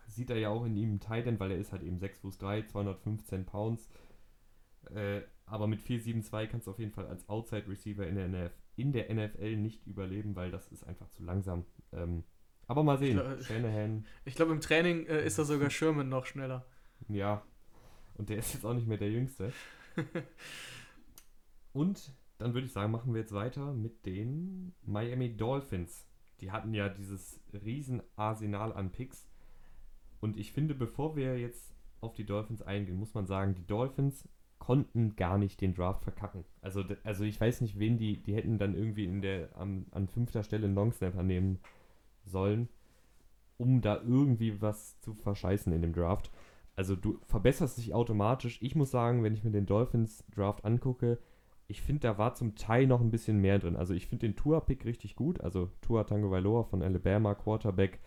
sieht 0.07 0.29
er 0.29 0.37
ja 0.37 0.49
auch 0.49 0.65
in 0.65 0.75
ihm 0.75 0.89
einen 0.89 0.99
Titan, 0.99 1.39
weil 1.39 1.51
er 1.51 1.57
ist 1.57 1.71
halt 1.71 1.83
eben 1.83 1.99
6 1.99 2.19
Fuß 2.19 2.37
3, 2.37 2.63
215 2.63 3.45
Pounds. 3.45 3.89
Äh, 4.93 5.21
aber 5.45 5.67
mit 5.67 5.81
472 5.81 6.49
kannst 6.49 6.67
du 6.67 6.71
auf 6.71 6.79
jeden 6.79 6.91
Fall 6.91 7.07
als 7.07 7.27
Outside 7.29 7.67
Receiver 7.67 8.07
in 8.07 8.15
der, 8.15 8.25
NF, 8.25 8.51
in 8.75 8.93
der 8.93 9.13
NFL 9.13 9.57
nicht 9.57 9.85
überleben, 9.85 10.35
weil 10.35 10.51
das 10.51 10.67
ist 10.69 10.85
einfach 10.85 11.09
zu 11.09 11.23
langsam. 11.23 11.65
Ähm, 11.91 12.23
aber 12.67 12.83
mal 12.83 12.97
sehen. 12.97 13.19
Ich 13.39 13.47
glaube, 13.47 14.05
glaub, 14.35 14.49
im 14.49 14.61
Training 14.61 15.05
äh, 15.07 15.25
ist 15.25 15.37
er 15.37 15.45
sogar 15.45 15.69
Sherman 15.69 16.09
noch 16.09 16.25
schneller. 16.25 16.65
Ja. 17.07 17.43
Und 18.15 18.29
der 18.29 18.37
ist 18.37 18.53
jetzt 18.53 18.65
auch 18.65 18.73
nicht 18.73 18.87
mehr 18.87 18.97
der 18.97 19.11
Jüngste. 19.11 19.51
Und 21.73 22.11
dann 22.39 22.53
würde 22.53 22.67
ich 22.67 22.73
sagen, 22.73 22.91
machen 22.91 23.13
wir 23.13 23.21
jetzt 23.21 23.33
weiter 23.33 23.73
mit 23.73 24.05
den 24.05 24.73
Miami 24.83 25.35
Dolphins 25.35 26.07
die 26.41 26.51
hatten 26.51 26.73
ja 26.73 26.89
dieses 26.89 27.39
riesen 27.65 28.01
Arsenal 28.15 28.73
an 28.73 28.91
Picks. 28.91 29.27
Und 30.19 30.37
ich 30.37 30.51
finde, 30.51 30.75
bevor 30.75 31.15
wir 31.15 31.39
jetzt 31.39 31.73
auf 32.01 32.13
die 32.13 32.25
Dolphins 32.25 32.61
eingehen, 32.61 32.97
muss 32.97 33.13
man 33.13 33.25
sagen, 33.25 33.55
die 33.55 33.65
Dolphins 33.65 34.27
konnten 34.59 35.15
gar 35.15 35.37
nicht 35.37 35.61
den 35.61 35.73
Draft 35.73 36.03
verkacken. 36.03 36.43
Also, 36.61 36.83
also 37.03 37.23
ich 37.23 37.39
weiß 37.39 37.61
nicht, 37.61 37.79
wen 37.79 37.97
die, 37.97 38.21
die 38.21 38.35
hätten 38.35 38.57
dann 38.57 38.75
irgendwie 38.75 39.05
in 39.05 39.21
der, 39.21 39.55
am, 39.55 39.85
an 39.91 40.07
fünfter 40.07 40.43
Stelle 40.43 40.65
einen 40.65 40.75
Longsnapper 40.75 41.23
nehmen 41.23 41.59
sollen, 42.27 42.69
um 43.57 43.81
da 43.81 44.01
irgendwie 44.01 44.61
was 44.61 44.99
zu 44.99 45.13
verscheißen 45.13 45.71
in 45.73 45.81
dem 45.81 45.93
Draft. 45.93 46.31
Also 46.75 46.95
du 46.95 47.19
verbesserst 47.25 47.77
dich 47.77 47.93
automatisch. 47.93 48.59
Ich 48.61 48.75
muss 48.75 48.91
sagen, 48.91 49.23
wenn 49.23 49.33
ich 49.33 49.43
mir 49.43 49.51
den 49.51 49.65
Dolphins 49.65 50.23
Draft 50.35 50.63
angucke, 50.63 51.17
ich 51.67 51.81
finde, 51.81 52.01
da 52.01 52.17
war 52.17 52.33
zum 52.33 52.55
Teil 52.55 52.87
noch 52.87 53.01
ein 53.01 53.11
bisschen 53.11 53.39
mehr 53.39 53.59
drin. 53.59 53.75
Also 53.75 53.93
ich 53.93 54.07
finde 54.07 54.27
den 54.27 54.35
Tour-Pick 54.35 54.85
richtig 54.85 55.15
gut. 55.15 55.41
Also 55.41 55.69
Tua 55.81 56.03
Tango 56.05 56.31
Valoa 56.31 56.63
von 56.63 56.81
Alabama, 56.81 57.35
Quarterback 57.35 57.99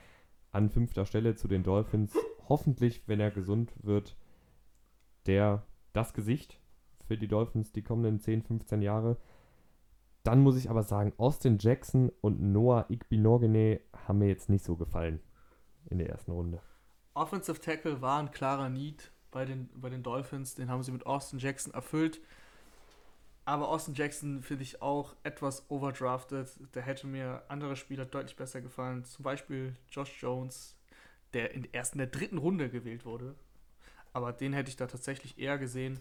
an 0.50 0.70
fünfter 0.70 1.04
Stelle 1.04 1.34
zu 1.34 1.46
den 1.46 1.62
Dolphins. 1.62 2.16
Hoffentlich, 2.48 3.02
wenn 3.06 3.20
er 3.20 3.30
gesund 3.30 3.72
wird, 3.82 4.16
der 5.26 5.66
das 5.92 6.14
Gesicht 6.14 6.60
für 7.06 7.16
die 7.16 7.28
Dolphins 7.28 7.72
die 7.72 7.82
kommenden 7.82 8.20
10, 8.20 8.42
15 8.42 8.82
Jahre. 8.82 9.18
Dann 10.22 10.40
muss 10.40 10.56
ich 10.56 10.68
aber 10.68 10.82
sagen, 10.82 11.12
Austin 11.16 11.58
Jackson 11.58 12.10
und 12.20 12.40
Noah 12.40 12.86
Igbinorgene 12.88 13.80
haben 14.06 14.18
mir 14.18 14.28
jetzt 14.28 14.50
nicht 14.50 14.64
so 14.64 14.76
gefallen 14.76 15.20
in 15.88 15.98
der 15.98 16.10
ersten 16.10 16.32
Runde. 16.32 16.60
Offensive 17.14 17.60
Tackle 17.60 18.00
war 18.02 18.20
ein 18.20 18.30
klarer 18.30 18.68
Need 18.68 19.10
bei 19.30 19.44
den, 19.44 19.70
bei 19.74 19.88
den 19.88 20.02
Dolphins. 20.02 20.54
Den 20.54 20.70
haben 20.70 20.82
sie 20.82 20.92
mit 20.92 21.06
Austin 21.06 21.38
Jackson 21.38 21.72
erfüllt. 21.72 22.20
Aber 23.44 23.68
Austin 23.68 23.94
Jackson 23.94 24.42
finde 24.42 24.62
ich 24.62 24.82
auch 24.82 25.16
etwas 25.22 25.68
overdrafted. 25.70 26.48
Da 26.72 26.80
hätte 26.80 27.06
mir 27.06 27.42
andere 27.48 27.74
Spieler 27.76 28.04
deutlich 28.04 28.36
besser 28.36 28.60
gefallen. 28.60 29.04
Zum 29.04 29.22
Beispiel 29.22 29.74
Josh 29.90 30.22
Jones, 30.22 30.76
der 31.32 31.52
in, 31.52 31.66
erst 31.72 31.94
in 31.94 31.98
der 31.98 32.06
dritten 32.06 32.38
Runde 32.38 32.70
gewählt 32.70 33.04
wurde. 33.04 33.34
Aber 34.12 34.32
den 34.32 34.52
hätte 34.52 34.68
ich 34.68 34.76
da 34.76 34.86
tatsächlich 34.86 35.38
eher 35.38 35.58
gesehen. 35.58 35.98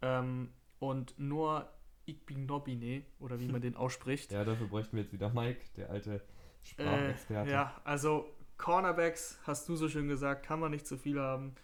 Ähm, 0.00 0.50
und 0.78 1.18
nur 1.18 1.68
Igbignobine 2.06 3.04
oder 3.20 3.40
wie 3.40 3.48
man 3.48 3.60
den 3.60 3.76
ausspricht. 3.76 4.32
Ja, 4.32 4.44
dafür 4.44 4.66
bräuchten 4.66 4.96
wir 4.96 5.02
jetzt 5.02 5.12
wieder 5.12 5.30
Mike, 5.30 5.60
der 5.76 5.90
alte 5.90 6.22
Sprachexperte. 6.62 7.50
Äh, 7.50 7.52
ja, 7.52 7.80
also 7.84 8.26
Cornerbacks, 8.58 9.38
hast 9.44 9.68
du 9.68 9.76
so 9.76 9.88
schön 9.88 10.08
gesagt, 10.08 10.46
kann 10.46 10.60
man 10.60 10.70
nicht 10.70 10.86
zu 10.86 10.96
viel 10.96 11.20
haben. 11.20 11.54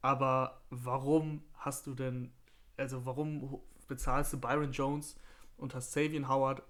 Aber 0.00 0.60
warum 0.70 1.42
hast 1.54 1.86
du 1.86 1.94
denn, 1.94 2.32
also 2.76 3.04
warum 3.04 3.60
bezahlst 3.86 4.32
du 4.32 4.40
Byron 4.40 4.72
Jones 4.72 5.16
und 5.56 5.74
hast 5.74 5.92
Savian 5.92 6.28
Howard, 6.28 6.62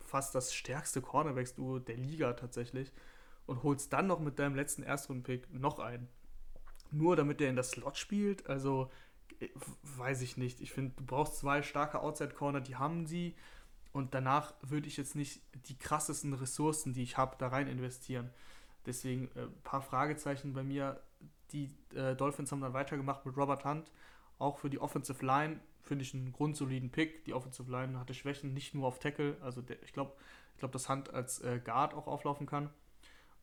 fast 0.00 0.34
das 0.34 0.54
stärkste 0.54 1.00
Cornerbacks-Duo 1.00 1.78
der 1.78 1.96
Liga 1.96 2.32
tatsächlich, 2.32 2.92
und 3.46 3.62
holst 3.62 3.92
dann 3.92 4.06
noch 4.06 4.20
mit 4.20 4.38
deinem 4.38 4.54
letzten 4.54 4.82
Erstrunden-Pick 4.82 5.52
noch 5.52 5.78
einen? 5.78 6.08
Nur 6.90 7.16
damit 7.16 7.40
der 7.40 7.50
in 7.50 7.56
das 7.56 7.70
Slot 7.70 7.96
spielt? 7.96 8.48
Also, 8.48 8.90
weiß 9.96 10.22
ich 10.22 10.36
nicht. 10.36 10.60
Ich 10.60 10.72
finde, 10.72 10.94
du 10.96 11.04
brauchst 11.04 11.36
zwei 11.36 11.62
starke 11.62 12.00
Outside-Corner, 12.00 12.60
die 12.60 12.76
haben 12.76 13.06
sie. 13.06 13.34
Und 13.92 14.14
danach 14.14 14.54
würde 14.62 14.86
ich 14.86 14.96
jetzt 14.96 15.16
nicht 15.16 15.42
die 15.68 15.76
krassesten 15.76 16.32
Ressourcen, 16.34 16.92
die 16.92 17.02
ich 17.02 17.16
habe, 17.16 17.36
da 17.38 17.48
rein 17.48 17.66
investieren. 17.66 18.30
Deswegen 18.86 19.30
ein 19.34 19.38
äh, 19.38 19.46
paar 19.64 19.82
Fragezeichen 19.82 20.52
bei 20.52 20.62
mir. 20.62 21.00
Die 21.52 21.70
äh, 21.94 22.14
Dolphins 22.14 22.52
haben 22.52 22.60
dann 22.60 22.72
weitergemacht 22.72 23.26
mit 23.26 23.36
Robert 23.36 23.64
Hunt. 23.64 23.90
Auch 24.38 24.58
für 24.58 24.70
die 24.70 24.78
Offensive 24.78 25.24
Line 25.24 25.60
finde 25.82 26.04
ich 26.04 26.14
einen 26.14 26.32
grundsoliden 26.32 26.90
Pick. 26.90 27.24
Die 27.24 27.34
Offensive 27.34 27.70
Line 27.70 27.98
hatte 27.98 28.14
Schwächen, 28.14 28.54
nicht 28.54 28.74
nur 28.74 28.86
auf 28.86 29.00
Tackle. 29.00 29.36
Also 29.42 29.60
der, 29.60 29.82
ich 29.82 29.92
glaube, 29.92 30.12
ich 30.54 30.58
glaub, 30.60 30.72
dass 30.72 30.88
Hunt 30.88 31.12
als 31.12 31.40
äh, 31.40 31.60
Guard 31.62 31.94
auch 31.94 32.06
auflaufen 32.06 32.46
kann. 32.46 32.70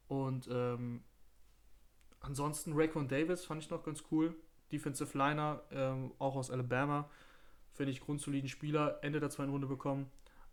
Und 0.08 0.48
ähm, 0.50 1.04
ansonsten 2.22 2.74
Raekwon 2.74 3.08
Davis 3.08 3.46
fand 3.46 3.62
ich 3.62 3.70
noch 3.70 3.84
ganz 3.84 4.04
cool. 4.12 4.36
Defensive 4.72 5.18
Liner, 5.18 5.62
ähm, 5.72 6.12
auch 6.20 6.36
aus 6.36 6.52
Alabama. 6.52 7.10
Finde 7.74 7.92
ich 7.92 8.02
grundsoliden 8.02 8.50
Spieler, 8.50 9.00
Ende 9.02 9.20
der 9.20 9.30
zweiten 9.30 9.52
Runde 9.52 9.68
bekommen. 9.68 10.10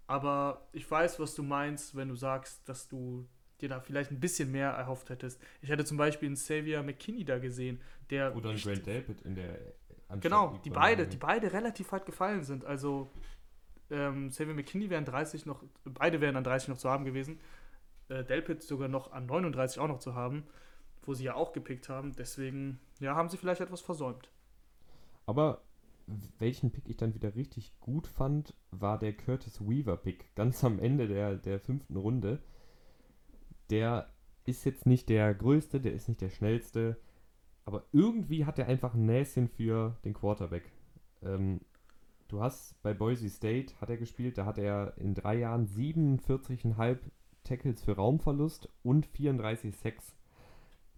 Aber 0.07 0.67
ich 0.73 0.89
weiß, 0.89 1.19
was 1.19 1.35
du 1.35 1.43
meinst, 1.43 1.97
wenn 1.97 2.09
du 2.09 2.15
sagst, 2.15 2.69
dass 2.69 2.89
du 2.89 3.27
dir 3.61 3.69
da 3.69 3.81
vielleicht 3.81 4.11
ein 4.11 4.21
bisschen 4.21 4.51
mehr 4.51 4.71
erhofft 4.71 5.11
hättest. 5.11 5.41
Ich 5.63 5.71
hätte 5.71 5.85
zum 5.85 5.97
Beispiel 5.97 6.29
einen 6.29 6.37
Xavier 6.37 6.83
McKinney 6.83 7.25
da 7.25 7.39
gesehen, 7.39 7.81
der. 8.11 8.37
Oder 8.37 8.51
einen 8.51 8.61
Grant 8.61 8.87
David 8.87 9.23
in 9.23 9.35
der. 9.35 9.59
Genau, 10.21 10.61
die 10.65 10.71
beide, 10.71 11.07
die 11.07 11.17
beide 11.17 11.53
relativ 11.53 11.91
weit 11.91 12.07
gefallen 12.07 12.45
sind. 12.45 12.65
Also 12.65 13.09
ähm, 13.91 14.29
Xavier 14.29 14.55
McKinney 14.55 14.91
wären 14.91 15.05
30 15.05 15.47
noch, 15.47 15.63
beide 15.85 16.21
wären 16.21 16.37
an 16.37 16.45
30 16.45 16.69
noch 16.69 16.79
zu 16.79 16.91
haben 16.91 17.05
gewesen. 17.05 17.41
Äh, 18.09 18.23
Delpit 18.25 18.63
sogar 18.63 18.89
noch 18.89 19.13
an 19.13 19.27
39 19.27 19.81
auch 19.81 19.89
noch 19.89 19.99
zu 19.99 20.15
haben, 20.15 20.45
wo 21.07 21.15
sie 21.15 21.25
ja 21.25 21.35
auch 21.35 21.53
gepickt 21.53 21.89
haben. 21.89 22.15
Deswegen, 22.17 22.81
ja, 23.01 23.15
haben 23.15 23.29
sie 23.29 23.37
vielleicht 23.37 23.61
etwas 23.61 23.81
versäumt. 23.81 24.31
Aber 25.27 25.63
welchen 26.39 26.71
Pick 26.71 26.89
ich 26.89 26.97
dann 26.97 27.15
wieder 27.15 27.35
richtig 27.35 27.79
gut 27.81 28.07
fand, 28.07 28.55
war 28.71 28.99
der 28.99 29.15
Curtis 29.15 29.61
Weaver 29.61 29.97
Pick, 29.97 30.35
ganz 30.35 30.63
am 30.65 30.79
Ende 30.79 31.09
der, 31.09 31.37
der 31.37 31.61
fünften 31.61 31.97
Runde. 31.97 32.43
Der 33.71 34.11
ist 34.45 34.65
jetzt 34.65 34.87
nicht 34.87 35.09
der 35.09 35.35
größte, 35.35 35.81
der 35.81 35.95
ist 35.95 36.09
nicht 36.09 36.21
der 36.21 36.29
schnellste, 36.29 36.99
aber 37.65 37.85
irgendwie 37.93 38.45
hat 38.45 38.59
er 38.59 38.67
einfach 38.67 38.95
ein 38.95 39.07
Näschen 39.07 39.49
für 39.49 39.97
den 40.05 40.13
Quarterback. 40.13 40.71
Ähm, 41.23 41.61
du 42.29 42.43
hast 42.43 42.81
bei 42.83 42.93
Boise 42.93 43.31
State 43.31 43.75
hat 43.81 43.89
er 43.89 43.97
gespielt, 43.97 44.37
da 44.37 44.45
hat 44.45 44.59
er 44.59 44.99
in 44.99 45.15
drei 45.15 45.37
Jahren 45.37 45.67
47,5 45.67 46.99
Tackles 47.43 47.83
für 47.83 47.97
Raumverlust 47.97 48.69
und 48.83 49.07
34 49.07 49.75
Sacks 49.75 50.15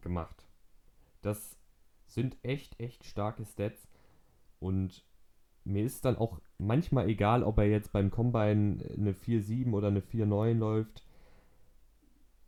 gemacht. 0.07 0.47
Das 1.23 1.59
sind 2.07 2.37
echt, 2.43 2.79
echt 2.81 3.05
starke 3.05 3.45
Stats. 3.45 3.89
Und 4.61 5.05
mir 5.65 5.85
ist 5.85 6.05
dann 6.05 6.17
auch 6.17 6.41
manchmal 6.59 7.09
egal, 7.09 7.43
ob 7.43 7.59
er 7.59 7.69
jetzt 7.69 7.93
beim 7.93 8.11
Combine 8.11 8.79
eine 8.97 9.13
4-7 9.13 9.73
oder 9.73 9.89
eine 9.89 10.01
4-9 10.01 10.55
läuft. 10.55 11.05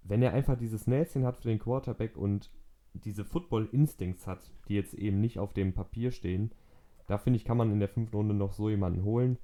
Wenn 0.04 0.22
er 0.22 0.32
einfach 0.32 0.56
dieses 0.56 0.86
Näschen 0.86 1.26
hat 1.26 1.36
für 1.36 1.48
den 1.48 1.58
Quarterback 1.58 2.16
und 2.16 2.50
diese 2.94 3.24
Football-Instincts 3.24 4.26
hat, 4.26 4.40
die 4.68 4.74
jetzt 4.74 4.94
eben 4.94 5.20
nicht 5.20 5.38
auf 5.38 5.52
dem 5.52 5.74
Papier 5.74 6.12
stehen, 6.12 6.52
da 7.06 7.18
finde 7.18 7.38
ich, 7.38 7.44
kann 7.44 7.56
man 7.56 7.72
in 7.72 7.80
der 7.80 7.88
fünften 7.88 8.16
Runde 8.16 8.34
noch 8.34 8.52
so 8.52 8.70
jemanden 8.70 9.02
holen. 9.02 9.38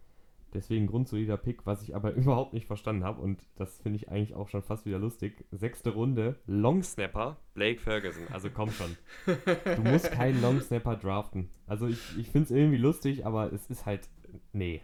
Deswegen 0.55 0.87
grundsolider 0.87 1.37
Pick, 1.37 1.67
was 1.67 1.83
ich 1.83 1.97
aber 1.97 2.13
überhaupt 2.15 2.55
nicht 2.55 2.67
verstanden 2.67 3.05
habe 3.05 3.21
und 3.21 3.43
das 3.57 3.79
finde 3.79 3.97
ich 3.97 4.09
eigentlich 4.09 4.35
auch 4.35 4.49
schon 4.49 4.63
fast 4.63 4.87
wieder 4.87 4.99
lustig. 4.99 5.45
Sechste 5.51 5.91
Runde, 5.91 6.37
Longsnapper, 6.47 7.37
Blake 7.55 7.81
Ferguson. 7.81 8.23
Also 8.33 8.49
komm 8.51 8.71
schon. 8.71 8.97
Du 9.27 9.83
musst 9.83 10.13
keinen 10.13 10.41
Longsnapper 10.41 10.97
draften. 10.97 11.51
Also 11.67 11.89
ich, 11.89 12.17
ich 12.19 12.31
finde 12.31 12.45
es 12.45 12.51
irgendwie 12.53 12.79
lustig, 12.79 13.27
aber 13.27 13.53
es 13.53 13.67
ist 13.67 13.85
halt, 13.85 14.09
nee. 14.53 14.83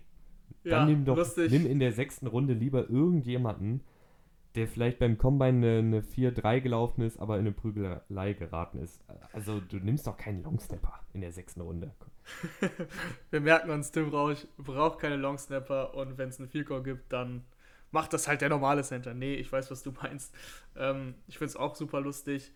Dann 0.65 0.73
ja, 0.73 0.85
nimm 0.87 1.05
doch, 1.05 1.17
lustig. 1.17 1.51
nimm 1.53 1.67
in 1.67 1.79
der 1.79 1.93
sechsten 1.93 2.27
Runde 2.27 2.53
lieber 2.53 2.91
irgendjemanden, 2.91 3.83
der 4.55 4.67
vielleicht 4.67 4.99
beim 4.99 5.17
Combine 5.17 5.79
eine, 5.79 5.79
eine 5.79 6.01
4-3 6.01 6.61
gelaufen 6.61 7.03
ist, 7.03 7.19
aber 7.19 7.35
in 7.35 7.41
eine 7.41 7.53
Prügelei 7.53 8.33
geraten 8.33 8.79
ist. 8.79 9.01
Also 9.33 9.61
du 9.61 9.77
nimmst 9.77 10.07
doch 10.07 10.17
keinen 10.17 10.43
Longsnapper 10.43 11.01
in 11.13 11.21
der 11.21 11.33
sechsten 11.33 11.61
Runde. 11.61 11.93
Wir 13.31 13.41
merken 13.41 13.71
uns, 13.71 13.93
Tim 13.93 14.09
Rausch 14.09 14.47
braucht 14.57 14.99
keine 14.99 15.17
Longsnapper 15.17 15.95
und 15.95 16.19
wenn 16.19 16.29
es 16.29 16.39
einen 16.39 16.49
Vielkorb 16.49 16.85
gibt, 16.85 17.13
dann 17.13 17.45
macht 17.93 18.13
das 18.13 18.29
halt 18.29 18.41
der 18.41 18.49
normale 18.49 18.83
Center. 18.83 19.15
Nee, 19.15 19.35
ich 19.35 19.51
weiß, 19.51 19.71
was 19.71 19.83
du 19.83 19.93
meinst. 19.93 20.35
Ähm, 20.77 21.15
ich 21.27 21.39
finde 21.39 21.51
es 21.51 21.57
auch 21.57 21.77
super 21.77 22.01
lustig. 22.01 22.53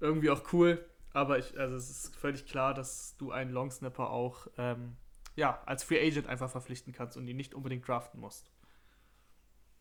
Irgendwie 0.00 0.30
auch 0.30 0.52
cool, 0.52 0.84
aber 1.12 1.38
ich, 1.38 1.58
also 1.58 1.74
es 1.74 1.90
ist 1.90 2.16
völlig 2.16 2.46
klar, 2.46 2.74
dass 2.74 3.16
du 3.16 3.32
einen 3.32 3.50
Longsnapper 3.50 4.10
auch 4.10 4.46
ähm, 4.56 4.96
ja, 5.34 5.60
als 5.66 5.82
Free 5.84 6.04
Agent 6.04 6.26
einfach 6.26 6.50
verpflichten 6.50 6.92
kannst 6.92 7.16
und 7.16 7.26
ihn 7.26 7.36
nicht 7.36 7.54
unbedingt 7.54 7.86
draften 7.86 8.20
musst. 8.20 8.50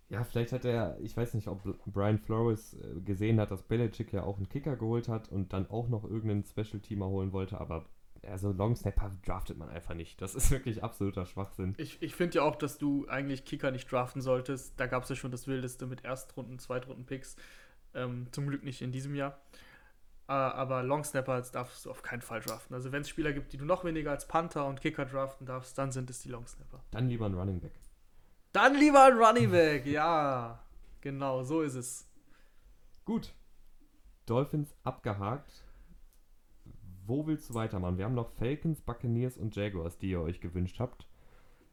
Ja, 0.10 0.24
vielleicht 0.24 0.54
hat 0.54 0.64
er, 0.64 0.98
ich 1.02 1.16
weiß 1.18 1.34
nicht, 1.34 1.48
ob 1.50 1.62
Brian 1.86 2.18
Flores 2.18 2.76
äh, 2.76 3.02
gesehen 3.02 3.40
hat, 3.42 3.52
dass 3.52 3.64
Belichick 3.64 4.14
ja 4.14 4.24
auch 4.24 4.38
einen 4.38 4.48
Kicker 4.48 4.78
geholt 4.78 5.10
hat 5.10 5.30
und 5.30 5.52
dann 5.52 5.70
auch 5.70 5.90
noch 5.90 6.06
irgendeinen 6.06 6.46
Special-Teamer 6.46 7.08
holen 7.08 7.34
wollte, 7.34 7.60
aber 7.60 7.86
also 8.26 8.52
Long 8.52 8.76
Snapper 8.76 9.12
draftet 9.26 9.58
man 9.58 9.70
einfach 9.70 9.94
nicht. 9.94 10.22
Das 10.22 10.36
ist 10.36 10.52
wirklich 10.52 10.84
absoluter 10.84 11.26
Schwachsinn. 11.26 11.76
Ich, 11.78 12.02
ich 12.02 12.16
finde 12.16 12.38
ja 12.38 12.44
auch, 12.44 12.56
dass 12.56 12.78
du 12.78 13.08
eigentlich 13.08 13.46
Kicker 13.46 13.72
nicht 13.72 13.92
draften 13.92 14.22
solltest. 14.22 14.80
Da 14.80 14.88
gab 14.88 15.04
es 15.04 15.10
ja 15.10 15.16
schon 15.16 15.32
das 15.32 15.48
Wildeste 15.48 15.86
mit 15.86 16.04
Erstrunden, 16.04 16.60
Zweitrunden-Picks. 16.60 17.36
Ähm, 17.94 18.28
zum 18.32 18.48
Glück 18.48 18.64
nicht 18.64 18.82
in 18.82 18.92
diesem 18.92 19.16
Jahr. 19.16 19.40
Äh, 20.28 20.34
aber 20.34 20.84
Long 20.84 21.04
Snapper 21.04 21.42
darfst 21.42 21.86
du 21.86 21.92
auf 21.92 22.02
keinen 22.02 22.22
Fall 22.22 22.42
draften. 22.42 22.76
Also 22.76 22.92
wenn 22.92 23.02
es 23.02 23.10
Spieler 23.10 23.34
gibt, 23.34 23.54
die 23.54 23.58
du 23.58 23.66
noch 23.66 23.86
weniger 23.86 24.12
als 24.12 24.28
Panther 24.28 24.66
und 24.66 24.82
Kicker 24.82 25.06
draften 25.06 25.46
darfst, 25.46 25.78
dann 25.78 25.92
sind 25.92 26.10
es 26.10 26.20
die 26.20 26.30
Long 26.30 26.46
Snapper. 26.48 26.84
Dann 26.92 27.08
lieber 27.08 27.26
ein 27.26 27.34
Running 27.34 27.60
Back. 27.60 27.74
Dann 28.58 28.76
lieber 28.76 29.04
ein 29.04 29.14
Running 29.14 29.52
Back, 29.52 29.86
ja. 29.86 30.60
Genau, 31.02 31.44
so 31.44 31.62
ist 31.62 31.76
es. 31.76 32.10
Gut. 33.06 33.34
Dolphins 34.26 34.76
abgehakt 34.84 35.64
wo 37.08 37.26
willst 37.26 37.50
du 37.50 37.54
weitermachen? 37.54 37.98
Wir 37.98 38.06
haben 38.06 38.16
noch 38.16 38.30
Falcons, 38.30 38.82
Buccaneers 38.82 39.38
und 39.38 39.56
Jaguars, 39.56 39.98
die 39.98 40.10
ihr 40.12 40.22
euch 40.22 40.42
gewünscht 40.42 40.80
habt. 40.80 41.08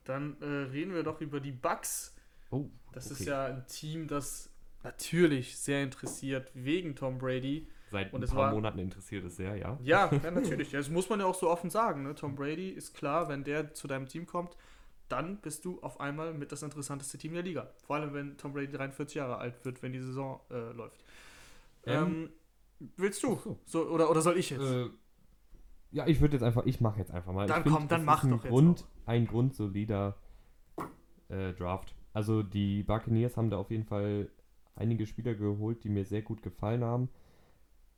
Dann 0.04 0.36
äh, 0.40 0.44
reden 0.44 0.94
wir 0.94 1.02
doch 1.02 1.20
über 1.20 1.40
die 1.40 1.52
Bucks. 1.52 2.14
Oh, 2.50 2.66
das 2.92 3.06
okay. 3.06 3.14
ist 3.14 3.26
ja 3.26 3.46
ein 3.46 3.66
Team, 3.66 4.06
das 4.06 4.50
natürlich 4.82 5.58
sehr 5.58 5.82
interessiert 5.82 6.50
wegen 6.54 6.94
Tom 6.94 7.18
Brady. 7.18 7.68
Seit 7.90 8.12
und 8.12 8.22
ein 8.22 8.28
paar 8.28 8.38
war, 8.38 8.52
Monaten 8.52 8.78
interessiert 8.78 9.24
es 9.24 9.36
sehr, 9.36 9.56
ja. 9.56 9.78
Ja, 9.82 10.10
ja 10.22 10.30
natürlich. 10.30 10.70
Das 10.70 10.88
muss 10.88 11.08
man 11.08 11.20
ja 11.20 11.26
auch 11.26 11.34
so 11.34 11.50
offen 11.50 11.70
sagen. 11.70 12.04
Ne? 12.04 12.14
Tom 12.14 12.36
Brady 12.36 12.70
ist 12.70 12.94
klar, 12.94 13.28
wenn 13.28 13.42
der 13.44 13.74
zu 13.74 13.88
deinem 13.88 14.06
Team 14.06 14.26
kommt, 14.26 14.56
dann 15.08 15.40
bist 15.40 15.64
du 15.64 15.80
auf 15.82 16.00
einmal 16.00 16.34
mit 16.34 16.52
das 16.52 16.62
interessanteste 16.62 17.18
Team 17.18 17.34
der 17.34 17.42
Liga. 17.42 17.70
Vor 17.86 17.96
allem, 17.96 18.14
wenn 18.14 18.36
Tom 18.36 18.52
Brady 18.52 18.72
43 18.72 19.16
Jahre 19.16 19.38
alt 19.38 19.64
wird, 19.64 19.82
wenn 19.82 19.92
die 19.92 20.00
Saison 20.00 20.40
äh, 20.50 20.72
läuft. 20.72 21.04
Ähm, 21.84 22.30
ähm, 22.80 22.90
willst 22.96 23.22
du? 23.22 23.38
So. 23.42 23.58
so. 23.66 23.88
oder, 23.88 24.10
oder 24.10 24.22
soll 24.22 24.38
ich 24.38 24.50
jetzt? 24.50 24.62
Äh, 24.62 24.88
ja, 25.90 26.06
ich 26.06 26.20
würde 26.20 26.34
jetzt 26.36 26.42
einfach, 26.42 26.66
ich 26.66 26.80
mache 26.80 26.98
jetzt 26.98 27.12
einfach 27.12 27.32
mal. 27.32 27.46
Dann 27.46 27.62
ich 27.64 27.72
komm, 27.72 27.86
dann 27.86 28.04
mach 28.04 28.28
doch 28.28 28.42
Grund, 28.42 28.80
jetzt 28.80 28.88
auch. 28.88 29.08
Ein 29.08 29.26
grundsolider 29.26 30.16
äh, 31.28 31.52
Draft. 31.52 31.94
Also 32.12 32.42
die 32.42 32.82
Buccaneers 32.82 33.36
haben 33.36 33.50
da 33.50 33.58
auf 33.58 33.70
jeden 33.70 33.84
Fall 33.84 34.30
einige 34.74 35.06
Spieler 35.06 35.34
geholt, 35.34 35.84
die 35.84 35.88
mir 35.88 36.04
sehr 36.04 36.22
gut 36.22 36.42
gefallen 36.42 36.82
haben. 36.82 37.10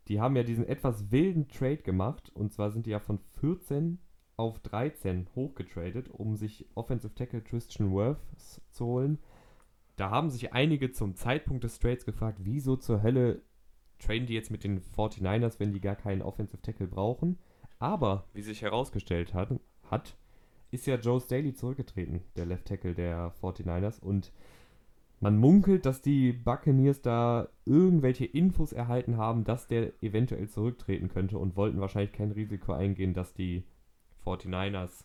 Die 0.08 0.20
haben 0.20 0.36
ja 0.36 0.42
diesen 0.42 0.66
etwas 0.66 1.10
wilden 1.10 1.48
Trade 1.48 1.78
gemacht. 1.78 2.30
Und 2.34 2.52
zwar 2.52 2.70
sind 2.70 2.86
die 2.86 2.90
ja 2.90 3.00
von 3.00 3.18
14 3.40 3.98
auf 4.36 4.58
13 4.60 5.28
hochgetradet, 5.34 6.08
um 6.08 6.36
sich 6.36 6.66
Offensive 6.74 7.14
Tackle 7.14 7.40
Christian 7.40 7.90
Worth 7.92 8.18
zu 8.70 8.86
holen. 8.86 9.18
Da 9.96 10.10
haben 10.10 10.30
sich 10.30 10.52
einige 10.52 10.92
zum 10.92 11.14
Zeitpunkt 11.14 11.64
des 11.64 11.78
Trades 11.78 12.04
gefragt, 12.04 12.38
wieso 12.42 12.76
zur 12.76 13.02
Hölle 13.02 13.42
traden 13.98 14.26
die 14.26 14.34
jetzt 14.34 14.50
mit 14.50 14.64
den 14.64 14.80
49ers, 14.80 15.58
wenn 15.58 15.72
die 15.72 15.80
gar 15.80 15.96
keinen 15.96 16.22
Offensive 16.22 16.60
Tackle 16.60 16.86
brauchen. 16.86 17.38
Aber, 17.78 18.24
wie 18.34 18.42
sich 18.42 18.62
herausgestellt 18.62 19.34
hat, 19.34 19.58
hat 19.90 20.16
ist 20.70 20.86
ja 20.86 20.96
Joe 20.96 21.20
Staley 21.20 21.54
zurückgetreten, 21.54 22.20
der 22.36 22.46
Left 22.46 22.66
Tackle 22.66 22.94
der 22.94 23.32
49ers. 23.40 24.00
Und 24.00 24.32
man 25.20 25.38
munkelt, 25.38 25.86
dass 25.86 26.02
die 26.02 26.32
Buccaneers 26.32 27.00
da 27.00 27.48
irgendwelche 27.64 28.26
Infos 28.26 28.72
erhalten 28.72 29.16
haben, 29.16 29.44
dass 29.44 29.66
der 29.66 29.92
eventuell 30.02 30.48
zurücktreten 30.48 31.08
könnte 31.08 31.38
und 31.38 31.56
wollten 31.56 31.80
wahrscheinlich 31.80 32.12
kein 32.12 32.32
Risiko 32.32 32.72
eingehen, 32.72 33.14
dass 33.14 33.32
die 33.32 33.64
49ers 34.26 35.04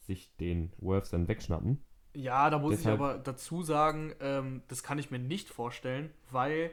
sich 0.00 0.34
den 0.36 0.72
Worths 0.78 1.10
dann 1.10 1.28
wegschnappen. 1.28 1.82
Ja, 2.14 2.50
da 2.50 2.58
muss 2.58 2.76
Deshalb, 2.76 3.00
ich 3.00 3.02
aber 3.02 3.18
dazu 3.18 3.62
sagen, 3.62 4.14
ähm, 4.20 4.62
das 4.68 4.82
kann 4.82 4.98
ich 4.98 5.10
mir 5.10 5.18
nicht 5.18 5.48
vorstellen, 5.48 6.10
weil 6.30 6.70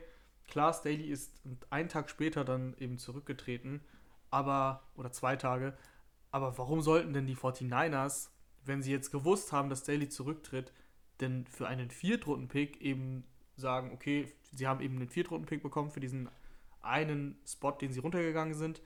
klar, 0.48 0.74
Staley 0.74 1.10
ist 1.10 1.42
einen 1.70 1.90
Tag 1.90 2.10
später 2.10 2.44
dann 2.44 2.76
eben 2.78 2.98
zurückgetreten, 2.98 3.82
aber, 4.30 4.84
oder 4.96 5.12
zwei 5.12 5.36
Tage, 5.36 5.76
aber 6.30 6.58
warum 6.58 6.82
sollten 6.82 7.14
denn 7.14 7.26
die 7.26 7.36
49ers, 7.36 8.30
wenn 8.64 8.84
sie 8.84 8.92
jetzt 8.92 9.12
gewusst 9.12 9.52
haben, 9.52 9.70
dass 9.70 9.80
Staley 9.80 10.10
zurücktritt, 10.10 10.74
denn 11.22 11.46
für 11.48 11.68
einen 11.68 11.90
Viertrunden-Pick 11.90 12.82
eben 12.82 13.24
sagen, 13.56 13.92
okay, 13.94 14.32
sie 14.52 14.68
haben 14.68 14.82
eben 14.82 14.98
einen 14.98 15.10
Viertrunden-Pick 15.10 15.64
bekommen 15.64 15.92
für 15.92 16.00
diesen 16.00 16.30
einen 16.82 17.38
Spot, 17.46 17.72
den 17.72 17.92
sie 17.92 18.00
runtergegangen 18.00 18.54
sind. 18.54 18.82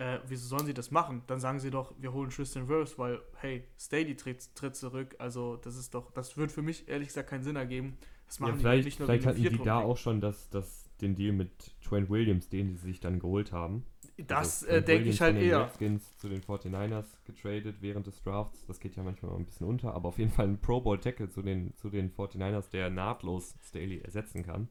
Äh, 0.00 0.20
wieso 0.26 0.48
sollen 0.48 0.64
sie 0.64 0.72
das 0.72 0.90
machen? 0.90 1.20
Dann 1.26 1.40
sagen 1.40 1.60
sie 1.60 1.70
doch, 1.70 1.92
wir 1.98 2.14
holen 2.14 2.30
Tristan 2.30 2.68
Wirfs, 2.68 2.98
weil, 2.98 3.20
hey, 3.36 3.64
Staley 3.78 4.16
tritt, 4.16 4.54
tritt 4.54 4.74
zurück. 4.74 5.14
Also, 5.18 5.56
das 5.56 5.76
ist 5.76 5.94
doch, 5.94 6.10
das 6.12 6.38
wird 6.38 6.50
für 6.50 6.62
mich 6.62 6.88
ehrlich 6.88 7.08
gesagt 7.08 7.28
keinen 7.28 7.42
Sinn 7.42 7.56
ergeben. 7.56 7.98
Das 8.26 8.40
machen 8.40 8.54
ja, 8.54 8.60
vielleicht, 8.60 8.80
die 8.80 8.84
nicht 8.86 8.98
nur 8.98 9.06
Vielleicht 9.08 9.26
hatten 9.26 9.42
die 9.42 9.58
da 9.58 9.80
auch 9.80 9.98
schon 9.98 10.22
das, 10.22 10.48
das, 10.48 10.88
den 11.02 11.16
Deal 11.16 11.34
mit 11.34 11.50
Trent 11.82 12.08
Williams, 12.08 12.48
den 12.48 12.76
sie 12.76 12.86
sich 12.86 13.00
dann 13.00 13.18
geholt 13.18 13.52
haben. 13.52 13.84
Das 14.16 14.64
also, 14.64 14.76
äh, 14.76 14.82
denke 14.82 15.10
ich 15.10 15.20
halt 15.20 15.36
eher. 15.36 15.64
Redskins 15.64 16.16
zu 16.16 16.30
den 16.30 16.40
49ers 16.40 17.04
getradet 17.26 17.76
während 17.80 18.06
des 18.06 18.22
Drafts. 18.22 18.64
Das 18.64 18.80
geht 18.80 18.96
ja 18.96 19.02
manchmal 19.02 19.36
ein 19.36 19.44
bisschen 19.44 19.66
unter, 19.66 19.92
aber 19.92 20.08
auf 20.08 20.18
jeden 20.18 20.30
Fall 20.30 20.46
ein 20.48 20.58
Pro 20.62 20.80
Bowl 20.80 20.98
Tackle 20.98 21.28
zu 21.28 21.42
den, 21.42 21.76
zu 21.76 21.90
den 21.90 22.10
49ers, 22.10 22.70
der 22.70 22.88
nahtlos 22.88 23.54
Staley 23.62 23.98
ersetzen 23.98 24.44
kann. 24.44 24.68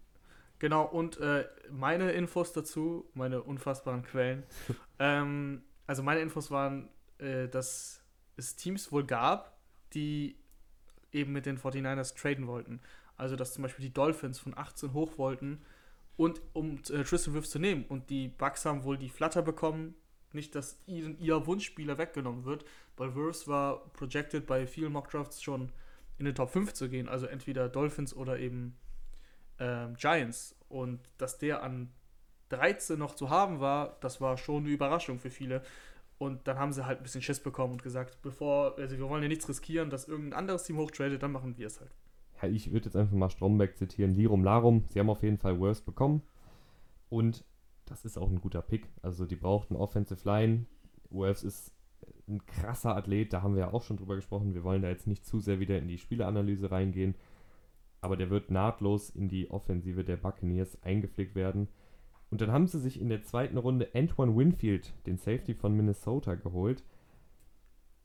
Genau, 0.59 0.83
und 0.85 1.17
äh, 1.19 1.47
meine 1.71 2.11
Infos 2.11 2.51
dazu, 2.51 3.09
meine 3.13 3.41
unfassbaren 3.41 4.03
Quellen. 4.03 4.43
ähm, 4.99 5.63
also 5.87 6.03
meine 6.03 6.19
Infos 6.19 6.51
waren, 6.51 6.89
äh, 7.17 7.47
dass 7.47 8.03
es 8.35 8.55
Teams 8.55 8.91
wohl 8.91 9.05
gab, 9.05 9.57
die 9.93 10.35
eben 11.11 11.31
mit 11.31 11.45
den 11.45 11.57
49ers 11.57 12.15
traden 12.15 12.47
wollten. 12.47 12.81
Also 13.15 13.35
dass 13.35 13.53
zum 13.53 13.63
Beispiel 13.63 13.85
die 13.85 13.93
Dolphins 13.93 14.39
von 14.39 14.57
18 14.57 14.93
hoch 14.93 15.17
wollten 15.17 15.61
und 16.17 16.41
um 16.53 16.75
äh, 16.89 17.03
Tristan 17.03 17.33
Wirfs 17.33 17.49
zu 17.49 17.59
nehmen. 17.59 17.85
Und 17.87 18.09
die 18.09 18.27
Bucks 18.27 18.65
haben 18.65 18.83
wohl 18.83 18.97
die 18.97 19.09
Flatter 19.09 19.41
bekommen, 19.41 19.95
nicht, 20.33 20.53
dass 20.53 20.77
ihnen 20.85 21.17
ihr 21.19 21.47
Wunschspieler 21.47 21.97
weggenommen 21.97 22.45
wird, 22.45 22.65
weil 22.97 23.15
Wirfs 23.15 23.47
war 23.47 23.89
projected 23.93 24.45
bei 24.45 24.67
vielen 24.67 24.91
Mockdrafts 24.91 25.41
schon 25.41 25.71
in 26.17 26.25
den 26.25 26.35
Top 26.35 26.51
5 26.51 26.73
zu 26.73 26.89
gehen, 26.89 27.09
also 27.09 27.25
entweder 27.25 27.69
Dolphins 27.69 28.13
oder 28.13 28.37
eben 28.37 28.75
ähm, 29.59 29.95
Giants. 29.95 30.55
Und 30.67 30.99
dass 31.17 31.37
der 31.37 31.63
an 31.63 31.89
13 32.49 32.97
noch 32.97 33.15
zu 33.15 33.29
haben 33.29 33.59
war, 33.59 33.97
das 34.01 34.21
war 34.21 34.37
schon 34.37 34.63
eine 34.63 34.73
Überraschung 34.73 35.19
für 35.19 35.29
viele. 35.29 35.61
Und 36.17 36.47
dann 36.47 36.59
haben 36.59 36.73
sie 36.73 36.85
halt 36.85 36.99
ein 36.99 37.03
bisschen 37.03 37.21
Schiss 37.21 37.39
bekommen 37.39 37.73
und 37.73 37.83
gesagt, 37.83 38.21
bevor, 38.21 38.77
also 38.77 38.97
wir 38.97 39.07
wollen 39.07 39.23
ja 39.23 39.29
nichts 39.29 39.47
riskieren, 39.47 39.89
dass 39.89 40.07
irgendein 40.07 40.39
anderes 40.39 40.63
Team 40.63 40.77
hochtradet, 40.77 41.23
dann 41.23 41.31
machen 41.31 41.57
wir 41.57 41.67
es 41.67 41.79
halt. 41.79 41.91
Ja, 42.41 42.49
ich 42.49 42.71
würde 42.71 42.85
jetzt 42.85 42.95
einfach 42.95 43.15
mal 43.15 43.29
Stromberg 43.29 43.77
zitieren, 43.77 44.13
Lirum 44.13 44.43
Larum, 44.43 44.83
sie 44.87 44.99
haben 44.99 45.09
auf 45.09 45.23
jeden 45.23 45.37
Fall 45.37 45.59
Worst 45.59 45.85
bekommen. 45.85 46.21
Und 47.09 47.45
das 47.85 48.05
ist 48.05 48.17
auch 48.17 48.29
ein 48.29 48.41
guter 48.41 48.61
Pick. 48.61 48.87
Also 49.01 49.25
die 49.25 49.35
brauchten 49.35 49.75
Offensive 49.75 50.27
Line. 50.27 50.65
Worst 51.09 51.43
ist 51.43 51.73
ein 52.27 52.45
krasser 52.45 52.95
Athlet, 52.95 53.33
da 53.33 53.41
haben 53.41 53.55
wir 53.55 53.61
ja 53.61 53.73
auch 53.73 53.81
schon 53.81 53.97
drüber 53.97 54.15
gesprochen. 54.15 54.53
Wir 54.53 54.63
wollen 54.63 54.81
da 54.81 54.89
jetzt 54.89 55.07
nicht 55.07 55.25
zu 55.25 55.39
sehr 55.39 55.59
wieder 55.59 55.79
in 55.79 55.87
die 55.87 55.97
Spieleanalyse 55.97 56.69
reingehen 56.69 57.15
aber 58.01 58.17
der 58.17 58.29
wird 58.29 58.51
nahtlos 58.51 59.09
in 59.09 59.27
die 59.27 59.49
Offensive 59.51 60.03
der 60.03 60.17
Buccaneers 60.17 60.81
eingepflegt 60.83 61.35
werden. 61.35 61.67
Und 62.29 62.41
dann 62.41 62.51
haben 62.51 62.67
sie 62.67 62.79
sich 62.79 63.01
in 63.01 63.09
der 63.09 63.23
zweiten 63.23 63.57
Runde 63.57 63.89
Antoine 63.93 64.35
Winfield, 64.35 64.93
den 65.05 65.17
Safety 65.17 65.53
von 65.53 65.75
Minnesota, 65.75 66.35
geholt. 66.35 66.83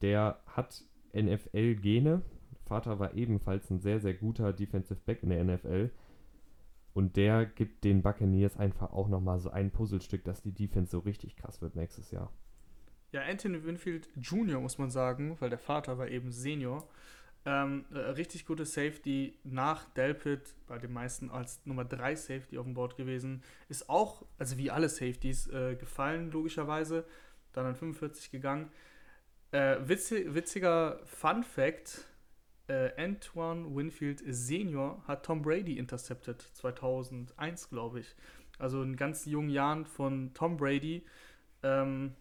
Der 0.01 0.40
hat 0.47 0.82
NFL-Gene. 1.14 2.22
Vater 2.64 2.99
war 2.99 3.14
ebenfalls 3.14 3.70
ein 3.70 3.80
sehr, 3.80 4.01
sehr 4.01 4.14
guter 4.14 4.53
Defensive 4.53 5.01
Back 5.05 5.22
in 5.22 5.28
der 5.28 5.45
NFL. 5.45 5.90
Und 6.95 7.16
der 7.16 7.45
gibt 7.45 7.84
den 7.84 8.03
Buccaneers 8.03 8.57
einfach 8.57 8.92
auch 8.92 9.09
nochmal 9.09 9.40
so 9.40 9.51
ein 9.51 9.70
Puzzlestück, 9.70 10.24
dass 10.24 10.42
die 10.42 10.53
Defense 10.53 10.92
so 10.92 11.01
richtig 11.01 11.36
krass 11.36 11.61
wird 11.61 11.74
nächstes 11.76 12.11
Jahr. 12.11 12.32
Ja, 13.12 13.22
Anthony 13.22 13.64
Winfield 13.64 14.09
Jr., 14.16 14.61
muss 14.61 14.78
man 14.78 14.90
sagen, 14.90 15.36
weil 15.40 15.51
der 15.51 15.59
Vater 15.59 15.99
war 15.99 16.09
eben 16.09 16.32
Senior. 16.32 16.88
Ähm, 17.47 17.84
äh, 17.92 17.99
richtig 17.99 18.47
gute 18.47 18.64
Safety 18.64 19.38
nach 19.45 19.84
Delpit, 19.90 20.55
bei 20.66 20.78
den 20.78 20.92
meisten 20.92 21.30
als 21.30 21.61
Nummer 21.66 21.84
3 21.84 22.16
Safety 22.16 22.57
auf 22.57 22.64
dem 22.64 22.72
Board 22.72 22.97
gewesen. 22.97 23.42
Ist 23.68 23.90
auch, 23.90 24.24
also 24.38 24.57
wie 24.57 24.70
alle 24.70 24.88
Safeties, 24.88 25.49
äh, 25.49 25.76
gefallen, 25.76 26.30
logischerweise. 26.30 27.05
Dann 27.53 27.66
an 27.66 27.74
45 27.74 28.30
gegangen. 28.30 28.70
Äh, 29.51 29.76
witzig, 29.86 30.34
witziger 30.34 31.01
Fun 31.05 31.45
Fact: 31.45 32.09
äh, 32.66 32.90
Antoine 32.97 33.76
Winfield 33.76 34.22
Senior 34.26 35.03
hat 35.07 35.26
Tom 35.26 35.42
Brady 35.42 35.76
intercepted, 35.76 36.40
2001, 36.55 37.68
glaube 37.68 38.01
ich. 38.01 38.16
Also 38.59 38.82
in 38.82 38.97
ganz 38.97 39.26
jungen 39.26 39.51
Jahren 39.51 39.84
von 39.84 40.32
Tom 40.32 40.57
Brady 40.57 41.05
ähm, 41.62 42.14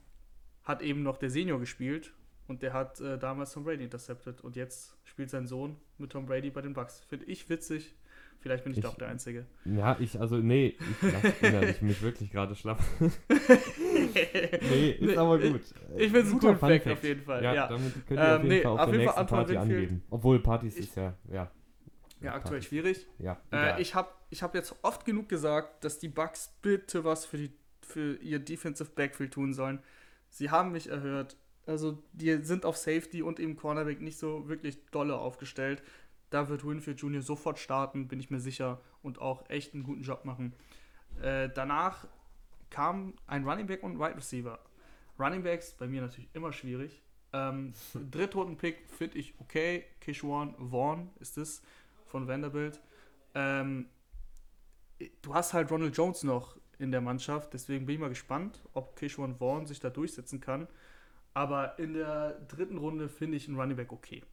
hat 0.63 0.81
eben 0.81 1.01
noch 1.01 1.17
der 1.17 1.29
Senior 1.29 1.59
gespielt 1.59 2.13
und 2.47 2.61
der 2.61 2.73
hat 2.73 2.99
äh, 2.99 3.17
damals 3.17 3.53
Tom 3.53 3.63
Brady 3.63 3.83
intercepted 3.83 4.41
und 4.41 4.55
jetzt 4.55 4.95
spielt 5.03 5.29
sein 5.29 5.47
Sohn 5.47 5.77
mit 5.97 6.11
Tom 6.11 6.25
Brady 6.25 6.49
bei 6.49 6.61
den 6.61 6.73
Bucks. 6.73 7.01
Finde 7.07 7.25
ich 7.25 7.49
witzig. 7.49 7.95
Vielleicht 8.43 8.65
bin 8.65 8.73
ich, 8.73 8.79
ich, 8.79 8.83
doch 8.83 8.95
der 8.95 9.07
Einzige. 9.07 9.45
Ja, 9.63 9.95
ich, 10.01 10.19
also, 10.19 10.35
nee, 10.35 10.75
ich 11.01 11.41
innerlich 11.41 11.81
mich 11.81 12.01
wirklich 12.01 12.29
gerade 12.29 12.55
schlapp. 12.55 12.77
nee, 13.29 14.91
ist 14.91 15.01
nee, 15.01 15.15
aber 15.15 15.39
gut. 15.39 15.61
Ich, 15.95 16.01
ich 16.01 16.11
finde 16.11 16.19
es 16.19 16.33
ein 16.33 16.39
guter 16.39 16.57
Fact 16.57 16.87
auf 16.87 17.03
jeden 17.05 17.21
Fall. 17.21 17.41
Ja, 17.41 17.53
ja. 17.53 17.67
damit 17.69 17.93
könnt 18.05 18.19
ihr 18.19 18.25
ähm, 18.25 18.33
auf 18.33 18.43
jeden 18.43 18.49
nee, 18.49 18.61
Fall 18.61 18.71
auf, 18.73 18.79
auf 18.79 18.89
der 18.89 18.99
nächsten 18.99 19.15
Fall 19.15 19.25
Party 19.25 19.57
angeben. 19.57 20.03
Obwohl 20.09 20.39
Partys 20.41 20.75
ich, 20.75 20.89
ist 20.89 20.97
ja, 20.97 21.13
ja. 21.31 21.49
Ja, 22.19 22.33
aktuell 22.33 22.59
Partys. 22.59 22.65
schwierig. 22.67 23.07
Ja, 23.17 23.39
äh, 23.53 23.81
ich 23.81 23.95
habe 23.95 24.09
ich 24.29 24.43
hab 24.43 24.53
jetzt 24.55 24.75
oft 24.81 25.05
genug 25.05 25.29
gesagt, 25.29 25.85
dass 25.85 25.99
die 25.99 26.09
Bucks 26.09 26.53
bitte 26.61 27.05
was 27.05 27.25
für, 27.25 27.37
die, 27.37 27.53
für 27.81 28.15
ihr 28.15 28.39
Defensive 28.39 28.89
Backfield 28.93 29.31
tun 29.31 29.53
sollen. 29.53 29.79
Sie 30.27 30.49
haben 30.49 30.73
mich 30.73 30.89
erhört. 30.89 31.37
Also 31.65 31.97
die 32.11 32.43
sind 32.43 32.65
auf 32.65 32.77
Safety 32.77 33.21
und 33.21 33.39
eben 33.39 33.55
Cornerback 33.55 34.01
nicht 34.01 34.17
so 34.17 34.47
wirklich 34.49 34.85
dolle 34.91 35.17
aufgestellt. 35.17 35.81
Da 36.29 36.49
wird 36.49 36.65
Winfield 36.65 36.99
Jr. 36.99 37.21
sofort 37.21 37.59
starten, 37.59 38.07
bin 38.07 38.19
ich 38.19 38.29
mir 38.29 38.39
sicher, 38.39 38.81
und 39.01 39.21
auch 39.21 39.49
echt 39.49 39.73
einen 39.73 39.83
guten 39.83 40.01
Job 40.01 40.25
machen. 40.25 40.53
Äh, 41.21 41.49
danach 41.53 42.07
kam 42.69 43.13
ein 43.27 43.47
Running 43.47 43.67
Back 43.67 43.83
und 43.83 43.93
ein 43.93 43.99
Wide 43.99 44.17
Receiver. 44.17 44.59
Running 45.19 45.43
Backs 45.43 45.73
bei 45.73 45.87
mir 45.87 46.01
natürlich 46.01 46.29
immer 46.33 46.51
schwierig. 46.51 47.03
Ähm, 47.33 47.73
Drittrunden-Pick 48.11 48.89
finde 48.89 49.17
ich 49.19 49.35
okay. 49.39 49.85
Kishwan 50.01 50.55
Vaughn 50.57 51.11
ist 51.19 51.37
es 51.37 51.61
von 52.07 52.27
Vanderbilt. 52.27 52.81
Ähm, 53.35 53.87
du 55.21 55.33
hast 55.33 55.53
halt 55.53 55.71
Ronald 55.71 55.95
Jones 55.95 56.23
noch 56.23 56.57
in 56.79 56.91
der 56.91 57.01
Mannschaft, 57.01 57.53
deswegen 57.53 57.85
bin 57.85 57.95
ich 57.95 58.01
mal 58.01 58.09
gespannt, 58.09 58.63
ob 58.73 58.95
Kishwan 58.95 59.35
Vaughn 59.35 59.65
sich 59.65 59.79
da 59.79 59.89
durchsetzen 59.89 60.39
kann. 60.39 60.67
Aber 61.33 61.79
in 61.79 61.93
der 61.93 62.39
dritten 62.47 62.77
Runde 62.77 63.09
finde 63.09 63.37
ich 63.37 63.47
einen 63.47 63.59
Running 63.59 63.77
Back 63.77 63.91
okay. 63.91 64.23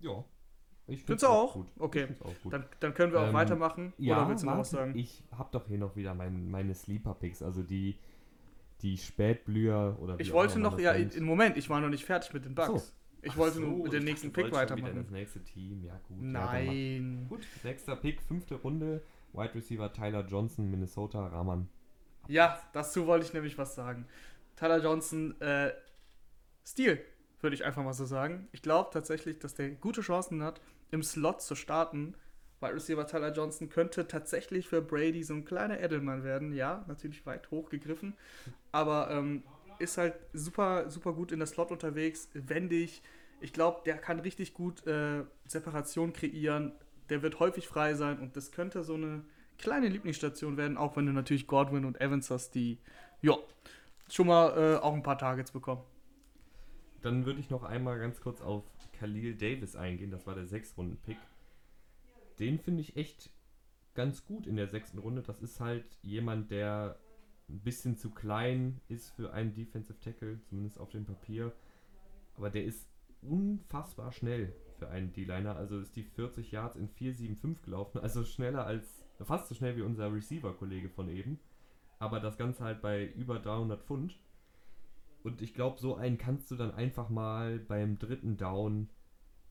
Ja. 0.00 0.24
Ich 0.86 1.04
finde 1.04 1.16
es 1.16 1.24
auch. 1.24 1.52
Gut. 1.52 1.68
Okay. 1.78 2.08
Auch 2.20 2.34
gut. 2.42 2.52
Dann, 2.52 2.64
dann 2.80 2.94
können 2.94 3.12
wir 3.12 3.20
auch 3.20 3.28
ähm, 3.28 3.34
weitermachen. 3.34 3.92
Ja, 3.98 4.18
Oder 4.18 4.28
willst 4.30 4.42
du 4.42 4.46
noch 4.48 4.58
was 4.58 4.70
sagen? 4.70 4.96
Ich 4.96 5.22
habe 5.36 5.50
doch 5.52 5.66
hier 5.68 5.78
noch 5.78 5.96
wieder 5.96 6.14
mein, 6.14 6.50
meine 6.50 6.74
Sleeper-Picks, 6.74 7.42
also 7.42 7.62
die, 7.62 7.98
die 8.80 8.96
Spätblüher 8.96 9.98
oder 10.00 10.18
Ich 10.18 10.32
wollte 10.32 10.58
noch, 10.58 10.78
ja, 10.78 10.92
im 10.92 11.24
Moment, 11.24 11.56
ich 11.58 11.68
war 11.68 11.80
noch 11.80 11.90
nicht 11.90 12.04
fertig 12.04 12.32
mit 12.32 12.46
den 12.46 12.54
Bugs. 12.54 12.86
So. 12.86 12.92
Ich 13.20 13.36
wollte 13.36 13.56
so, 13.56 13.62
nur 13.62 13.84
mit 13.84 13.92
dem 13.92 14.04
nächsten 14.04 14.32
Pick 14.32 14.50
weitermachen. 14.52 14.94
das 14.94 15.10
nächste 15.10 15.42
Team, 15.42 15.84
ja 15.84 16.00
gut. 16.08 16.22
Nein. 16.22 17.22
Ja, 17.22 17.28
gut, 17.28 17.46
sechster 17.62 17.96
Pick, 17.96 18.22
fünfte 18.22 18.54
Runde. 18.54 19.02
Wide 19.32 19.54
Receiver 19.54 19.92
Tyler 19.92 20.24
Johnson, 20.26 20.70
Minnesota, 20.70 21.26
Rahman. 21.26 21.68
Ja, 22.28 22.60
dazu 22.72 23.06
wollte 23.06 23.26
ich 23.26 23.32
nämlich 23.32 23.58
was 23.58 23.74
sagen. 23.74 24.06
Tyler 24.58 24.82
Johnson 24.82 25.40
äh, 25.40 25.72
Stil, 26.66 27.00
würde 27.40 27.54
ich 27.54 27.64
einfach 27.64 27.84
mal 27.84 27.92
so 27.92 28.04
sagen. 28.04 28.48
Ich 28.52 28.62
glaube 28.62 28.90
tatsächlich, 28.92 29.38
dass 29.38 29.54
der 29.54 29.70
gute 29.70 30.00
Chancen 30.00 30.42
hat, 30.42 30.60
im 30.90 31.02
Slot 31.02 31.42
zu 31.42 31.54
starten. 31.54 32.14
Wide 32.60 32.74
Receiver 32.74 33.06
Tyler 33.06 33.32
Johnson 33.32 33.68
könnte 33.68 34.08
tatsächlich 34.08 34.66
für 34.66 34.82
Brady 34.82 35.22
so 35.22 35.34
ein 35.34 35.44
kleiner 35.44 35.80
Edelmann 35.80 36.24
werden. 36.24 36.52
Ja, 36.52 36.84
natürlich 36.88 37.24
weit 37.24 37.50
hochgegriffen. 37.52 38.14
Aber 38.72 39.10
ähm, 39.10 39.44
ist 39.78 39.96
halt 39.96 40.14
super, 40.32 40.90
super 40.90 41.12
gut 41.12 41.30
in 41.30 41.38
der 41.38 41.46
Slot 41.46 41.70
unterwegs, 41.70 42.28
wendig. 42.34 43.02
Ich 43.40 43.52
glaube, 43.52 43.82
der 43.86 43.96
kann 43.98 44.18
richtig 44.18 44.54
gut 44.54 44.84
äh, 44.88 45.22
Separation 45.46 46.12
kreieren. 46.12 46.72
Der 47.10 47.22
wird 47.22 47.38
häufig 47.38 47.68
frei 47.68 47.94
sein 47.94 48.18
und 48.18 48.36
das 48.36 48.50
könnte 48.50 48.82
so 48.82 48.94
eine 48.94 49.24
kleine 49.56 49.88
Lieblingsstation 49.88 50.56
werden, 50.56 50.76
auch 50.76 50.96
wenn 50.96 51.06
du 51.06 51.12
natürlich 51.12 51.46
Godwin 51.46 51.84
und 51.84 52.00
Evans 52.00 52.30
hast, 52.30 52.54
die, 52.54 52.78
ja, 53.22 53.36
schon 54.14 54.26
mal 54.26 54.56
äh, 54.56 54.76
auch 54.78 54.94
ein 54.94 55.02
paar 55.02 55.18
Targets 55.18 55.50
bekommen. 55.50 55.82
Dann 57.02 57.26
würde 57.26 57.40
ich 57.40 57.50
noch 57.50 57.62
einmal 57.62 57.98
ganz 57.98 58.20
kurz 58.20 58.40
auf 58.40 58.64
Khalil 58.98 59.36
Davis 59.36 59.76
eingehen. 59.76 60.10
Das 60.10 60.26
war 60.26 60.34
der 60.34 60.46
Sechs-Runden-Pick. 60.46 61.18
Den 62.38 62.58
finde 62.58 62.80
ich 62.80 62.96
echt 62.96 63.30
ganz 63.94 64.24
gut 64.24 64.46
in 64.46 64.56
der 64.56 64.68
sechsten 64.68 64.98
Runde. 64.98 65.22
Das 65.22 65.40
ist 65.40 65.60
halt 65.60 65.84
jemand, 66.02 66.50
der 66.50 66.98
ein 67.48 67.60
bisschen 67.60 67.96
zu 67.96 68.10
klein 68.10 68.80
ist 68.88 69.10
für 69.10 69.32
einen 69.32 69.54
Defensive 69.54 69.98
Tackle, 70.00 70.40
zumindest 70.42 70.78
auf 70.78 70.90
dem 70.90 71.04
Papier. 71.04 71.52
Aber 72.36 72.50
der 72.50 72.64
ist 72.64 72.88
unfassbar 73.22 74.12
schnell. 74.12 74.54
für 74.78 74.88
einen 74.88 75.12
D-Liner. 75.12 75.56
Also 75.56 75.80
ist 75.80 75.96
die 75.96 76.04
40 76.04 76.52
Yards 76.52 76.76
in 76.76 76.88
4,75 76.88 77.62
gelaufen. 77.62 77.98
Also 77.98 78.24
schneller 78.24 78.64
als, 78.64 79.04
fast 79.20 79.48
so 79.48 79.54
schnell 79.54 79.76
wie 79.76 79.82
unser 79.82 80.12
Receiver-Kollege 80.12 80.88
von 80.88 81.08
eben. 81.08 81.40
Aber 81.98 82.20
das 82.20 82.38
Ganze 82.38 82.64
halt 82.64 82.80
bei 82.80 83.06
über 83.06 83.38
300 83.38 83.82
Pfund. 83.82 84.18
Und 85.22 85.42
ich 85.42 85.54
glaube, 85.54 85.80
so 85.80 85.96
einen 85.96 86.18
kannst 86.18 86.50
du 86.50 86.56
dann 86.56 86.72
einfach 86.72 87.08
mal 87.08 87.58
beim 87.58 87.98
dritten 87.98 88.36
Down 88.36 88.88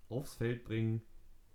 aufs 0.10 0.36
Feld 0.36 0.64
bringen. 0.64 1.02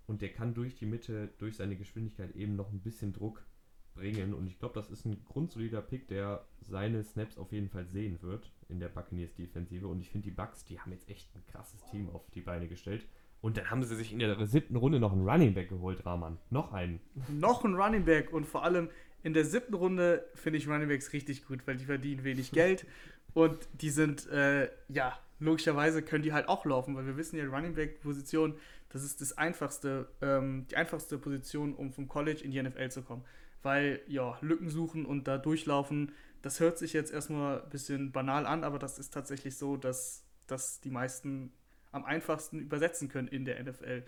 Und 0.05 0.21
der 0.21 0.29
kann 0.29 0.53
durch 0.53 0.75
die 0.75 0.85
Mitte, 0.85 1.29
durch 1.37 1.55
seine 1.55 1.75
Geschwindigkeit 1.75 2.35
eben 2.35 2.55
noch 2.55 2.71
ein 2.71 2.81
bisschen 2.81 3.13
Druck 3.13 3.45
bringen. 3.93 4.33
Und 4.33 4.47
ich 4.47 4.59
glaube, 4.59 4.75
das 4.75 4.89
ist 4.91 5.05
ein 5.05 5.23
grundsolider 5.25 5.81
Pick, 5.81 6.07
der 6.07 6.45
seine 6.61 7.03
Snaps 7.03 7.37
auf 7.37 7.51
jeden 7.51 7.69
Fall 7.69 7.85
sehen 7.85 8.21
wird 8.21 8.51
in 8.69 8.79
der 8.79 8.89
Buccaneers 8.89 9.33
Defensive. 9.35 9.87
Und 9.87 10.01
ich 10.01 10.09
finde, 10.09 10.25
die 10.25 10.35
Bucks, 10.35 10.65
die 10.65 10.79
haben 10.79 10.91
jetzt 10.91 11.09
echt 11.09 11.33
ein 11.35 11.45
krasses 11.47 11.83
Team 11.85 12.09
auf 12.09 12.29
die 12.31 12.41
Beine 12.41 12.67
gestellt. 12.67 13.07
Und 13.41 13.57
dann 13.57 13.69
haben 13.69 13.83
sie 13.83 13.95
sich 13.95 14.13
in 14.13 14.19
der 14.19 14.45
siebten 14.45 14.77
Runde 14.77 14.99
noch 14.99 15.11
einen 15.11 15.27
Running 15.27 15.53
Back 15.53 15.69
geholt, 15.69 16.05
Rahman. 16.05 16.37
Noch 16.49 16.71
einen. 16.71 17.01
Noch 17.29 17.65
einen 17.65 17.75
Running 17.75 18.05
Back 18.05 18.31
und 18.31 18.45
vor 18.45 18.63
allem 18.63 18.89
in 19.23 19.33
der 19.33 19.45
siebten 19.45 19.73
Runde 19.73 20.25
finde 20.35 20.59
ich 20.59 20.67
Running 20.67 20.89
Backs 20.89 21.13
richtig 21.13 21.45
gut, 21.45 21.65
weil 21.65 21.77
die 21.77 21.85
verdienen 21.85 22.23
wenig 22.23 22.51
Geld 22.53 22.85
und 23.33 23.67
die 23.73 23.89
sind, 23.89 24.29
äh, 24.29 24.69
ja, 24.89 25.17
logischerweise 25.39 26.01
können 26.03 26.23
die 26.23 26.33
halt 26.33 26.47
auch 26.47 26.65
laufen, 26.65 26.95
weil 26.95 27.05
wir 27.05 27.17
wissen 27.17 27.37
ja, 27.37 27.45
Running 27.45 27.73
Back 27.73 28.01
Position, 28.01 28.55
das 28.89 29.03
ist 29.03 29.21
das 29.21 29.37
einfachste, 29.37 30.07
ähm, 30.21 30.67
die 30.69 30.77
einfachste 30.77 31.17
Position, 31.17 31.73
um 31.73 31.91
vom 31.91 32.07
College 32.07 32.43
in 32.43 32.51
die 32.51 32.61
NFL 32.61 32.89
zu 32.89 33.01
kommen. 33.01 33.25
Weil, 33.63 34.01
ja, 34.07 34.37
Lücken 34.41 34.69
suchen 34.69 35.05
und 35.05 35.27
da 35.27 35.37
durchlaufen, 35.37 36.11
das 36.41 36.59
hört 36.59 36.77
sich 36.77 36.93
jetzt 36.93 37.11
erstmal 37.11 37.61
ein 37.61 37.69
bisschen 37.69 38.11
banal 38.11 38.45
an, 38.45 38.63
aber 38.63 38.77
das 38.77 38.99
ist 38.99 39.13
tatsächlich 39.13 39.57
so, 39.57 39.77
dass, 39.77 40.23
dass 40.45 40.81
die 40.81 40.91
meisten 40.91 41.51
am 41.91 42.03
einfachsten 42.03 42.59
übersetzen 42.59 43.07
können 43.07 43.29
in 43.29 43.45
der 43.45 43.63
NFL. 43.63 44.03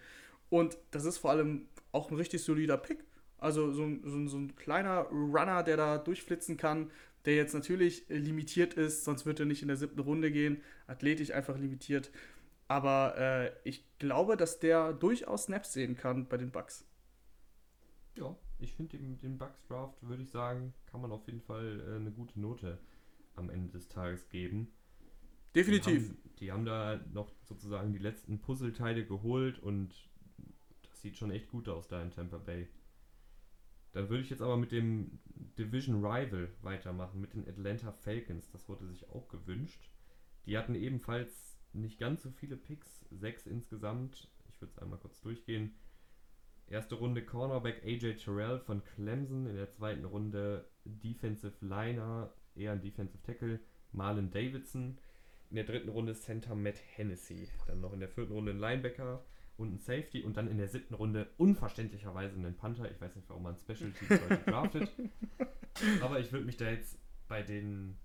Und 0.49 0.77
das 0.91 1.05
ist 1.05 1.17
vor 1.17 1.31
allem 1.31 1.67
auch 1.91 2.11
ein 2.11 2.17
richtig 2.17 2.43
solider 2.43 2.77
Pick. 2.77 3.03
Also 3.45 3.71
so, 3.71 3.87
so, 4.03 4.27
so 4.27 4.37
ein 4.37 4.55
kleiner 4.55 5.03
Runner, 5.11 5.61
der 5.61 5.77
da 5.77 5.99
durchflitzen 5.99 6.57
kann, 6.57 6.89
der 7.25 7.35
jetzt 7.35 7.53
natürlich 7.53 8.03
limitiert 8.09 8.73
ist, 8.73 9.03
sonst 9.03 9.27
wird 9.27 9.39
er 9.39 9.45
nicht 9.45 9.61
in 9.61 9.67
der 9.67 9.77
siebten 9.77 9.99
Runde 9.99 10.31
gehen. 10.31 10.63
Athletisch 10.87 11.29
einfach 11.29 11.55
limitiert. 11.55 12.09
Aber 12.67 13.15
äh, 13.19 13.51
ich 13.63 13.85
glaube, 13.99 14.35
dass 14.35 14.57
der 14.57 14.93
durchaus 14.93 15.43
Snaps 15.43 15.73
sehen 15.73 15.95
kann 15.95 16.27
bei 16.27 16.37
den 16.37 16.49
Bucks. 16.49 16.87
Ja, 18.17 18.35
ich 18.57 18.73
finde 18.73 18.97
den, 18.97 19.19
den 19.19 19.37
Bucks 19.37 19.63
Draft, 19.67 20.01
würde 20.01 20.23
ich 20.23 20.31
sagen, 20.31 20.73
kann 20.87 21.01
man 21.01 21.11
auf 21.11 21.27
jeden 21.27 21.41
Fall 21.41 21.83
äh, 21.87 21.97
eine 21.97 22.09
gute 22.09 22.39
Note 22.39 22.79
am 23.35 23.51
Ende 23.51 23.69
des 23.69 23.87
Tages 23.89 24.27
geben. 24.29 24.69
Definitiv. 25.53 26.01
Die 26.01 26.09
haben, 26.09 26.31
die 26.39 26.51
haben 26.51 26.65
da 26.65 26.99
noch 27.13 27.31
sozusagen 27.43 27.93
die 27.93 27.99
letzten 27.99 28.39
Puzzleteile 28.39 29.05
geholt 29.05 29.59
und 29.59 29.93
das 30.89 30.99
sieht 31.03 31.15
schon 31.15 31.29
echt 31.29 31.51
gut 31.51 31.69
aus 31.69 31.87
da 31.87 32.01
in 32.01 32.09
Tampa 32.09 32.39
Bay. 32.39 32.67
Dann 33.95 34.09
würde 34.09 34.23
ich 34.23 34.29
jetzt 34.29 34.41
aber 34.41 34.57
mit 34.57 34.73
dem 34.73 35.19
Division 35.57 36.05
Rival 36.05 36.49
weitermachen, 36.61 37.21
mit 37.21 37.33
den 37.33 37.47
Atlanta 37.47 37.93
Falcons. 37.93 38.51
Das 38.51 38.67
wurde 38.67 38.85
sich 38.85 39.09
auch 39.09 39.29
gewünscht. 39.29 39.89
Die 40.45 40.57
hatten 40.57 40.75
ebenfalls 40.75 41.57
nicht 41.71 41.97
ganz 41.97 42.21
so 42.21 42.29
viele 42.29 42.57
Picks, 42.57 43.05
sechs 43.09 43.47
insgesamt. 43.47 44.29
Ich 44.49 44.59
würde 44.59 44.73
es 44.73 44.79
einmal 44.79 44.99
kurz 44.99 45.21
durchgehen. 45.21 45.75
Erste 46.67 46.95
Runde 46.95 47.23
Cornerback 47.23 47.85
AJ 47.85 48.15
Terrell 48.15 48.59
von 48.59 48.83
Clemson. 48.83 49.47
In 49.47 49.55
der 49.55 49.71
zweiten 49.71 50.03
Runde 50.03 50.69
Defensive 50.83 51.65
Liner, 51.65 52.33
eher 52.53 52.73
ein 52.73 52.81
Defensive 52.81 53.23
Tackle, 53.23 53.61
Marlon 53.93 54.29
Davidson. 54.29 54.97
In 55.51 55.55
der 55.55 55.63
dritten 55.63 55.87
Runde 55.87 56.15
Center 56.15 56.53
Matt 56.53 56.81
Hennessy. 56.95 57.47
Dann 57.65 57.79
noch 57.79 57.93
in 57.93 58.01
der 58.01 58.09
vierten 58.09 58.33
Runde 58.33 58.51
ein 58.51 58.59
Linebacker 58.59 59.23
und 59.57 59.73
ein 59.73 59.79
Safety 59.79 60.23
und 60.23 60.37
dann 60.37 60.47
in 60.47 60.57
der 60.57 60.67
siebten 60.67 60.93
Runde 60.93 61.29
unverständlicherweise 61.37 62.35
einen 62.35 62.55
Panther. 62.55 62.89
Ich 62.91 62.99
weiß 62.99 63.15
nicht, 63.15 63.29
warum 63.29 63.43
man 63.43 63.55
Special 63.55 63.91
Teams 63.91 64.21
heute 64.21 64.37
draftet. 64.51 64.91
Aber 66.01 66.19
ich 66.19 66.31
würde 66.31 66.45
mich 66.45 66.57
da 66.57 66.69
jetzt 66.69 66.97
bei 67.27 67.41
den 67.41 67.97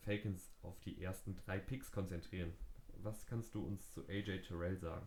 Falcons 0.00 0.50
auf 0.62 0.78
die 0.80 1.02
ersten 1.02 1.36
drei 1.36 1.58
Picks 1.58 1.92
konzentrieren. 1.92 2.52
Was 3.02 3.26
kannst 3.26 3.54
du 3.54 3.64
uns 3.64 3.90
zu 3.92 4.08
AJ 4.08 4.42
Terrell 4.42 4.76
sagen? 4.78 5.06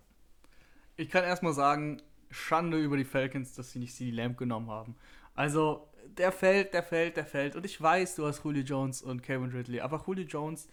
Ich 0.96 1.10
kann 1.10 1.24
erstmal 1.24 1.54
sagen, 1.54 2.02
Schande 2.30 2.82
über 2.82 2.98
die 2.98 3.04
Falcons, 3.04 3.54
dass 3.54 3.72
sie 3.72 3.80
nicht 3.80 3.96
CD 3.96 4.12
Lamb 4.12 4.38
genommen 4.38 4.70
haben. 4.70 4.96
Also, 5.34 5.90
der 6.18 6.32
fällt, 6.32 6.74
der 6.74 6.84
fällt, 6.84 7.18
der 7.18 7.26
fällt. 7.26 7.56
Und 7.56 7.66
ich 7.66 7.82
weiß, 7.82 8.16
du 8.16 8.26
hast 8.26 8.44
Julio 8.44 8.64
Jones 8.64 9.02
und 9.02 9.22
Kevin 9.22 9.52
Ridley, 9.52 9.82
aber 9.82 10.04
Julio 10.06 10.26
Jones 10.26 10.70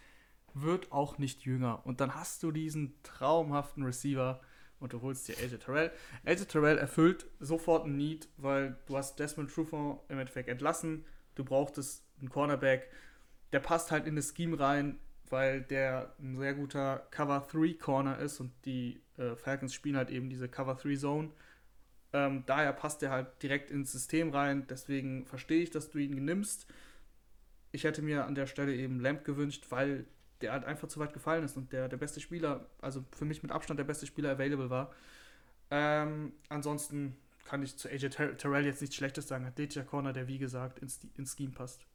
wird 0.55 0.93
auch 0.93 1.19
nicht 1.19 1.45
jünger. 1.45 1.85
Und 1.85 2.01
dann 2.01 2.15
hast 2.15 2.43
du 2.43 2.53
diesen 2.53 2.95
traumhaften 3.03 3.85
Receiver 3.85 4.41
und 4.81 4.93
du 4.93 5.03
holst 5.03 5.29
dir 5.29 5.37
AJ 5.39 5.59
Terrell. 5.59 5.91
AJ 6.25 6.45
Terrell 6.47 6.79
erfüllt 6.79 7.27
sofort 7.41 7.87
ein 7.87 7.97
Need, 7.97 8.29
weil 8.37 8.77
du 8.87 8.97
hast 8.97 9.19
Desmond 9.19 9.51
Trufant 9.51 10.01
im 10.09 10.19
Endeffekt 10.19 10.49
entlassen. 10.49 11.05
Du 11.35 11.45
brauchtest 11.45 12.05
einen 12.21 12.29
Cornerback. 12.29 12.91
Der 13.53 13.61
passt 13.61 13.91
halt 13.91 14.07
in 14.07 14.17
das 14.17 14.35
Scheme 14.37 14.59
rein, 14.59 14.99
weil 15.31 15.63
der 15.63 16.15
ein 16.21 16.37
sehr 16.39 16.55
guter 16.55 17.07
Cover 17.11 17.47
3 17.51 17.75
Corner 17.75 18.19
ist 18.19 18.41
und 18.41 18.53
die 18.65 19.01
äh, 19.17 19.37
Falcons 19.37 19.75
spielen 19.75 19.97
halt 19.97 20.11
eben 20.11 20.29
diese 20.29 20.49
Cover 20.49 20.75
3 20.75 20.97
Zone. 20.97 21.31
Ähm, 22.13 22.45
daher 22.47 22.73
passt 22.73 23.03
er 23.03 23.11
halt 23.11 23.43
direkt 23.43 23.71
ins 23.71 23.93
System 23.93 24.31
rein. 24.31 24.67
Deswegen 24.69 25.27
verstehe 25.27 25.63
ich, 25.63 25.71
dass 25.71 25.91
du 25.91 25.99
ihn 25.99 26.25
nimmst. 26.25 26.67
Ich 27.73 27.85
hätte 27.85 28.03
mir 28.03 28.25
an 28.25 28.35
der 28.35 28.47
Stelle 28.47 28.75
eben 28.75 29.01
Lamp 29.01 29.25
gewünscht, 29.25 29.67
weil 29.71 30.07
der 30.41 30.53
halt 30.53 30.65
einfach 30.65 30.89
zu 30.89 31.01
weit 31.01 31.13
gefallen 31.13 31.45
ist 31.45 31.57
und 31.57 31.73
der 31.73 31.89
der 31.89 31.97
beste 31.97 32.21
Spieler, 32.21 32.67
also 32.81 33.05
für 33.13 33.25
mich 33.25 33.43
mit 33.43 33.53
Abstand 33.53 33.79
der 33.79 33.85
beste 33.85 34.07
Spieler 34.07 34.31
available 34.31 34.71
war. 34.71 34.93
Ähm, 35.71 36.33
ansonsten 36.49 37.17
kann 37.45 37.63
ich 37.63 37.77
zu 37.77 37.89
AJ 37.89 38.11
Ter 38.11 38.37
Terrell 38.37 38.67
jetzt 38.67 38.81
nichts 38.81 38.97
Schlechtes 38.97 39.29
sagen. 39.29 39.47
Athletischer 39.47 39.85
Corner, 39.85 40.13
der 40.13 40.29
wie 40.29 40.39
gesagt 40.39 40.79
ins, 40.79 41.01
ins 41.17 41.37
Scheme 41.37 41.53
passt. 41.53 41.87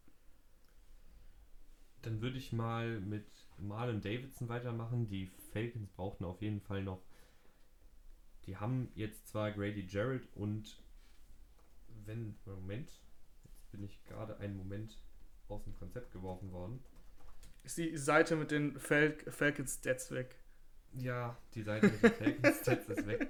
Dann 2.02 2.22
würde 2.22 2.38
ich 2.38 2.52
mal 2.52 3.00
mit 3.00 3.26
Marlon 3.58 4.02
Davidson 4.02 4.50
weitermachen. 4.50 5.08
Die 5.08 5.28
Falcons 5.54 5.90
brauchten 5.92 6.26
auf 6.26 6.42
jeden 6.42 6.60
Fall 6.60 6.84
noch. 6.84 7.02
Die 8.46 8.58
haben 8.58 8.92
jetzt 8.96 9.28
zwar 9.28 9.52
Grady 9.52 9.86
Jarrett 9.88 10.28
und 10.36 10.82
wenn. 12.06 12.36
Moment. 12.46 12.92
Jetzt 13.44 13.72
bin 13.72 13.84
ich 13.84 14.04
gerade 14.06 14.38
einen 14.38 14.58
Moment 14.58 14.98
aus 15.48 15.64
dem 15.64 15.76
Konzept 15.76 16.12
geworfen 16.12 16.52
worden. 16.52 16.84
Ist 17.64 17.78
die 17.78 17.98
Seite 17.98 18.36
mit 18.36 18.52
den 18.52 18.78
Fal 18.80 19.16
Falcons 19.30 19.76
Stats 19.76 20.12
weg? 20.12 20.36
Ja, 20.94 21.38
die 21.56 21.64
Seite 21.64 21.88
mit 21.88 22.04
den 22.04 22.12
Falcons 22.12 22.60
Stats 22.60 22.90
ist 22.90 23.08
weg. 23.08 23.28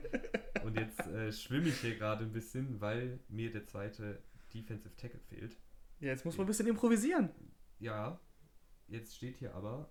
Und 0.64 0.78
jetzt 0.78 1.00
äh, 1.08 1.32
schwimme 1.32 1.70
ich 1.70 1.80
hier 1.80 1.96
gerade 1.96 2.26
ein 2.26 2.34
bisschen, 2.34 2.82
weil 2.82 3.20
mir 3.30 3.52
der 3.52 3.66
zweite 3.66 4.22
Defensive 4.54 4.96
Tackle 4.96 5.20
fehlt. 5.20 5.56
Ja, 6.00 6.10
jetzt 6.10 6.26
muss 6.26 6.38
man 6.38 6.46
ein 6.46 6.48
bisschen 6.48 6.68
improvisieren. 6.68 7.30
Ja, 7.80 8.20
jetzt 8.88 9.16
steht 9.16 9.38
hier 9.38 9.54
aber, 9.54 9.90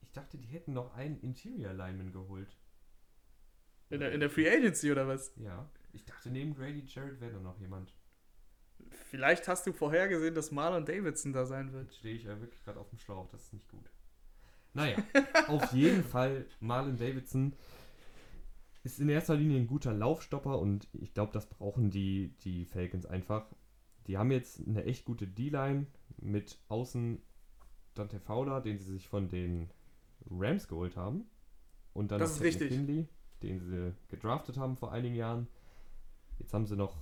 ich 0.00 0.12
dachte, 0.12 0.36
die 0.36 0.46
hätten 0.46 0.72
noch 0.72 0.94
einen 0.94 1.18
Interior 1.20 1.72
Lineman 1.72 2.12
geholt. 2.12 2.56
In 3.88 4.00
der, 4.00 4.12
in 4.12 4.20
der 4.20 4.30
Free 4.30 4.48
Agency 4.48 4.90
oder 4.90 5.08
was? 5.08 5.32
Ja, 5.36 5.70
ich 5.92 6.04
dachte, 6.04 6.30
neben 6.30 6.54
Grady 6.54 6.84
Jarrett 6.86 7.20
wäre 7.20 7.32
da 7.32 7.40
noch 7.40 7.58
jemand. 7.58 7.94
Vielleicht 8.90 9.48
hast 9.48 9.66
du 9.66 9.72
vorhergesehen, 9.72 10.34
dass 10.34 10.50
Marlon 10.50 10.84
Davidson 10.84 11.32
da 11.32 11.44
sein 11.44 11.72
wird. 11.72 11.92
Stehe 11.92 12.14
ich 12.14 12.24
ja 12.24 12.40
wirklich 12.40 12.62
gerade 12.64 12.80
auf 12.80 12.88
dem 12.88 12.98
Schlauch, 12.98 13.28
das 13.28 13.42
ist 13.42 13.52
nicht 13.52 13.68
gut. 13.68 13.90
Naja, 14.74 14.96
auf 15.48 15.72
jeden 15.72 16.02
Fall 16.02 16.46
Marlon 16.60 16.96
Davidson 16.96 17.54
ist 18.84 18.98
in 18.98 19.08
erster 19.08 19.36
Linie 19.36 19.60
ein 19.60 19.66
guter 19.66 19.92
Laufstopper 19.92 20.58
und 20.58 20.88
ich 20.92 21.14
glaube, 21.14 21.32
das 21.32 21.46
brauchen 21.46 21.90
die, 21.90 22.34
die 22.40 22.64
Falcons 22.64 23.06
einfach. 23.06 23.46
Die 24.06 24.18
haben 24.18 24.32
jetzt 24.32 24.66
eine 24.66 24.84
echt 24.84 25.04
gute 25.04 25.26
D-Line 25.26 25.86
mit 26.16 26.58
außen 26.68 27.22
Dante 27.94 28.18
Fowler, 28.18 28.60
den 28.60 28.78
sie 28.78 28.92
sich 28.92 29.08
von 29.08 29.28
den 29.28 29.70
Rams 30.30 30.66
geholt 30.66 30.96
haben. 30.96 31.24
Und 31.92 32.10
dann 32.10 32.18
das 32.18 32.36
ist 32.36 32.42
richtig. 32.42 32.72
Finley, 32.72 33.08
den 33.42 33.60
sie 33.60 33.94
gedraftet 34.08 34.56
haben 34.56 34.76
vor 34.76 34.92
einigen 34.92 35.14
Jahren. 35.14 35.46
Jetzt 36.38 36.54
haben 36.54 36.66
sie 36.66 36.76
noch. 36.76 36.96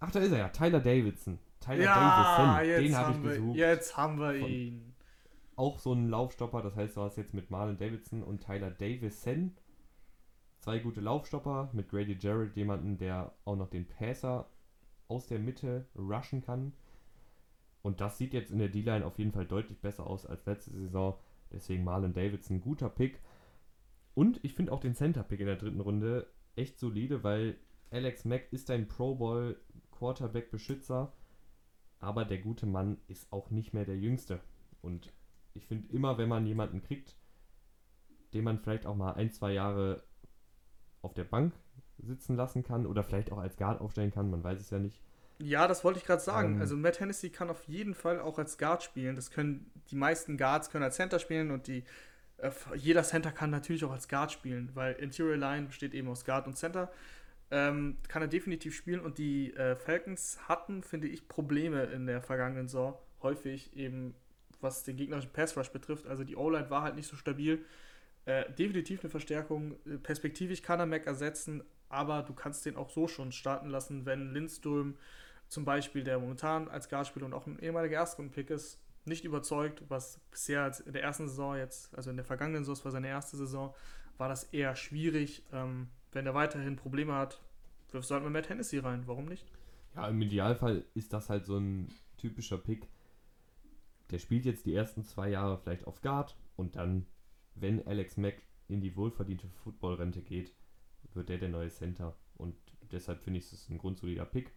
Ach, 0.00 0.10
da 0.10 0.20
ist 0.20 0.32
er 0.32 0.38
ja, 0.38 0.48
Tyler 0.48 0.80
Davidson. 0.80 1.38
Tyler 1.60 1.84
ja, 1.84 1.94
Davison, 1.94 2.84
den 2.84 2.96
habe 2.96 3.12
ich 3.12 3.22
wir, 3.22 3.30
gesucht. 3.30 3.56
Jetzt 3.56 3.96
haben 3.96 4.18
wir 4.18 4.38
Von- 4.38 4.50
ihn. 4.50 4.94
Auch 5.56 5.78
so 5.78 5.92
ein 5.92 6.08
Laufstopper, 6.08 6.62
das 6.62 6.74
heißt, 6.74 6.96
du 6.96 7.02
hast 7.02 7.16
jetzt 7.16 7.32
mit 7.32 7.50
Marlon 7.50 7.78
Davidson 7.78 8.24
und 8.24 8.42
Tyler 8.42 8.70
Davison 8.70 9.56
zwei 10.64 10.78
gute 10.78 11.02
Laufstopper, 11.02 11.68
mit 11.74 11.90
Grady 11.90 12.16
Jarrett 12.18 12.56
jemanden, 12.56 12.96
der 12.96 13.34
auch 13.44 13.54
noch 13.54 13.68
den 13.68 13.86
Passer 13.86 14.48
aus 15.08 15.26
der 15.26 15.38
Mitte 15.38 15.86
rushen 15.94 16.40
kann. 16.40 16.72
Und 17.82 18.00
das 18.00 18.16
sieht 18.16 18.32
jetzt 18.32 18.50
in 18.50 18.58
der 18.58 18.70
D-Line 18.70 19.04
auf 19.04 19.18
jeden 19.18 19.32
Fall 19.32 19.44
deutlich 19.44 19.78
besser 19.82 20.06
aus 20.06 20.24
als 20.24 20.46
letzte 20.46 20.70
Saison. 20.70 21.18
Deswegen 21.52 21.84
Marlon 21.84 22.14
Davidson, 22.14 22.62
guter 22.62 22.88
Pick. 22.88 23.20
Und 24.14 24.42
ich 24.42 24.54
finde 24.54 24.72
auch 24.72 24.80
den 24.80 24.94
Center-Pick 24.94 25.40
in 25.40 25.46
der 25.46 25.56
dritten 25.56 25.80
Runde 25.80 26.26
echt 26.56 26.78
solide, 26.78 27.22
weil 27.22 27.58
Alex 27.94 28.24
Mack 28.24 28.52
ist 28.52 28.70
ein 28.72 28.88
Pro 28.88 29.14
Bowl 29.14 29.56
Quarterback-Beschützer, 29.92 31.12
aber 32.00 32.24
der 32.24 32.38
gute 32.38 32.66
Mann 32.66 32.98
ist 33.06 33.32
auch 33.32 33.50
nicht 33.50 33.72
mehr 33.72 33.84
der 33.84 33.96
Jüngste. 33.96 34.40
Und 34.82 35.12
ich 35.54 35.64
finde 35.66 35.94
immer, 35.94 36.18
wenn 36.18 36.28
man 36.28 36.44
jemanden 36.44 36.82
kriegt, 36.82 37.14
den 38.32 38.42
man 38.42 38.58
vielleicht 38.58 38.84
auch 38.84 38.96
mal 38.96 39.12
ein, 39.12 39.30
zwei 39.30 39.52
Jahre 39.52 40.02
auf 41.02 41.14
der 41.14 41.22
Bank 41.22 41.54
sitzen 41.98 42.34
lassen 42.34 42.64
kann 42.64 42.84
oder 42.84 43.04
vielleicht 43.04 43.30
auch 43.30 43.38
als 43.38 43.56
Guard 43.56 43.80
aufstellen 43.80 44.10
kann, 44.10 44.28
man 44.28 44.42
weiß 44.42 44.60
es 44.60 44.70
ja 44.70 44.80
nicht. 44.80 45.00
Ja, 45.38 45.68
das 45.68 45.84
wollte 45.84 46.00
ich 46.00 46.04
gerade 46.04 46.22
sagen. 46.22 46.54
Ähm, 46.54 46.60
also 46.60 46.76
Matt 46.76 46.98
Hennessy 46.98 47.30
kann 47.30 47.48
auf 47.48 47.62
jeden 47.68 47.94
Fall 47.94 48.20
auch 48.20 48.38
als 48.38 48.58
Guard 48.58 48.82
spielen. 48.82 49.14
Das 49.14 49.30
können 49.30 49.70
die 49.90 49.96
meisten 49.96 50.36
Guards 50.36 50.70
können 50.70 50.82
als 50.82 50.96
Center 50.96 51.20
spielen 51.20 51.52
und 51.52 51.68
die 51.68 51.84
äh, 52.38 52.50
jeder 52.74 53.04
Center 53.04 53.30
kann 53.30 53.50
natürlich 53.50 53.84
auch 53.84 53.92
als 53.92 54.08
Guard 54.08 54.32
spielen, 54.32 54.70
weil 54.74 54.94
Interior 54.94 55.36
Line 55.36 55.66
besteht 55.66 55.94
eben 55.94 56.08
aus 56.08 56.24
Guard 56.24 56.48
und 56.48 56.56
Center. 56.56 56.90
Ähm, 57.54 57.98
kann 58.08 58.20
er 58.20 58.26
definitiv 58.26 58.74
spielen 58.74 58.98
und 58.98 59.18
die 59.18 59.54
äh, 59.54 59.76
Falcons 59.76 60.40
hatten, 60.48 60.82
finde 60.82 61.06
ich, 61.06 61.28
Probleme 61.28 61.84
in 61.84 62.06
der 62.06 62.20
vergangenen 62.20 62.66
Saison 62.66 62.98
häufig 63.22 63.76
eben 63.76 64.14
was 64.60 64.82
den 64.82 64.96
gegnerischen 64.96 65.30
Pass 65.30 65.56
Rush 65.56 65.70
betrifft. 65.70 66.08
Also 66.08 66.24
die 66.24 66.34
O-Line 66.34 66.70
war 66.70 66.82
halt 66.82 66.96
nicht 66.96 67.06
so 67.06 67.14
stabil. 67.14 67.64
Äh, 68.24 68.50
definitiv 68.54 69.00
eine 69.00 69.10
Verstärkung. 69.10 69.76
Äh, 69.86 69.98
perspektivisch 69.98 70.62
kann 70.62 70.80
er 70.80 70.86
Mac 70.86 71.06
ersetzen, 71.06 71.62
aber 71.88 72.22
du 72.22 72.32
kannst 72.32 72.66
den 72.66 72.76
auch 72.76 72.90
so 72.90 73.06
schon 73.06 73.30
starten 73.30 73.68
lassen, 73.68 74.04
wenn 74.04 74.32
Lindström 74.32 74.96
zum 75.46 75.64
Beispiel, 75.64 76.02
der 76.02 76.18
momentan 76.18 76.68
als 76.68 76.88
Guard 76.88 77.06
spielt 77.06 77.24
und 77.24 77.34
auch 77.34 77.46
ein 77.46 77.60
ehemaliger 77.60 77.98
Erstrunden-Pick 77.98 78.50
ist, 78.50 78.80
nicht 79.04 79.24
überzeugt, 79.24 79.82
was 79.88 80.18
bisher 80.30 80.72
in 80.86 80.94
der 80.94 81.02
ersten 81.02 81.28
Saison 81.28 81.56
jetzt, 81.56 81.94
also 81.94 82.10
in 82.10 82.16
der 82.16 82.24
vergangenen 82.24 82.64
Saison, 82.64 82.74
das 82.74 82.84
war 82.86 82.92
seine 82.92 83.08
erste 83.08 83.36
Saison, 83.36 83.74
war 84.16 84.30
das 84.30 84.44
eher 84.44 84.74
schwierig. 84.74 85.44
Ähm, 85.52 85.88
wenn 86.14 86.26
er 86.26 86.34
weiterhin 86.34 86.76
Probleme 86.76 87.14
hat, 87.14 87.40
wirfst 87.90 88.10
du 88.10 88.14
halt 88.14 88.24
mit 88.24 88.32
Matt 88.32 88.48
Hennessy 88.48 88.78
rein. 88.78 89.02
Warum 89.06 89.26
nicht? 89.26 89.44
Ja, 89.94 90.08
im 90.08 90.20
Idealfall 90.20 90.84
ist 90.94 91.12
das 91.12 91.30
halt 91.30 91.46
so 91.46 91.56
ein 91.56 91.88
typischer 92.16 92.58
Pick. 92.58 92.88
Der 94.10 94.18
spielt 94.18 94.44
jetzt 94.44 94.66
die 94.66 94.74
ersten 94.74 95.04
zwei 95.04 95.28
Jahre 95.28 95.58
vielleicht 95.58 95.86
auf 95.86 96.00
Guard 96.00 96.36
und 96.56 96.76
dann, 96.76 97.06
wenn 97.54 97.86
Alex 97.86 98.16
Mack 98.16 98.42
in 98.68 98.80
die 98.80 98.96
wohlverdiente 98.96 99.48
Footballrente 99.62 100.22
geht, 100.22 100.52
wird 101.14 101.28
der 101.28 101.38
der 101.38 101.48
neue 101.48 101.68
Center. 101.68 102.16
Und 102.36 102.56
deshalb 102.92 103.22
finde 103.22 103.38
ich 103.38 103.52
es 103.52 103.68
ein 103.68 103.78
grundsolider 103.78 104.24
Pick. 104.24 104.52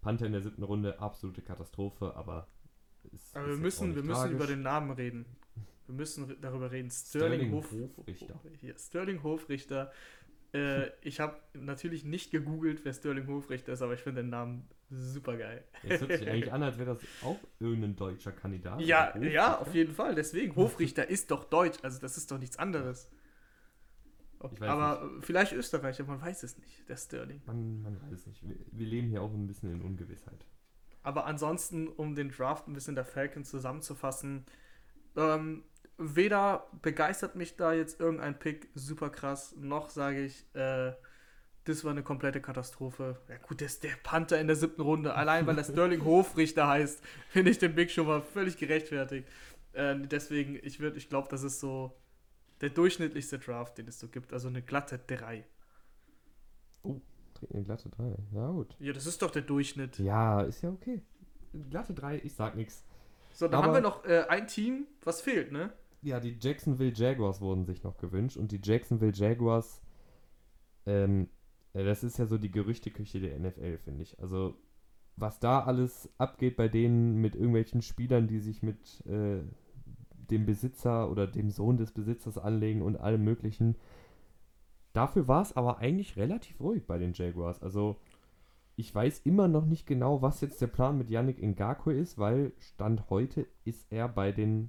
Panther 0.00 0.26
in 0.26 0.32
der 0.32 0.42
siebten 0.42 0.62
Runde, 0.62 0.98
absolute 0.98 1.40
Katastrophe, 1.40 2.14
aber 2.14 2.46
es 3.12 3.34
aber 3.34 3.48
wir 3.48 3.56
müssen, 3.56 3.94
wir 3.94 4.02
müssen 4.02 4.32
über 4.32 4.46
den 4.46 4.62
Namen 4.62 4.90
reden. 4.90 5.24
Wir 5.86 5.94
müssen 5.94 6.34
darüber 6.40 6.70
reden. 6.70 6.90
Sterling, 6.90 7.40
Sterling 7.40 7.52
Hof 7.52 7.72
Hofrichter. 7.72 8.40
Hier, 8.60 8.78
Sterling 8.78 9.22
Hofrichter. 9.22 9.92
Äh, 10.54 10.92
ich 11.02 11.18
habe 11.18 11.36
natürlich 11.54 12.04
nicht 12.04 12.30
gegoogelt, 12.30 12.84
wer 12.84 12.92
Sterling 12.92 13.26
Hofrichter 13.26 13.72
ist, 13.72 13.82
aber 13.82 13.94
ich 13.94 14.00
finde 14.00 14.22
den 14.22 14.30
Namen 14.30 14.68
super 14.88 15.36
geil. 15.36 15.64
Es 15.82 16.00
hört 16.00 16.12
sich 16.12 16.28
eigentlich 16.28 16.52
an, 16.52 16.62
als 16.62 16.78
wäre 16.78 16.94
das 16.94 17.02
auch 17.24 17.38
irgendein 17.58 17.96
deutscher 17.96 18.30
Kandidat. 18.30 18.80
Ja, 18.80 19.16
ja, 19.18 19.58
auf 19.58 19.74
jeden 19.74 19.92
Fall. 19.92 20.14
Deswegen, 20.14 20.54
Hofrichter 20.54 21.08
ist 21.08 21.32
doch 21.32 21.44
deutsch, 21.44 21.78
also 21.82 22.00
das 22.00 22.16
ist 22.16 22.30
doch 22.30 22.38
nichts 22.38 22.56
anderes. 22.56 23.10
aber 24.60 25.04
nicht. 25.04 25.26
vielleicht 25.26 25.52
Österreicher, 25.54 26.04
man 26.04 26.20
weiß 26.20 26.44
es 26.44 26.56
nicht, 26.56 26.88
der 26.88 26.98
Sterling. 26.98 27.42
Man, 27.46 27.82
man 27.82 28.00
weiß 28.02 28.12
es 28.12 28.26
nicht. 28.28 28.48
Wir, 28.48 28.56
wir, 28.70 28.86
leben 28.86 29.08
hier 29.08 29.22
auch 29.22 29.32
ein 29.32 29.48
bisschen 29.48 29.72
in 29.72 29.82
Ungewissheit. 29.82 30.46
Aber 31.02 31.26
ansonsten, 31.26 31.88
um 31.88 32.14
den 32.14 32.30
Draft 32.30 32.68
ein 32.68 32.74
bisschen 32.74 32.94
der 32.94 33.04
Falcons 33.04 33.50
zusammenzufassen, 33.50 34.44
ähm, 35.16 35.64
weder 35.98 36.66
begeistert 36.82 37.36
mich 37.36 37.56
da 37.56 37.72
jetzt 37.72 38.00
irgendein 38.00 38.38
Pick 38.38 38.68
super 38.74 39.10
krass, 39.10 39.54
noch 39.56 39.90
sage 39.90 40.24
ich, 40.24 40.44
äh, 40.54 40.92
das 41.64 41.82
war 41.82 41.92
eine 41.92 42.02
komplette 42.02 42.40
Katastrophe. 42.40 43.18
Ja 43.28 43.36
gut, 43.38 43.60
das 43.60 43.74
ist 43.74 43.84
der 43.84 43.96
Panther 44.02 44.38
in 44.38 44.46
der 44.46 44.56
siebten 44.56 44.82
Runde. 44.82 45.14
Allein 45.14 45.46
weil 45.46 45.56
der 45.56 45.64
Sterling 45.64 46.04
Hofrichter 46.04 46.68
heißt, 46.68 47.02
finde 47.30 47.50
ich 47.50 47.58
den 47.58 47.74
Pick 47.74 47.90
schon 47.90 48.06
mal 48.06 48.20
völlig 48.20 48.58
gerechtfertigt. 48.58 49.26
Äh, 49.72 49.96
deswegen, 50.00 50.56
ich, 50.62 50.80
ich 50.80 51.08
glaube, 51.08 51.28
das 51.30 51.42
ist 51.42 51.60
so 51.60 51.96
der 52.60 52.70
durchschnittlichste 52.70 53.38
Draft, 53.38 53.78
den 53.78 53.88
es 53.88 53.98
so 53.98 54.08
gibt. 54.08 54.32
Also 54.32 54.48
eine 54.48 54.62
glatte 54.62 54.98
3. 55.06 55.44
Oh, 56.82 57.00
eine 57.52 57.64
glatte 57.64 57.88
3. 57.88 58.14
Ja, 58.32 58.50
gut. 58.50 58.76
Ja, 58.78 58.92
das 58.92 59.06
ist 59.06 59.22
doch 59.22 59.30
der 59.30 59.42
Durchschnitt. 59.42 59.98
Ja, 59.98 60.42
ist 60.42 60.62
ja 60.62 60.70
okay. 60.70 61.02
Glatte 61.70 61.94
3, 61.94 62.20
ich 62.24 62.34
sag 62.34 62.56
nichts. 62.56 62.84
So, 63.32 63.46
dann 63.46 63.54
Aber 63.54 63.66
haben 63.66 63.74
wir 63.74 63.80
noch 63.80 64.04
äh, 64.04 64.24
ein 64.28 64.46
Team, 64.46 64.86
was 65.02 65.20
fehlt, 65.20 65.50
ne? 65.50 65.72
Ja, 66.04 66.20
die 66.20 66.36
Jacksonville 66.38 66.92
Jaguars 66.94 67.40
wurden 67.40 67.64
sich 67.64 67.82
noch 67.82 67.96
gewünscht 67.96 68.36
und 68.36 68.52
die 68.52 68.60
Jacksonville 68.62 69.14
Jaguars, 69.14 69.80
ähm, 70.84 71.30
das 71.72 72.04
ist 72.04 72.18
ja 72.18 72.26
so 72.26 72.36
die 72.36 72.50
Gerüchteküche 72.50 73.20
der 73.20 73.38
NFL, 73.38 73.78
finde 73.78 74.02
ich. 74.02 74.20
Also, 74.20 74.54
was 75.16 75.40
da 75.40 75.60
alles 75.60 76.10
abgeht 76.18 76.56
bei 76.56 76.68
denen 76.68 77.22
mit 77.22 77.34
irgendwelchen 77.34 77.80
Spielern, 77.80 78.28
die 78.28 78.38
sich 78.38 78.62
mit 78.62 79.00
äh, 79.06 79.40
dem 80.30 80.44
Besitzer 80.44 81.10
oder 81.10 81.26
dem 81.26 81.50
Sohn 81.50 81.78
des 81.78 81.92
Besitzers 81.92 82.36
anlegen 82.36 82.82
und 82.82 82.96
allem 82.96 83.24
Möglichen. 83.24 83.76
Dafür 84.92 85.26
war 85.26 85.40
es 85.40 85.56
aber 85.56 85.78
eigentlich 85.78 86.16
relativ 86.18 86.60
ruhig 86.60 86.86
bei 86.86 86.98
den 86.98 87.14
Jaguars. 87.14 87.62
Also, 87.62 87.96
ich 88.76 88.94
weiß 88.94 89.20
immer 89.20 89.48
noch 89.48 89.64
nicht 89.64 89.86
genau, 89.86 90.20
was 90.20 90.42
jetzt 90.42 90.60
der 90.60 90.66
Plan 90.66 90.98
mit 90.98 91.08
Yannick 91.08 91.42
Ngakwe 91.42 91.94
ist, 91.94 92.18
weil 92.18 92.52
Stand 92.58 93.08
heute 93.08 93.46
ist 93.64 93.90
er 93.90 94.06
bei 94.06 94.32
den 94.32 94.68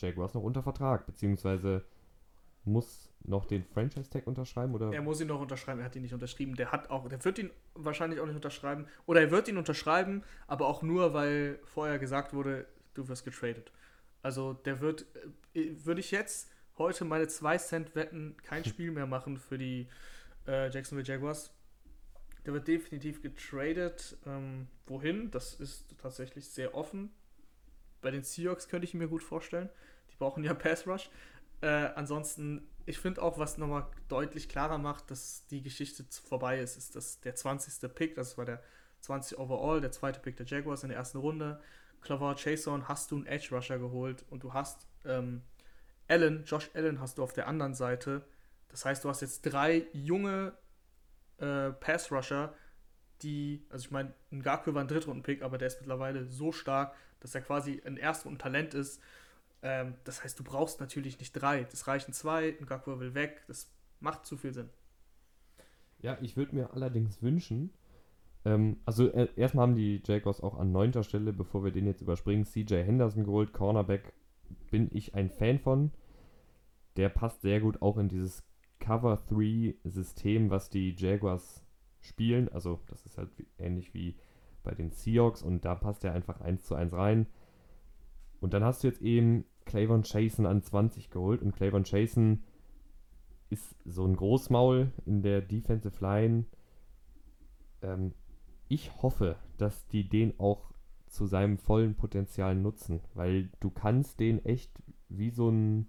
Jaguars 0.00 0.34
noch 0.34 0.42
unter 0.42 0.62
Vertrag, 0.62 1.06
beziehungsweise 1.06 1.84
muss 2.64 3.10
noch 3.24 3.44
den 3.46 3.64
Franchise-Tag 3.64 4.26
unterschreiben 4.26 4.74
oder? 4.74 4.92
Er 4.92 5.02
muss 5.02 5.20
ihn 5.20 5.28
noch 5.28 5.40
unterschreiben, 5.40 5.80
er 5.80 5.86
hat 5.86 5.96
ihn 5.96 6.02
nicht 6.02 6.14
unterschrieben. 6.14 6.54
Der 6.54 6.70
hat 6.72 6.90
auch, 6.90 7.08
der 7.08 7.24
wird 7.24 7.38
ihn 7.38 7.50
wahrscheinlich 7.74 8.20
auch 8.20 8.26
nicht 8.26 8.36
unterschreiben. 8.36 8.86
Oder 9.06 9.22
er 9.22 9.30
wird 9.30 9.48
ihn 9.48 9.56
unterschreiben, 9.56 10.22
aber 10.46 10.66
auch 10.66 10.82
nur, 10.82 11.14
weil 11.14 11.58
vorher 11.64 11.98
gesagt 11.98 12.32
wurde, 12.32 12.66
du 12.94 13.08
wirst 13.08 13.24
getradet. 13.24 13.72
Also 14.22 14.52
der 14.52 14.80
wird, 14.80 15.06
äh, 15.54 15.74
würde 15.84 16.00
ich 16.00 16.10
jetzt 16.10 16.50
heute 16.76 17.04
meine 17.04 17.28
2 17.28 17.58
Cent 17.58 17.94
wetten, 17.94 18.36
kein 18.42 18.64
Spiel 18.64 18.90
mehr 18.90 19.06
machen 19.06 19.36
für 19.36 19.58
die 19.58 19.88
äh, 20.46 20.70
Jacksonville 20.70 21.06
Jaguars. 21.06 21.52
Der 22.46 22.54
wird 22.54 22.68
definitiv 22.68 23.20
getradet. 23.20 24.16
Ähm, 24.26 24.68
wohin? 24.86 25.30
Das 25.30 25.54
ist 25.54 25.98
tatsächlich 25.98 26.48
sehr 26.48 26.74
offen. 26.74 27.10
Bei 28.00 28.10
den 28.10 28.22
Seahawks 28.22 28.68
könnte 28.68 28.84
ich 28.84 28.94
mir 28.94 29.08
gut 29.08 29.22
vorstellen. 29.22 29.68
Die 30.10 30.16
brauchen 30.16 30.44
ja 30.44 30.54
Pass 30.54 30.86
Rush. 30.86 31.10
Äh, 31.60 31.90
ansonsten, 31.94 32.68
ich 32.86 32.98
finde 32.98 33.22
auch, 33.22 33.38
was 33.38 33.58
nochmal 33.58 33.86
deutlich 34.08 34.48
klarer 34.48 34.78
macht, 34.78 35.10
dass 35.10 35.46
die 35.46 35.62
Geschichte 35.62 36.04
vorbei 36.26 36.60
ist, 36.60 36.76
ist 36.76 36.94
dass 36.94 37.20
der 37.20 37.34
20. 37.34 37.92
Pick, 37.94 38.14
das 38.14 38.38
war 38.38 38.44
der 38.44 38.62
20 39.00 39.38
Overall, 39.38 39.80
der 39.80 39.92
zweite 39.92 40.20
Pick 40.20 40.36
der 40.36 40.46
Jaguars 40.46 40.82
in 40.82 40.90
der 40.90 40.98
ersten 40.98 41.18
Runde. 41.18 41.60
Clover 42.00 42.36
Chason 42.36 42.88
hast 42.88 43.10
du 43.10 43.16
einen 43.16 43.26
Edge 43.26 43.48
Rusher 43.50 43.78
geholt 43.78 44.24
und 44.30 44.44
du 44.44 44.52
hast 44.52 44.86
ähm, 45.04 45.42
Allen, 46.06 46.44
Josh 46.44 46.70
Allen 46.74 47.00
hast 47.00 47.18
du 47.18 47.22
auf 47.22 47.32
der 47.32 47.48
anderen 47.48 47.74
Seite. 47.74 48.24
Das 48.68 48.84
heißt, 48.84 49.04
du 49.04 49.08
hast 49.08 49.20
jetzt 49.20 49.42
drei 49.42 49.86
junge 49.92 50.52
äh, 51.38 51.70
Pass 51.70 52.12
Rusher, 52.12 52.54
die, 53.22 53.66
also 53.70 53.86
ich 53.86 53.90
meine, 53.90 54.12
Ngaku 54.30 54.74
war 54.74 54.82
ein 54.82 54.88
Drittrunden-Pick, 54.88 55.42
aber 55.42 55.58
der 55.58 55.68
ist 55.68 55.80
mittlerweile 55.80 56.24
so 56.24 56.52
stark, 56.52 56.94
dass 57.20 57.34
er 57.34 57.40
quasi 57.40 57.82
ein 57.84 57.96
Erstrunden-Talent 57.96 58.74
ist. 58.74 59.00
Ähm, 59.62 59.94
das 60.04 60.22
heißt, 60.22 60.38
du 60.38 60.44
brauchst 60.44 60.80
natürlich 60.80 61.18
nicht 61.18 61.32
drei. 61.32 61.64
Das 61.64 61.86
reichen 61.86 62.12
zwei, 62.12 62.56
Ngaku 62.60 62.98
will 63.00 63.14
weg. 63.14 63.42
Das 63.46 63.70
macht 64.00 64.26
zu 64.26 64.36
viel 64.36 64.52
Sinn. 64.52 64.70
Ja, 66.00 66.16
ich 66.20 66.36
würde 66.36 66.54
mir 66.54 66.72
allerdings 66.72 67.22
wünschen, 67.22 67.72
ähm, 68.44 68.78
also 68.84 69.08
äh, 69.12 69.28
erstmal 69.36 69.64
haben 69.64 69.74
die 69.74 70.00
Jaguars 70.04 70.40
auch 70.40 70.58
an 70.58 70.72
neunter 70.72 71.02
Stelle, 71.02 71.32
bevor 71.32 71.64
wir 71.64 71.72
den 71.72 71.86
jetzt 71.86 72.00
überspringen, 72.02 72.44
CJ 72.44 72.76
Henderson 72.76 73.24
geholt, 73.24 73.52
Cornerback, 73.52 74.12
bin 74.70 74.88
ich 74.92 75.14
ein 75.14 75.30
Fan 75.30 75.58
von. 75.58 75.92
Der 76.96 77.08
passt 77.08 77.42
sehr 77.42 77.60
gut 77.60 77.82
auch 77.82 77.98
in 77.98 78.08
dieses 78.08 78.44
Cover-3-System, 78.80 80.50
was 80.50 80.70
die 80.70 80.94
Jaguars 80.96 81.64
spielen. 82.00 82.48
Also 82.48 82.80
das 82.86 83.04
ist 83.04 83.18
halt 83.18 83.30
ähnlich 83.58 83.92
wie 83.92 84.16
bei 84.62 84.74
den 84.74 84.90
Seahawks 84.90 85.42
und 85.42 85.64
da 85.64 85.74
passt 85.74 86.04
er 86.04 86.12
einfach 86.12 86.40
1 86.40 86.64
zu 86.64 86.74
1 86.74 86.92
rein. 86.92 87.26
Und 88.40 88.54
dann 88.54 88.64
hast 88.64 88.82
du 88.82 88.88
jetzt 88.88 89.02
eben 89.02 89.44
Clavon 89.64 90.02
Chasen 90.02 90.46
an 90.46 90.62
20 90.62 91.10
geholt 91.10 91.42
und 91.42 91.54
Clavon 91.54 91.84
Chasen 91.84 92.44
ist 93.50 93.76
so 93.84 94.04
ein 94.04 94.16
Großmaul 94.16 94.92
in 95.06 95.22
der 95.22 95.40
Defensive 95.40 96.02
Line. 96.02 96.44
Ähm, 97.82 98.12
ich 98.68 99.02
hoffe, 99.02 99.36
dass 99.56 99.86
die 99.88 100.08
den 100.08 100.38
auch 100.38 100.72
zu 101.06 101.26
seinem 101.26 101.58
vollen 101.58 101.94
Potenzial 101.94 102.54
nutzen, 102.54 103.00
weil 103.14 103.50
du 103.60 103.70
kannst 103.70 104.20
den 104.20 104.44
echt 104.44 104.70
wie 105.08 105.30
so 105.30 105.48
ein, 105.48 105.88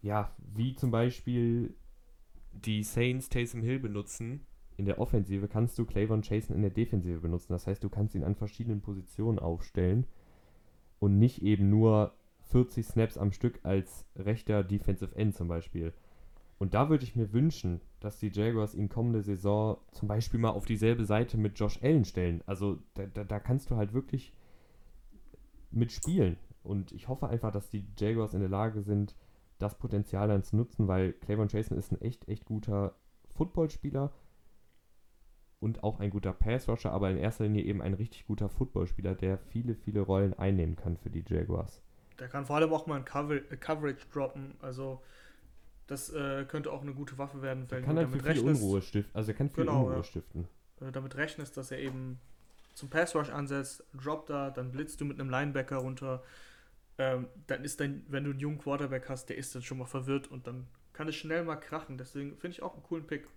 ja, 0.00 0.34
wie 0.38 0.74
zum 0.74 0.90
Beispiel 0.90 1.74
die 2.52 2.82
Saints 2.82 3.28
Taysom 3.28 3.62
Hill 3.62 3.80
benutzen. 3.80 4.46
In 4.76 4.84
der 4.84 4.98
Offensive 4.98 5.48
kannst 5.48 5.78
du 5.78 5.86
Clavon 5.86 6.22
Chasen 6.22 6.54
in 6.54 6.62
der 6.62 6.70
Defensive 6.70 7.20
benutzen. 7.20 7.52
Das 7.52 7.66
heißt, 7.66 7.82
du 7.82 7.88
kannst 7.88 8.14
ihn 8.14 8.24
an 8.24 8.34
verschiedenen 8.34 8.82
Positionen 8.82 9.38
aufstellen 9.38 10.06
und 10.98 11.18
nicht 11.18 11.42
eben 11.42 11.70
nur 11.70 12.12
40 12.50 12.86
Snaps 12.86 13.18
am 13.18 13.32
Stück 13.32 13.60
als 13.62 14.06
rechter 14.16 14.62
Defensive 14.62 15.16
End 15.16 15.34
zum 15.34 15.48
Beispiel. 15.48 15.92
Und 16.58 16.74
da 16.74 16.88
würde 16.88 17.04
ich 17.04 17.16
mir 17.16 17.32
wünschen, 17.32 17.80
dass 18.00 18.18
die 18.18 18.30
Jaguars 18.32 18.74
ihn 18.74 18.88
kommende 18.88 19.22
Saison 19.22 19.78
zum 19.92 20.08
Beispiel 20.08 20.40
mal 20.40 20.50
auf 20.50 20.64
dieselbe 20.64 21.04
Seite 21.04 21.36
mit 21.36 21.58
Josh 21.58 21.82
Allen 21.82 22.04
stellen. 22.04 22.42
Also 22.46 22.78
da, 22.94 23.06
da, 23.06 23.24
da 23.24 23.40
kannst 23.40 23.70
du 23.70 23.76
halt 23.76 23.92
wirklich 23.92 24.32
mitspielen. 25.70 26.38
Und 26.62 26.92
ich 26.92 27.08
hoffe 27.08 27.28
einfach, 27.28 27.52
dass 27.52 27.68
die 27.68 27.86
Jaguars 27.98 28.34
in 28.34 28.40
der 28.40 28.48
Lage 28.48 28.82
sind, 28.82 29.14
das 29.58 29.78
Potenzial 29.78 30.28
dann 30.28 30.42
zu 30.42 30.56
nutzen, 30.56 30.88
weil 30.88 31.12
Clavon 31.12 31.48
Jason 31.48 31.78
ist 31.78 31.92
ein 31.92 32.00
echt, 32.00 32.28
echt 32.28 32.44
guter 32.44 32.94
Footballspieler 33.34 34.12
und 35.60 35.82
auch 35.82 36.00
ein 36.00 36.10
guter 36.10 36.32
Pass-Rusher, 36.32 36.92
aber 36.92 37.10
in 37.10 37.16
erster 37.16 37.44
Linie 37.44 37.64
eben 37.64 37.82
ein 37.82 37.94
richtig 37.94 38.26
guter 38.26 38.48
Footballspieler, 38.48 39.14
der 39.14 39.38
viele, 39.38 39.74
viele 39.74 40.00
Rollen 40.00 40.34
einnehmen 40.34 40.76
kann 40.76 40.96
für 40.96 41.10
die 41.10 41.24
Jaguars. 41.26 41.82
Der 42.18 42.28
kann 42.28 42.46
vor 42.46 42.56
allem 42.56 42.72
auch 42.72 42.86
mal 42.86 42.96
ein 42.96 43.04
Cover 43.04 43.36
äh, 43.36 43.56
Coverage 43.56 44.06
droppen, 44.12 44.54
also 44.60 45.02
das 45.86 46.10
äh, 46.10 46.44
könnte 46.46 46.72
auch 46.72 46.82
eine 46.82 46.94
gute 46.94 47.16
Waffe 47.18 47.42
werden, 47.42 47.66
wenn 47.68 47.84
kann 47.84 47.96
du 47.96 48.02
damit 48.02 48.24
rechnest. 48.24 48.62
Unruhe 48.62 48.82
stiften, 48.82 49.14
also 49.14 49.30
er 49.30 49.34
kann 49.36 49.50
viel 49.50 49.64
genau, 49.64 49.84
Unruhe 49.84 49.96
ja. 49.96 50.02
stiften. 50.04 50.48
Wenn 50.78 50.88
du 50.88 50.92
damit 50.92 51.16
rechnest, 51.16 51.56
dass 51.56 51.70
er 51.70 51.78
eben 51.78 52.20
zum 52.74 52.90
Pass 52.90 53.14
Rush 53.14 53.30
ansetzt, 53.30 53.84
droppt 53.94 54.30
da, 54.30 54.50
dann 54.50 54.72
blitzt 54.72 55.00
du 55.00 55.04
mit 55.04 55.18
einem 55.18 55.30
Linebacker 55.30 55.78
runter, 55.78 56.22
ähm, 56.98 57.28
dann 57.46 57.64
ist 57.64 57.80
dein, 57.80 58.04
wenn 58.08 58.24
du 58.24 58.30
einen 58.30 58.40
jungen 58.40 58.58
Quarterback 58.58 59.08
hast, 59.08 59.28
der 59.28 59.36
ist 59.36 59.54
dann 59.54 59.62
schon 59.62 59.78
mal 59.78 59.86
verwirrt 59.86 60.28
und 60.28 60.46
dann 60.46 60.66
kann 60.92 61.08
es 61.08 61.14
schnell 61.14 61.44
mal 61.44 61.56
krachen. 61.56 61.98
Deswegen 61.98 62.36
finde 62.38 62.56
ich 62.56 62.62
auch 62.62 62.74
einen 62.74 62.82
coolen 62.82 63.06
Pick. 63.06 63.28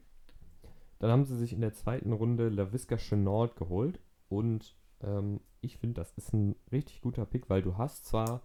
Dann 0.99 1.11
haben 1.11 1.25
sie 1.25 1.37
sich 1.37 1.53
in 1.53 1.61
der 1.61 1.73
zweiten 1.73 2.11
Runde 2.11 2.49
LaVisca 2.49 2.97
Chenault 2.97 3.55
geholt 3.55 3.99
und 4.27 4.75
ähm, 5.01 5.39
ich 5.61 5.77
finde, 5.77 6.01
das 6.01 6.11
ist 6.11 6.33
ein 6.33 6.55
richtig 6.71 7.01
guter 7.01 7.25
Pick, 7.25 7.49
weil 7.49 7.61
du 7.61 7.77
hast 7.77 8.05
zwar, 8.05 8.41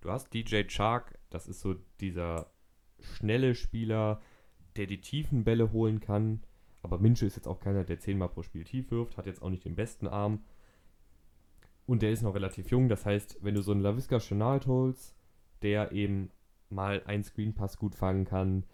du 0.00 0.10
hast 0.10 0.32
DJ 0.34 0.64
Chark, 0.64 1.18
das 1.30 1.48
ist 1.48 1.60
so 1.60 1.74
dieser 2.00 2.52
schnelle 3.00 3.54
Spieler, 3.54 4.20
der 4.76 4.86
die 4.86 5.00
tiefen 5.00 5.44
Bälle 5.44 5.72
holen 5.72 6.00
kann. 6.00 6.42
Aber 6.82 6.98
Minsche 6.98 7.26
ist 7.26 7.36
jetzt 7.36 7.46
auch 7.46 7.60
keiner, 7.60 7.84
der 7.84 8.00
zehnmal 8.00 8.28
pro 8.28 8.42
Spiel 8.42 8.64
tief 8.64 8.90
wirft, 8.90 9.16
hat 9.16 9.26
jetzt 9.26 9.42
auch 9.42 9.50
nicht 9.50 9.64
den 9.64 9.76
besten 9.76 10.08
Arm. 10.08 10.44
Und 11.86 12.02
der 12.02 12.10
ist 12.10 12.22
noch 12.22 12.34
relativ 12.34 12.70
jung. 12.70 12.88
Das 12.88 13.06
heißt, 13.06 13.38
wenn 13.42 13.54
du 13.54 13.62
so 13.62 13.72
einen 13.72 13.82
LaVisca 13.82 14.18
Chenault 14.18 14.66
holst, 14.66 15.14
der 15.62 15.92
eben 15.92 16.30
mal 16.68 17.02
einen 17.04 17.22
Screen 17.22 17.54
Pass 17.54 17.76
gut 17.76 17.94
fangen 17.94 18.24
kann, 18.24 18.64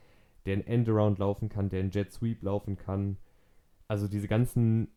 der 0.48 0.54
einen 0.54 0.66
Endaround 0.66 1.18
laufen 1.18 1.50
kann, 1.50 1.68
der 1.68 1.80
einen 1.80 1.90
Jet 1.90 2.10
Sweep 2.10 2.42
laufen 2.42 2.78
kann. 2.78 3.18
Also 3.86 4.08
diese 4.08 4.28
ganzen 4.28 4.88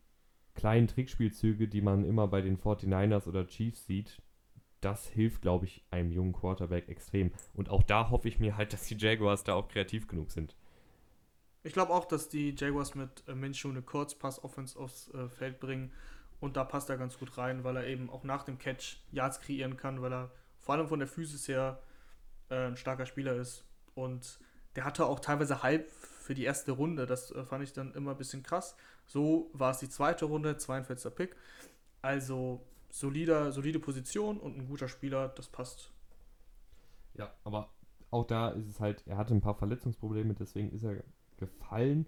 kleinen 0.54 0.88
Trickspielzüge, 0.88 1.68
die 1.68 1.82
man 1.82 2.04
immer 2.04 2.26
bei 2.26 2.40
den 2.40 2.56
49ers 2.56 3.28
oder 3.28 3.46
Chiefs 3.46 3.84
sieht, 3.84 4.22
das 4.80 5.06
hilft, 5.08 5.42
glaube 5.42 5.66
ich, 5.66 5.84
einem 5.90 6.10
jungen 6.10 6.32
Quarterback 6.32 6.88
extrem. 6.88 7.32
Und 7.52 7.68
auch 7.68 7.82
da 7.82 8.08
hoffe 8.08 8.28
ich 8.28 8.40
mir 8.40 8.56
halt, 8.56 8.72
dass 8.72 8.86
die 8.86 8.96
Jaguars 8.96 9.44
da 9.44 9.52
auch 9.52 9.68
kreativ 9.68 10.08
genug 10.08 10.30
sind. 10.30 10.56
Ich 11.64 11.74
glaube 11.74 11.92
auch, 11.92 12.06
dass 12.06 12.30
die 12.30 12.54
Jaguars 12.56 12.94
mit 12.94 13.22
äh, 13.28 13.34
Minshew 13.34 13.68
eine 13.68 13.82
Kurzpass-Offense 13.82 14.78
aufs 14.78 15.12
äh, 15.12 15.28
Feld 15.28 15.60
bringen. 15.60 15.92
Und 16.40 16.56
da 16.56 16.64
passt 16.64 16.88
er 16.88 16.96
ganz 16.96 17.18
gut 17.18 17.36
rein, 17.36 17.62
weil 17.62 17.76
er 17.76 17.86
eben 17.86 18.08
auch 18.08 18.24
nach 18.24 18.42
dem 18.42 18.58
Catch 18.58 18.96
Yards 19.12 19.40
kreieren 19.42 19.76
kann, 19.76 20.00
weil 20.00 20.14
er 20.14 20.30
vor 20.60 20.74
allem 20.74 20.88
von 20.88 20.98
der 20.98 21.08
Physis 21.08 21.46
her 21.46 21.82
äh, 22.48 22.68
ein 22.68 22.78
starker 22.78 23.04
Spieler 23.04 23.36
ist. 23.36 23.66
Und 23.94 24.40
der 24.76 24.84
hatte 24.84 25.06
auch 25.06 25.20
teilweise 25.20 25.62
halb 25.62 25.90
für 25.90 26.34
die 26.34 26.44
erste 26.44 26.72
Runde. 26.72 27.06
Das 27.06 27.30
äh, 27.30 27.44
fand 27.44 27.64
ich 27.64 27.72
dann 27.72 27.94
immer 27.94 28.12
ein 28.12 28.16
bisschen 28.16 28.42
krass. 28.42 28.76
So 29.06 29.50
war 29.52 29.72
es 29.72 29.78
die 29.78 29.88
zweite 29.88 30.24
Runde, 30.24 30.56
42. 30.56 31.14
Pick. 31.14 31.36
Also 32.00 32.64
solider, 32.90 33.52
solide 33.52 33.78
Position 33.78 34.38
und 34.38 34.56
ein 34.56 34.66
guter 34.66 34.88
Spieler, 34.88 35.28
das 35.28 35.48
passt. 35.48 35.90
Ja, 37.14 37.32
aber 37.44 37.70
auch 38.10 38.26
da 38.26 38.50
ist 38.50 38.68
es 38.68 38.80
halt, 38.80 39.02
er 39.06 39.16
hatte 39.16 39.34
ein 39.34 39.40
paar 39.40 39.54
Verletzungsprobleme, 39.54 40.34
deswegen 40.34 40.70
ist 40.72 40.84
er 40.84 41.02
gefallen. 41.38 42.06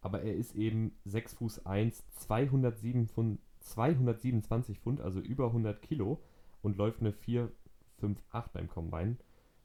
Aber 0.00 0.22
er 0.22 0.34
ist 0.34 0.54
eben 0.54 0.94
6 1.06 1.34
Fuß 1.34 1.66
1, 1.66 2.04
207 2.12 3.08
Pfund, 3.08 3.40
227 3.60 4.78
Pfund, 4.78 5.00
also 5.00 5.20
über 5.20 5.46
100 5.46 5.80
Kilo 5.80 6.20
und 6.60 6.76
läuft 6.76 7.00
eine 7.00 7.12
4, 7.12 7.50
5, 8.00 8.22
8 8.30 8.52
beim 8.52 8.68
Combine. 8.68 9.16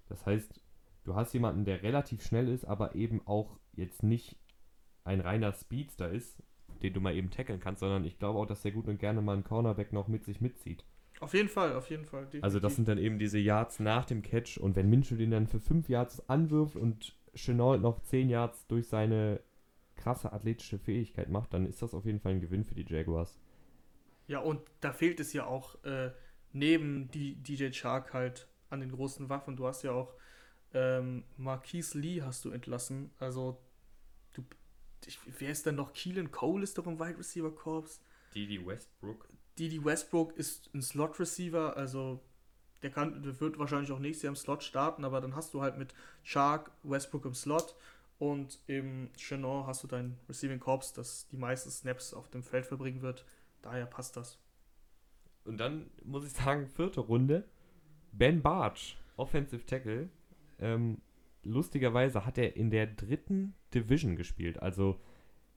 Das 0.08 0.26
heißt, 0.26 0.62
du 1.10 1.16
hast 1.16 1.34
jemanden, 1.34 1.66
der 1.66 1.84
relativ 1.84 2.24
schnell 2.24 2.48
ist, 2.48 2.66
aber 2.66 2.96
eben 2.96 3.22
auch 3.26 3.60
jetzt 3.76 4.04
nicht 4.04 4.38
ein 5.04 5.22
reiner 5.22 5.52
Speedster 5.54 6.10
ist, 6.10 6.44
den 6.84 6.94
du 6.94 7.02
mal 7.02 7.16
eben 7.16 7.32
tackeln 7.32 7.60
kannst, 7.60 7.80
sondern 7.80 8.06
ich 8.06 8.20
glaube 8.20 8.40
auch, 8.40 8.46
dass 8.46 8.62
der 8.62 8.72
gut 8.72 8.88
und 8.88 9.00
gerne 9.00 9.22
mal 9.22 9.34
einen 9.34 9.44
Cornerback 9.44 9.92
noch 9.92 10.08
mit 10.08 10.24
sich 10.24 10.40
mitzieht. 10.40 10.86
Auf 11.20 11.34
jeden 11.34 11.50
Fall, 11.50 11.76
auf 11.76 11.90
jeden 11.90 12.06
Fall. 12.06 12.22
Definitiv. 12.22 12.44
Also 12.44 12.60
das 12.60 12.76
sind 12.76 12.88
dann 12.88 12.98
eben 12.98 13.20
diese 13.20 13.40
Yards 13.40 13.80
nach 13.80 14.06
dem 14.06 14.22
Catch 14.22 14.58
und 14.58 14.76
wenn 14.76 14.90
Minshew 14.90 15.16
den 15.16 15.32
dann 15.32 15.48
für 15.48 15.60
5 15.60 15.90
Yards 15.90 16.30
anwirft 16.30 16.76
und 16.76 17.18
Chenault 17.34 17.82
noch 17.82 18.02
10 18.02 18.30
Yards 18.30 18.68
durch 18.68 18.88
seine 18.88 19.42
krasse 19.96 20.32
athletische 20.32 20.80
Fähigkeit 20.80 21.30
macht, 21.30 21.54
dann 21.54 21.66
ist 21.66 21.82
das 21.82 21.94
auf 21.94 22.06
jeden 22.06 22.22
Fall 22.22 22.34
ein 22.34 22.42
Gewinn 22.42 22.64
für 22.64 22.76
die 22.76 22.86
Jaguars. 22.88 23.38
Ja, 24.28 24.40
und 24.40 24.62
da 24.80 24.94
fehlt 24.94 25.20
es 25.20 25.34
ja 25.34 25.46
auch 25.46 25.84
äh, 25.84 26.12
neben 26.54 27.10
die 27.12 27.36
DJ 27.36 27.72
Shark 27.72 28.14
halt 28.14 28.48
an 28.70 28.80
den 28.80 28.92
großen 28.92 29.28
Waffen. 29.28 29.58
Du 29.58 29.68
hast 29.68 29.84
ja 29.84 29.92
auch 29.92 30.14
ähm, 30.74 31.24
Marquise 31.38 31.98
Lee 31.98 32.22
hast 32.22 32.46
du 32.46 32.52
entlassen. 32.52 33.12
Also 33.20 33.60
ich, 35.06 35.20
wer 35.40 35.50
ist 35.50 35.66
denn 35.66 35.76
noch? 35.76 35.94
Keelan 35.94 36.32
Cole 36.32 36.64
ist 36.64 36.78
doch 36.78 36.86
im 36.86 37.00
Wide 37.00 37.18
Receiver 37.18 37.52
Corps. 37.54 38.02
Didi 38.36 38.66
Westbrook. 38.66 39.28
Didi 39.58 39.84
Westbrook 39.84 40.38
ist 40.38 40.74
ein 40.74 40.82
Slot 40.82 41.20
Receiver, 41.20 41.76
also 41.76 42.24
der, 42.82 42.92
kann, 42.92 43.22
der 43.24 43.40
wird 43.40 43.60
wahrscheinlich 43.60 43.92
auch 43.92 44.00
nächstes 44.00 44.24
Jahr 44.24 44.32
im 44.32 44.36
Slot 44.36 44.64
starten, 44.64 45.04
aber 45.04 45.20
dann 45.20 45.36
hast 45.36 45.54
du 45.54 45.62
halt 45.62 45.78
mit 45.78 45.94
Shark, 46.24 46.72
Westbrook 46.84 47.26
im 47.26 47.34
Slot 47.34 47.76
und 48.20 48.60
eben 48.68 49.12
Chenon 49.18 49.66
hast 49.68 49.84
du 49.84 49.88
dein 49.88 50.18
Receiving 50.30 50.60
Corps, 50.60 50.94
das 50.94 51.28
die 51.30 51.38
meisten 51.38 51.72
Snaps 51.72 52.14
auf 52.14 52.30
dem 52.30 52.44
Feld 52.44 52.66
verbringen 52.66 53.02
wird. 53.02 53.26
Daher 53.62 53.86
passt 53.86 54.16
das. 54.16 54.38
Und 55.44 55.58
dann 55.58 55.90
muss 56.04 56.26
ich 56.26 56.34
sagen, 56.34 56.68
vierte 56.68 57.02
Runde. 57.02 57.44
Ben 58.12 58.42
Barch, 58.42 58.98
Offensive 59.18 59.66
Tackle. 59.66 60.10
Ähm, 60.60 61.02
lustigerweise 61.44 62.26
hat 62.26 62.38
er 62.38 62.56
in 62.56 62.70
der 62.70 62.88
dritten 62.88 63.56
Division 63.74 64.16
gespielt. 64.16 64.62
Also 64.62 65.00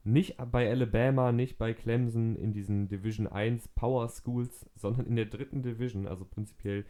nicht 0.05 0.37
bei 0.51 0.69
Alabama, 0.69 1.33
nicht 1.33 1.59
bei 1.59 1.75
Clemson 1.75 2.37
in 2.37 2.53
diesen 2.53 2.89
Division 2.89 3.27
1 3.27 3.69
Power 3.69 4.09
Schools, 4.09 4.69
sondern 4.77 5.07
in 5.07 5.17
der 5.17 5.27
dritten 5.27 5.63
Division, 5.63 6.07
also 6.07 6.25
prinzipiell 6.25 6.85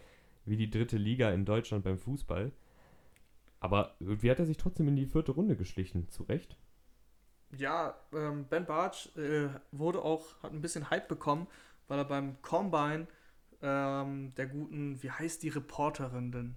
wie 0.45 0.57
die 0.57 0.71
dritte 0.71 0.97
Liga 0.97 1.31
in 1.31 1.45
Deutschland 1.45 1.85
beim 1.85 1.99
Fußball. 1.99 2.53
Aber 3.61 3.95
wie 4.01 4.29
hat 4.31 4.41
er 4.41 4.47
sich 4.47 4.57
trotzdem 4.57 4.89
in 4.89 4.97
die 4.97 5.07
vierte 5.07 5.33
Runde 5.33 5.55
geschlichen? 5.55 6.09
Zu 6.09 6.25
Recht? 6.25 6.57
Ja, 7.57 7.95
ähm, 8.13 8.47
Ben 8.49 8.67
Barch 8.67 9.15
äh, 9.17 9.49
wurde 9.71 10.03
auch, 10.03 10.43
hat 10.43 10.53
ein 10.53 10.63
bisschen 10.63 10.91
Hype 10.91 11.07
bekommen, 11.07 11.47
weil 11.87 11.99
er 11.99 12.05
beim 12.05 12.41
Combine 12.43 13.07
ähm, 13.61 14.35
der 14.37 14.47
guten, 14.47 15.01
wie 15.03 15.11
heißt 15.11 15.43
die 15.45 15.51
Reporterin 15.51 16.33
denn? 16.33 16.57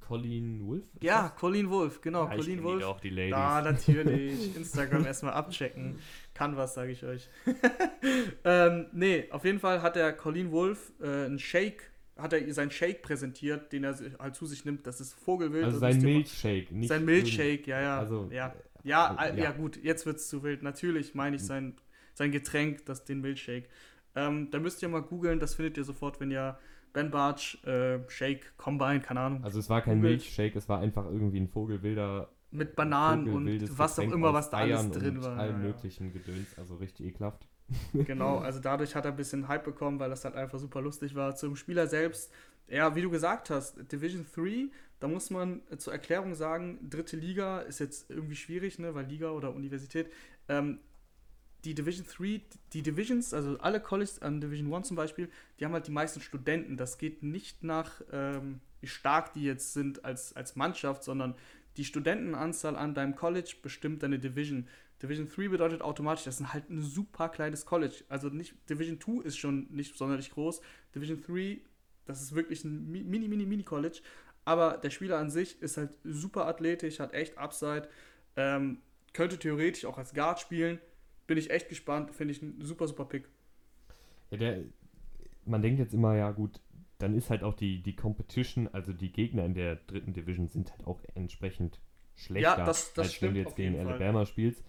Colleen 0.00 0.66
Wolf? 0.66 0.84
Ja, 1.00 1.28
das? 1.28 1.36
Colleen 1.36 1.70
Wolf, 1.70 2.00
genau. 2.00 2.24
Ja, 2.24 2.36
Colleen 2.36 2.62
Wolf. 2.62 2.84
Auch 2.84 3.00
die 3.00 3.10
Ladies. 3.10 3.34
Ah, 3.34 3.62
natürlich. 3.62 4.56
Instagram 4.56 5.06
erstmal 5.06 5.34
abchecken. 5.34 5.98
Kann 6.34 6.56
was, 6.56 6.74
sage 6.74 6.92
ich 6.92 7.04
euch. 7.04 7.28
ähm, 8.44 8.86
nee, 8.92 9.26
auf 9.30 9.44
jeden 9.44 9.58
Fall 9.58 9.82
hat 9.82 9.96
der 9.96 10.12
Colleen 10.12 10.50
Wolf 10.50 10.92
äh, 11.00 11.06
einen 11.06 11.38
Shake, 11.38 11.90
hat 12.16 12.32
er 12.32 12.52
seinen 12.54 12.70
Shake 12.70 13.02
präsentiert, 13.02 13.72
den 13.72 13.84
er 13.84 13.96
halt 14.18 14.34
zu 14.34 14.46
sich 14.46 14.64
nimmt. 14.64 14.86
Das 14.86 15.00
ist 15.00 15.14
Vogelwild. 15.14 15.64
Also 15.64 15.78
sein 15.78 16.00
Milchshake, 16.00 16.72
nicht 16.72 16.88
Sein 16.88 17.04
Milchshake, 17.04 17.66
ja, 17.66 17.80
ja. 17.80 17.98
Also, 17.98 18.28
ja. 18.32 18.54
Ja, 18.84 19.16
ja, 19.18 19.34
ja, 19.34 19.50
gut, 19.50 19.82
jetzt 19.82 20.06
wird 20.06 20.18
es 20.18 20.28
zu 20.28 20.44
wild. 20.44 20.62
Natürlich 20.62 21.14
meine 21.16 21.36
ich 21.36 21.42
sein, 21.42 21.74
sein 22.14 22.30
Getränk, 22.30 22.84
das, 22.86 23.04
den 23.04 23.20
Milchshake. 23.20 23.68
Ähm, 24.14 24.50
da 24.50 24.60
müsst 24.60 24.80
ihr 24.82 24.88
mal 24.88 25.02
googeln, 25.02 25.40
das 25.40 25.54
findet 25.56 25.76
ihr 25.76 25.84
sofort, 25.84 26.20
wenn 26.20 26.30
ihr 26.30 26.58
Ben 26.96 27.10
Barch, 27.10 27.62
äh, 27.66 27.98
Shake, 28.08 28.56
Combine, 28.56 29.00
keine 29.00 29.20
Ahnung. 29.20 29.44
Also 29.44 29.58
es 29.58 29.68
war 29.68 29.82
kein 29.82 30.00
Milchshake, 30.00 30.56
es 30.56 30.66
war 30.66 30.80
einfach 30.80 31.04
irgendwie 31.04 31.38
ein 31.38 31.46
Vogelwilder. 31.46 32.30
Mit 32.50 32.74
Bananen 32.74 33.28
und 33.28 33.78
was 33.78 33.98
auch 33.98 34.04
immer, 34.04 34.32
was 34.32 34.48
da 34.48 34.56
alles 34.56 34.90
drin 34.92 35.22
war. 35.22 35.36
allem 35.36 35.60
ja, 35.60 35.66
möglichen 35.66 36.10
Gedöns, 36.10 36.56
also 36.56 36.76
richtig 36.76 37.08
ekelhaft. 37.08 37.46
Genau, 37.92 38.38
also 38.38 38.60
dadurch 38.60 38.94
hat 38.94 39.04
er 39.04 39.10
ein 39.10 39.16
bisschen 39.18 39.46
Hype 39.46 39.64
bekommen, 39.64 40.00
weil 40.00 40.08
das 40.08 40.24
halt 40.24 40.36
einfach 40.36 40.58
super 40.58 40.80
lustig 40.80 41.14
war. 41.14 41.36
Zum 41.36 41.54
Spieler 41.54 41.86
selbst, 41.86 42.32
ja, 42.66 42.96
wie 42.96 43.02
du 43.02 43.10
gesagt 43.10 43.50
hast, 43.50 43.92
Division 43.92 44.24
3, 44.34 44.70
da 44.98 45.06
muss 45.06 45.28
man 45.28 45.60
zur 45.76 45.92
Erklärung 45.92 46.34
sagen, 46.34 46.78
dritte 46.88 47.18
Liga 47.18 47.58
ist 47.58 47.78
jetzt 47.78 48.08
irgendwie 48.08 48.36
schwierig, 48.36 48.78
ne, 48.78 48.94
weil 48.94 49.04
Liga 49.04 49.32
oder 49.32 49.54
Universität. 49.54 50.10
Ähm, 50.48 50.78
die 51.66 51.74
Division 51.74 52.06
3, 52.06 52.40
die 52.72 52.82
Divisions, 52.82 53.34
also 53.34 53.58
alle 53.58 53.80
Colleges 53.80 54.22
an 54.22 54.40
Division 54.40 54.72
1 54.72 54.86
zum 54.86 54.96
Beispiel, 54.96 55.28
die 55.58 55.64
haben 55.64 55.72
halt 55.72 55.88
die 55.88 55.92
meisten 55.92 56.20
Studenten. 56.20 56.76
Das 56.76 56.96
geht 56.96 57.24
nicht 57.24 57.64
nach, 57.64 58.00
ähm, 58.12 58.60
wie 58.80 58.86
stark 58.86 59.32
die 59.32 59.42
jetzt 59.42 59.72
sind 59.72 60.04
als, 60.04 60.34
als 60.36 60.54
Mannschaft, 60.54 61.02
sondern 61.02 61.34
die 61.76 61.84
Studentenanzahl 61.84 62.76
an 62.76 62.94
deinem 62.94 63.16
College 63.16 63.56
bestimmt 63.62 64.04
deine 64.04 64.20
Division. 64.20 64.68
Division 65.02 65.28
3 65.28 65.48
bedeutet 65.48 65.82
automatisch, 65.82 66.24
das 66.24 66.40
ist 66.40 66.52
halt 66.52 66.70
ein 66.70 66.80
super 66.80 67.28
kleines 67.28 67.66
College. 67.66 68.04
Also 68.08 68.28
nicht, 68.28 68.54
Division 68.70 69.00
2 69.00 69.24
ist 69.26 69.36
schon 69.36 69.66
nicht 69.70 69.96
sonderlich 69.96 70.30
groß. 70.30 70.60
Division 70.94 71.20
3, 71.20 71.60
das 72.06 72.22
ist 72.22 72.34
wirklich 72.34 72.64
ein 72.64 72.90
mini, 72.92 73.26
mini, 73.26 73.44
mini 73.44 73.64
College. 73.64 74.02
Aber 74.44 74.78
der 74.78 74.90
Spieler 74.90 75.18
an 75.18 75.30
sich 75.30 75.60
ist 75.60 75.76
halt 75.78 75.98
super 76.04 76.46
athletisch, 76.46 77.00
hat 77.00 77.12
echt 77.12 77.36
Upside, 77.36 77.88
ähm, 78.36 78.78
könnte 79.12 79.36
theoretisch 79.36 79.84
auch 79.84 79.98
als 79.98 80.14
Guard 80.14 80.38
spielen 80.38 80.78
bin 81.26 81.38
ich 81.38 81.50
echt 81.50 81.68
gespannt. 81.68 82.10
Finde 82.12 82.32
ich 82.32 82.42
ein 82.42 82.60
super, 82.62 82.86
super 82.88 83.04
Pick. 83.04 83.28
Ja, 84.30 84.38
der, 84.38 84.64
man 85.44 85.62
denkt 85.62 85.78
jetzt 85.78 85.94
immer, 85.94 86.16
ja 86.16 86.30
gut, 86.32 86.60
dann 86.98 87.14
ist 87.14 87.30
halt 87.30 87.42
auch 87.42 87.54
die, 87.54 87.82
die 87.82 87.94
Competition, 87.94 88.68
also 88.68 88.92
die 88.92 89.12
Gegner 89.12 89.44
in 89.44 89.54
der 89.54 89.76
dritten 89.76 90.12
Division 90.12 90.48
sind 90.48 90.72
halt 90.72 90.86
auch 90.86 91.00
entsprechend 91.14 91.80
schlechter, 92.14 92.58
Ja, 92.58 92.64
das- 92.64 92.94
das 92.94 93.08
als 93.08 93.22
wenn 93.22 93.34
du 93.34 93.40
jetzt 93.40 93.56
gegen 93.56 93.74
jeden 93.74 93.84
Fall. 93.86 93.94
Alabama 93.96 94.24
spielst. 94.26 94.64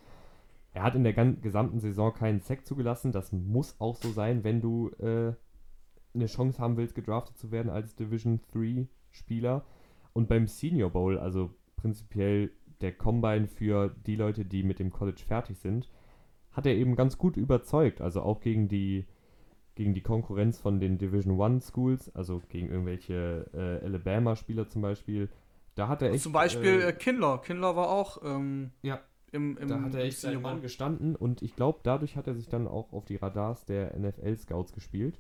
Er 0.74 0.84
hat 0.84 0.93
in 0.95 1.03
der 1.03 1.14
gesamten 1.14 1.80
Saison 1.80 2.14
keinen 2.14 2.39
Sack 2.41 2.66
zugelassen. 2.66 3.12
Das 3.12 3.32
muss 3.32 3.80
auch 3.80 3.95
so 3.95 4.12
sein, 4.12 4.43
wenn 4.43 4.62
du 4.62 4.89
äh, 4.99 5.34
eine 6.14 6.26
Chance 6.28 6.60
haben 6.60 6.78
willst, 6.78 6.93
gedraftet 6.93 7.38
zu 7.38 7.51
werden 7.51 7.70
als 7.72 7.95
Division 7.95 8.41
3 8.51 8.88
Spieler. 9.12 9.66
Und 10.14 10.28
beim 10.28 10.47
Senior 10.47 10.91
Bowl, 10.91 11.18
also 11.18 11.55
prinzipiell 11.78 12.51
der 12.82 12.91
Combine 12.91 13.47
für 13.47 13.95
die 14.05 14.16
Leute, 14.16 14.45
die 14.45 14.62
mit 14.62 14.78
dem 14.78 14.91
College 14.91 15.24
fertig 15.26 15.58
sind, 15.58 15.89
hat 16.58 16.66
er 16.66 16.76
eben 16.76 16.95
ganz 16.95 17.18
gut 17.18 17.38
überzeugt. 17.38 18.01
Also 18.01 18.22
auch 18.24 18.41
gegen 18.41 18.68
die, 18.68 19.05
gegen 19.76 19.93
die 19.93 20.01
Konkurrenz 20.01 20.60
von 20.60 20.80
den 20.80 20.97
Division 20.97 21.39
1 21.39 21.68
Schools, 21.68 22.14
also 22.16 22.41
gegen 22.49 22.68
irgendwelche 22.70 23.45
äh, 23.53 23.86
Alabama-Spieler 23.86 24.68
zum 24.68 24.82
Beispiel. 24.82 25.30
Da 25.76 25.88
hat 25.88 26.01
er 26.01 26.12
echt. 26.12 26.24
Zum 26.24 26.34
Beispiel 26.34 26.82
äh, 26.82 26.89
äh, 26.89 26.93
Kinlaw. 26.93 27.38
Kinlaw 27.43 27.76
war 27.76 27.89
auch 27.89 28.24
ähm, 28.26 28.72
Ja. 28.82 28.99
im, 29.32 29.55
im 29.58 29.68
da 29.68 29.80
hat 29.82 29.93
er 29.93 30.03
echt 30.03 30.20
seinen 30.20 30.41
Mann 30.41 30.62
gestanden 30.62 31.16
und 31.16 31.43
ich 31.43 31.55
glaube, 31.55 31.80
dadurch 31.84 32.18
hat 32.18 32.26
er 32.28 32.34
sich 32.34 32.49
dann 32.49 32.68
auch 32.68 32.91
auf 32.91 33.05
die 33.05 33.18
Radars 33.18 33.64
der 33.66 33.95
NFL-Scouts 33.97 34.74
gespielt. 34.74 35.20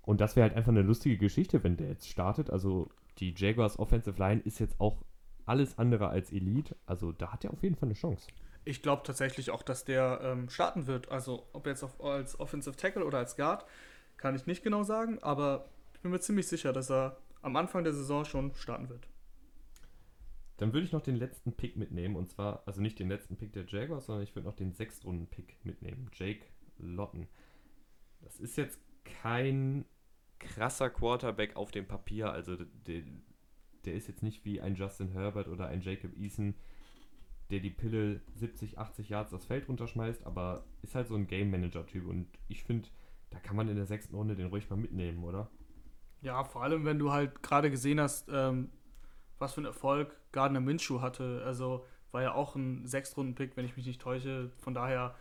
Und 0.00 0.22
das 0.22 0.34
wäre 0.34 0.48
halt 0.48 0.56
einfach 0.56 0.72
eine 0.72 0.80
lustige 0.80 1.18
Geschichte, 1.18 1.62
wenn 1.62 1.76
der 1.76 1.88
jetzt 1.88 2.08
startet. 2.08 2.48
Also 2.48 2.88
die 3.18 3.34
Jaguars 3.36 3.78
Offensive 3.78 4.18
Line 4.18 4.40
ist 4.40 4.58
jetzt 4.58 4.80
auch 4.80 5.02
alles 5.44 5.76
andere 5.76 6.08
als 6.08 6.32
Elite. 6.32 6.74
Also 6.86 7.12
da 7.12 7.32
hat 7.32 7.44
er 7.44 7.52
auf 7.52 7.62
jeden 7.62 7.74
Fall 7.76 7.88
eine 7.88 7.94
Chance. 7.94 8.28
Ich 8.68 8.82
glaube 8.82 9.02
tatsächlich 9.02 9.50
auch, 9.50 9.62
dass 9.62 9.86
der 9.86 10.20
ähm, 10.22 10.50
starten 10.50 10.86
wird. 10.86 11.10
Also 11.10 11.48
ob 11.54 11.66
jetzt 11.66 11.82
auf, 11.82 12.04
als 12.04 12.38
Offensive 12.38 12.76
Tackle 12.76 13.02
oder 13.02 13.16
als 13.16 13.34
Guard, 13.34 13.64
kann 14.18 14.34
ich 14.34 14.44
nicht 14.44 14.62
genau 14.62 14.82
sagen, 14.82 15.18
aber 15.22 15.70
ich 15.94 16.00
bin 16.00 16.10
mir 16.10 16.20
ziemlich 16.20 16.48
sicher, 16.48 16.74
dass 16.74 16.90
er 16.90 17.16
am 17.40 17.56
Anfang 17.56 17.82
der 17.82 17.94
Saison 17.94 18.26
schon 18.26 18.54
starten 18.56 18.90
wird. 18.90 19.08
Dann 20.58 20.74
würde 20.74 20.84
ich 20.84 20.92
noch 20.92 21.00
den 21.00 21.16
letzten 21.16 21.54
Pick 21.54 21.76
mitnehmen. 21.76 22.14
Und 22.14 22.28
zwar, 22.28 22.62
also 22.66 22.82
nicht 22.82 22.98
den 22.98 23.08
letzten 23.08 23.38
Pick 23.38 23.54
der 23.54 23.64
Jaguars, 23.66 24.04
sondern 24.04 24.22
ich 24.22 24.34
würde 24.34 24.46
noch 24.46 24.56
den 24.56 24.74
Sechstrunden-Pick 24.74 25.64
mitnehmen. 25.64 26.10
Jake 26.12 26.44
Lotten. 26.76 27.26
Das 28.20 28.38
ist 28.38 28.58
jetzt 28.58 28.78
kein 29.22 29.86
krasser 30.40 30.90
Quarterback 30.90 31.56
auf 31.56 31.70
dem 31.70 31.86
Papier. 31.86 32.32
Also 32.32 32.56
der, 32.56 33.02
der 33.86 33.94
ist 33.94 34.08
jetzt 34.08 34.22
nicht 34.22 34.44
wie 34.44 34.60
ein 34.60 34.74
Justin 34.74 35.08
Herbert 35.08 35.48
oder 35.48 35.68
ein 35.68 35.80
Jacob 35.80 36.14
Eason, 36.18 36.54
der 37.50 37.60
die 37.60 37.70
Pille 37.70 38.20
70, 38.34 38.78
80 38.78 39.08
Yards 39.08 39.30
das 39.30 39.44
Feld 39.44 39.68
runterschmeißt, 39.68 40.26
aber 40.26 40.64
ist 40.82 40.94
halt 40.94 41.08
so 41.08 41.14
ein 41.14 41.26
Game 41.26 41.50
Manager-Typ. 41.50 42.06
Und 42.06 42.28
ich 42.48 42.64
finde, 42.64 42.88
da 43.30 43.38
kann 43.38 43.56
man 43.56 43.68
in 43.68 43.76
der 43.76 43.86
sechsten 43.86 44.14
Runde 44.14 44.36
den 44.36 44.48
ruhig 44.48 44.68
mal 44.68 44.76
mitnehmen, 44.76 45.24
oder? 45.24 45.50
Ja, 46.20 46.44
vor 46.44 46.62
allem, 46.62 46.84
wenn 46.84 46.98
du 46.98 47.12
halt 47.12 47.42
gerade 47.42 47.70
gesehen 47.70 48.00
hast, 48.00 48.28
ähm, 48.30 48.70
was 49.38 49.54
für 49.54 49.58
einen 49.58 49.66
Erfolg 49.66 50.16
Gardner 50.32 50.60
Minshew 50.60 51.00
hatte. 51.00 51.42
Also 51.44 51.84
war 52.10 52.22
ja 52.22 52.34
auch 52.34 52.56
ein 52.56 52.86
Sechstrunden-Pick, 52.86 53.56
wenn 53.56 53.64
ich 53.64 53.76
mich 53.76 53.86
nicht 53.86 54.00
täusche. 54.00 54.50
Von 54.58 54.74
daher, 54.74 55.14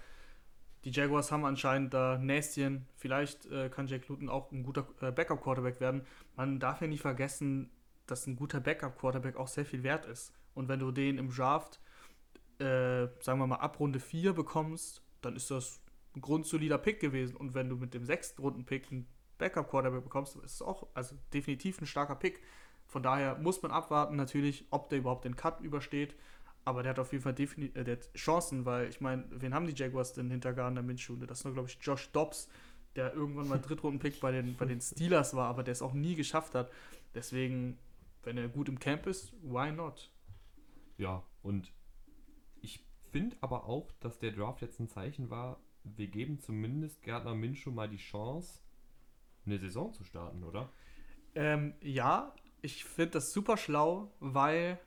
die 0.84 0.91
Jaguars 0.91 1.32
haben 1.32 1.45
anscheinend 1.45 1.93
da 1.93 2.17
Näschen. 2.17 2.88
Vielleicht 2.95 3.45
äh, 3.47 3.69
kann 3.69 3.88
Jake 3.88 4.05
Luton 4.07 4.30
auch 4.30 4.51
ein 4.51 4.63
guter 4.63 4.88
äh, 5.01 5.11
Backup-Quarterback 5.11 5.80
werden. 5.80 6.01
Man 6.36 6.59
darf 6.59 6.82
ja 6.82 6.88
nicht 6.88 7.01
vergessen, 7.01 7.69
dass 8.05 8.25
ein 8.25 8.36
guter 8.36 8.59
Backup-Quarterback 8.59 9.36
auch 9.38 9.47
sehr 9.47 9.65
viel 9.65 9.84
wert 9.84 10.05
ist. 10.05 10.34
Und 10.53 10.67
wenn 10.67 10.80
du 10.80 10.91
den 10.91 11.17
im 11.17 11.30
Draft, 11.30 11.80
äh, 12.60 13.08
sagen 13.20 13.39
wir 13.39 13.47
mal, 13.47 13.58
ab 13.58 13.80
Runde 13.80 13.99
4 13.99 14.34
bekommst, 14.34 15.01
dann 15.22 15.36
ist 15.36 15.51
das 15.51 15.82
ein 16.16 16.22
grundsolider 16.22 16.78
Pick 16.78 16.99
gewesen. 16.99 17.36
Und 17.36 17.53
wenn 17.53 17.70
du 17.70 17.76
mit 17.76 17.93
dem 17.93 18.05
sechsten 18.05 18.41
Runden-Pick 18.41 18.91
einen 18.91 19.08
Backup-Quarterback 19.38 20.03
bekommst, 20.03 20.36
ist 20.38 20.55
es 20.55 20.62
auch 20.62 20.88
also 20.93 21.16
definitiv 21.34 21.80
ein 21.82 21.86
starker 21.86 22.16
Pick. 22.16 22.41
Von 22.88 23.03
daher 23.03 23.38
muss 23.38 23.62
man 23.62 23.72
abwarten, 23.72 24.16
natürlich, 24.16 24.66
ob 24.72 24.89
der 24.89 24.99
überhaupt 24.99 25.26
den 25.26 25.36
Cut 25.36 25.62
übersteht. 25.62 26.16
Aber 26.66 26.84
der 26.84 26.91
hat 26.91 26.99
auf 26.99 27.12
jeden 27.14 27.24
Fall 27.24 27.36
äh, 27.39 27.84
der 27.84 27.99
Chancen, 28.16 28.66
weil 28.66 28.89
ich 28.89 28.99
meine, 28.99 29.24
wen 29.30 29.53
haben 29.53 29.68
die 29.68 29.74
Jaguars 29.74 30.14
denn 30.14 30.30
hinter 30.30 30.53
Gardner 30.53 30.82
Minshew? 30.82 31.16
Das 31.16 31.39
ist 31.39 31.45
nur, 31.45 31.53
glaube 31.53 31.70
ich, 31.70 31.78
Josh 31.82 32.12
Dobbs, 32.12 32.49
der 32.95 33.14
irgendwann 33.14 33.47
mal 33.47 33.60
Drittrunden-Pick 33.60 34.20
bei 34.20 34.32
den, 34.32 34.55
bei 34.58 34.66
den 34.66 34.82
Steelers 34.82 35.36
war, 35.36 35.47
aber 35.47 35.64
der 35.64 35.72
es 35.72 35.82
auch 35.82 35.93
nie 35.93 36.16
geschafft 36.16 36.55
hat. 36.55 36.72
Deswegen, 37.14 37.78
wenn 38.24 38.38
er 38.38 38.49
gut 38.49 38.68
im 38.68 38.80
Camp 38.80 39.05
ist, 39.08 39.32
why 39.43 39.72
not? 39.72 40.12
Ja, 40.97 41.24
und 41.41 41.72
finde 43.12 43.36
aber 43.41 43.66
auch, 43.66 43.91
dass 43.99 44.20
der 44.20 44.32
Draft 44.32 44.62
jetzt 44.62 44.80
ein 44.80 44.89
Zeichen 44.89 45.30
war, 45.30 45.60
wir 45.84 46.08
geben 46.08 46.39
zumindest 46.39 47.01
Gardner 47.03 47.36
Minshew 47.36 47.72
mal 47.72 47.89
die 47.89 47.97
Chance, 47.97 48.60
eine 49.45 49.58
Saison 49.60 49.93
zu 49.93 50.03
starten, 50.03 50.43
oder? 50.43 50.70
Ähm, 51.36 51.74
ja, 51.82 52.34
ich 52.62 52.84
finde 52.84 53.12
das 53.12 53.32
super 53.32 53.58
schlau, 53.58 54.12
weil 54.20 54.80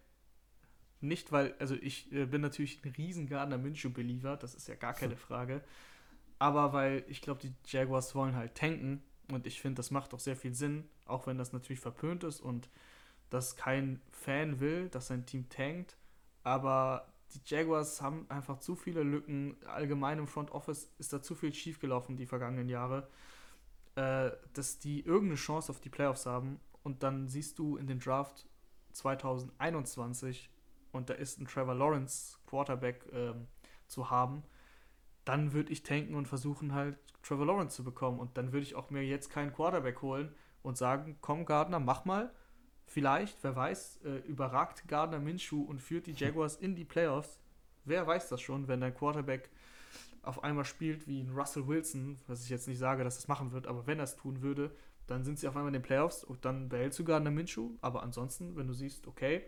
nicht, 1.01 1.33
weil, 1.33 1.55
also 1.59 1.75
ich 1.77 2.13
äh, 2.13 2.27
bin 2.27 2.43
natürlich 2.43 2.85
ein 2.85 2.93
riesen 2.93 3.27
Gardner 3.27 3.57
Minshew-Believer, 3.57 4.37
das 4.37 4.55
ist 4.55 4.69
ja 4.69 4.75
gar 4.75 4.93
keine 4.93 5.17
Frage. 5.29 5.63
Aber 6.39 6.73
weil 6.73 7.05
ich 7.09 7.23
glaube, 7.23 7.41
die 7.41 7.55
Jaguars 7.67 8.15
wollen 8.15 8.35
halt 8.35 8.55
tanken 8.55 9.03
und 9.31 9.47
ich 9.47 9.61
finde, 9.61 9.77
das 9.77 9.91
macht 9.91 10.13
auch 10.13 10.21
sehr 10.21 10.37
viel 10.37 10.55
Sinn, 10.55 10.89
auch 11.07 11.27
wenn 11.27 11.39
das 11.39 11.53
natürlich 11.53 11.81
verpönt 11.81 12.25
ist 12.25 12.41
und 12.41 12.69
das 13.31 13.57
kein 13.57 14.01
Fan 14.11 14.61
will, 14.61 14.89
dass 14.89 15.07
sein 15.07 15.27
Team 15.27 15.49
tankt. 15.49 15.97
Aber 16.43 17.13
die 17.35 17.41
Jaguars 17.45 18.03
haben 18.03 18.27
einfach 18.29 18.59
zu 18.59 18.77
viele 18.77 19.03
Lücken. 19.03 19.57
Allgemein 19.67 20.19
im 20.19 20.27
Front 20.27 20.51
Office 20.53 20.93
ist 20.99 21.13
da 21.13 21.23
zu 21.23 21.35
viel 21.35 21.55
schiefgelaufen 21.55 22.17
die 22.17 22.27
vergangenen 22.27 22.69
Jahre, 22.69 23.09
äh, 23.95 24.31
dass 24.53 24.79
die 24.79 25.01
irgendeine 25.01 25.37
Chance 25.37 25.71
auf 25.71 25.81
die 25.81 25.91
Playoffs 25.91 26.27
haben. 26.27 26.61
Und 26.83 27.03
dann 27.03 27.29
siehst 27.29 27.59
du 27.59 27.77
in 27.77 27.87
den 27.87 28.01
Draft 28.01 28.47
2021 28.93 30.51
und 30.93 31.11
da 31.11 31.15
ist 31.15 31.41
ein 31.41 31.47
Trevor 31.47 31.75
Lawrence 31.75 32.39
Quarterback 32.47 33.07
ähm, 33.13 33.47
zu 33.87 34.11
haben, 34.11 34.43
dann 35.25 35.53
würde 35.53 35.73
ich 35.73 35.83
tanken 35.83 36.15
und 36.15 36.27
versuchen 36.27 36.75
halt 36.75 36.99
Trevor 37.23 37.47
Lawrence 37.47 37.77
zu 37.77 37.85
bekommen. 37.85 38.19
Und 38.19 38.37
dann 38.37 38.53
würde 38.53 38.65
ich 38.65 38.75
auch 38.75 38.91
mir 38.91 39.05
jetzt 39.05 39.31
keinen 39.31 39.53
Quarterback 39.53 40.03
holen 40.03 40.35
und 40.63 40.77
sagen, 40.77 41.19
komm 41.21 41.45
Gardner, 41.45 41.79
mach 41.79 42.05
mal. 42.05 42.33
Vielleicht, 42.93 43.45
wer 43.45 43.55
weiß, 43.55 44.01
äh, 44.05 44.17
überragt 44.27 44.89
Gardner 44.89 45.21
Minshew 45.21 45.63
und 45.63 45.81
führt 45.81 46.09
die 46.09 46.13
Jaguars 46.13 46.57
in 46.57 46.75
die 46.75 46.85
Playoffs. 46.85 47.39
Wer 47.85 48.05
weiß 48.05 48.29
das 48.31 48.41
schon, 48.41 48.67
wenn 48.67 48.81
dein 48.81 48.93
Quarterback 48.93 49.49
auf 50.23 50.43
einmal 50.43 50.65
spielt 50.65 51.07
wie 51.07 51.21
ein 51.21 51.31
Russell 51.31 51.69
Wilson, 51.69 52.19
was 52.27 52.43
ich 52.43 52.51
jetzt 52.51 52.67
nicht 52.67 52.81
sage, 52.81 53.05
dass 53.05 53.15
das 53.15 53.29
machen 53.29 53.53
wird, 53.53 53.69
aber 53.69 53.87
wenn 53.87 54.01
er 54.01 54.05
es 54.05 54.17
tun 54.17 54.43
würde, 54.43 54.75
dann 55.07 55.23
sind 55.23 55.39
sie 55.39 55.47
auf 55.47 55.55
einmal 55.55 55.69
in 55.69 55.75
den 55.75 55.83
Playoffs 55.83 56.25
und 56.25 56.45
dann 56.45 56.69
behältst 56.69 56.99
du 56.99 57.05
Gardner 57.05 57.31
Minshew. 57.31 57.71
Aber 57.81 58.03
ansonsten, 58.03 58.57
wenn 58.57 58.67
du 58.67 58.73
siehst, 58.73 59.07
okay, 59.07 59.45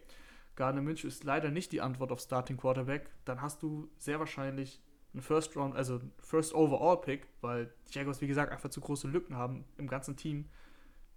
Gardner 0.54 0.82
Minshew 0.82 1.08
ist 1.08 1.24
leider 1.24 1.50
nicht 1.50 1.72
die 1.72 1.80
Antwort 1.80 2.12
auf 2.12 2.20
Starting 2.20 2.56
Quarterback, 2.56 3.10
dann 3.24 3.42
hast 3.42 3.60
du 3.64 3.90
sehr 3.98 4.20
wahrscheinlich 4.20 4.80
einen 5.14 5.22
First 5.22 5.56
Round, 5.56 5.74
also 5.74 6.00
First 6.20 6.54
Overall 6.54 7.00
Pick, 7.00 7.26
weil 7.40 7.74
die 7.88 7.98
Jaguars, 7.98 8.20
wie 8.20 8.28
gesagt, 8.28 8.52
einfach 8.52 8.70
zu 8.70 8.80
große 8.80 9.08
Lücken 9.08 9.34
haben 9.34 9.64
im 9.78 9.88
ganzen 9.88 10.16
Team. 10.16 10.48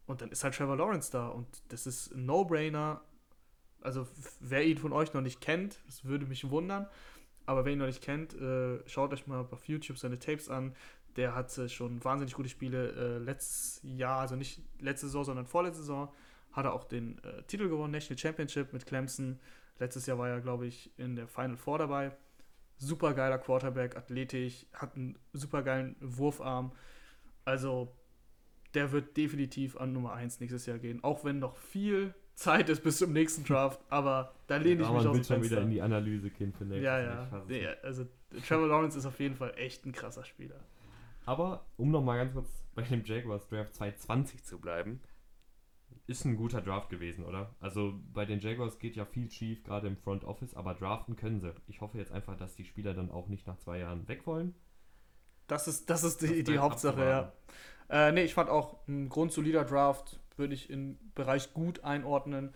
Und 0.07 0.21
dann 0.21 0.29
ist 0.29 0.43
halt 0.43 0.55
Trevor 0.55 0.77
Lawrence 0.77 1.11
da 1.11 1.27
und 1.27 1.47
das 1.69 1.87
ist 1.87 2.13
ein 2.13 2.25
No-Brainer. 2.25 3.01
Also, 3.81 4.07
wer 4.39 4.65
ihn 4.65 4.77
von 4.77 4.93
euch 4.93 5.13
noch 5.13 5.21
nicht 5.21 5.41
kennt, 5.41 5.79
das 5.85 6.05
würde 6.05 6.25
mich 6.25 6.49
wundern. 6.49 6.87
Aber 7.45 7.65
wer 7.65 7.73
ihn 7.73 7.79
noch 7.79 7.85
nicht 7.85 8.01
kennt, 8.01 8.33
äh, 8.33 8.79
schaut 8.87 9.13
euch 9.13 9.27
mal 9.27 9.45
auf 9.51 9.67
YouTube 9.67 9.97
seine 9.97 10.17
Tapes 10.19 10.49
an. 10.49 10.75
Der 11.15 11.35
hat 11.35 11.55
äh, 11.57 11.69
schon 11.69 12.03
wahnsinnig 12.03 12.33
gute 12.33 12.49
Spiele 12.49 12.91
äh, 12.91 13.17
letztes 13.19 13.79
Jahr, 13.83 14.19
also 14.19 14.35
nicht 14.35 14.61
letzte 14.79 15.07
Saison, 15.07 15.23
sondern 15.23 15.45
vorletzte 15.45 15.81
Saison, 15.81 16.11
hat 16.51 16.65
er 16.65 16.73
auch 16.73 16.83
den 16.83 17.23
äh, 17.23 17.43
Titel 17.43 17.69
gewonnen, 17.69 17.91
National 17.91 18.17
Championship 18.17 18.73
mit 18.73 18.85
Clemson. 18.85 19.39
Letztes 19.77 20.05
Jahr 20.05 20.17
war 20.17 20.29
er, 20.29 20.41
glaube 20.41 20.65
ich, 20.67 20.91
in 20.97 21.15
der 21.15 21.27
Final 21.27 21.57
Four 21.57 21.79
dabei. 21.79 22.11
Super 22.77 23.13
geiler 23.13 23.37
Quarterback, 23.37 23.95
athletisch, 23.95 24.65
hat 24.73 24.95
einen 24.95 25.17
super 25.33 25.63
geilen 25.63 25.95
Wurfarm. 25.99 26.71
Also, 27.45 27.95
der 28.75 28.91
wird 28.91 29.17
definitiv 29.17 29.77
an 29.77 29.93
Nummer 29.93 30.13
1 30.13 30.39
nächstes 30.39 30.65
Jahr 30.65 30.77
gehen. 30.79 31.03
Auch 31.03 31.23
wenn 31.25 31.39
noch 31.39 31.55
viel 31.57 32.13
Zeit 32.35 32.69
ist 32.69 32.83
bis 32.83 32.97
zum 32.97 33.13
nächsten 33.13 33.45
Draft, 33.45 33.79
aber 33.89 34.35
da 34.47 34.57
lehne 34.57 34.81
ich 34.81 34.87
Ja, 34.87 34.93
mich 34.93 35.03
man 35.03 35.07
aus 35.07 35.15
dem 35.15 35.23
schon 35.23 35.35
Fenster. 35.37 35.51
wieder 35.51 35.61
in 35.61 35.69
die 35.69 35.81
Analyse 35.81 36.29
gehen 36.29 36.51
für 36.53 36.65
nächstes 36.65 36.83
Ja, 36.83 36.99
ja. 36.99 37.43
Ich 37.43 37.47
Nee, 37.49 37.67
also 37.81 38.05
Trevor 38.45 38.67
Lawrence 38.67 38.97
ist 38.97 39.05
auf 39.05 39.19
jeden 39.19 39.35
Fall 39.35 39.53
echt 39.55 39.85
ein 39.85 39.93
krasser 39.93 40.25
Spieler. 40.25 40.59
Aber 41.25 41.65
um 41.77 41.91
nochmal 41.91 42.17
ganz 42.17 42.33
kurz 42.33 42.49
bei 42.75 42.81
dem 42.83 43.03
Jaguars 43.05 43.47
Draft 43.47 43.73
2020 43.73 44.43
zu 44.43 44.59
bleiben, 44.59 44.99
ist 46.07 46.25
ein 46.25 46.35
guter 46.35 46.61
Draft 46.61 46.89
gewesen, 46.89 47.23
oder? 47.23 47.55
Also 47.59 47.99
bei 48.13 48.25
den 48.25 48.39
Jaguars 48.39 48.77
geht 48.79 48.95
ja 48.95 49.05
viel 49.05 49.31
schief, 49.31 49.63
gerade 49.63 49.87
im 49.87 49.97
Front 49.97 50.23
Office, 50.23 50.53
aber 50.53 50.73
draften 50.75 51.15
können 51.15 51.39
sie. 51.39 51.53
Ich 51.67 51.81
hoffe 51.81 51.97
jetzt 51.97 52.11
einfach, 52.11 52.37
dass 52.37 52.55
die 52.55 52.65
Spieler 52.65 52.93
dann 52.93 53.09
auch 53.09 53.27
nicht 53.27 53.47
nach 53.47 53.57
zwei 53.57 53.79
Jahren 53.79 54.07
weg 54.07 54.27
wollen. 54.27 54.53
Das 55.47 55.67
ist, 55.67 55.89
das 55.89 56.03
ist 56.03 56.21
die, 56.21 56.43
Das 56.43 56.53
die 56.53 56.59
Hauptsache, 56.59 57.01
ja. 57.01 57.33
Äh, 57.89 58.11
nee, 58.11 58.23
ich 58.23 58.33
fand 58.33 58.49
auch 58.49 58.87
ein 58.87 59.09
grundsolider 59.09 59.63
Draft, 59.63 60.19
würde 60.37 60.53
ich 60.53 60.69
im 60.69 60.97
Bereich 61.13 61.53
gut 61.53 61.83
einordnen. 61.83 62.53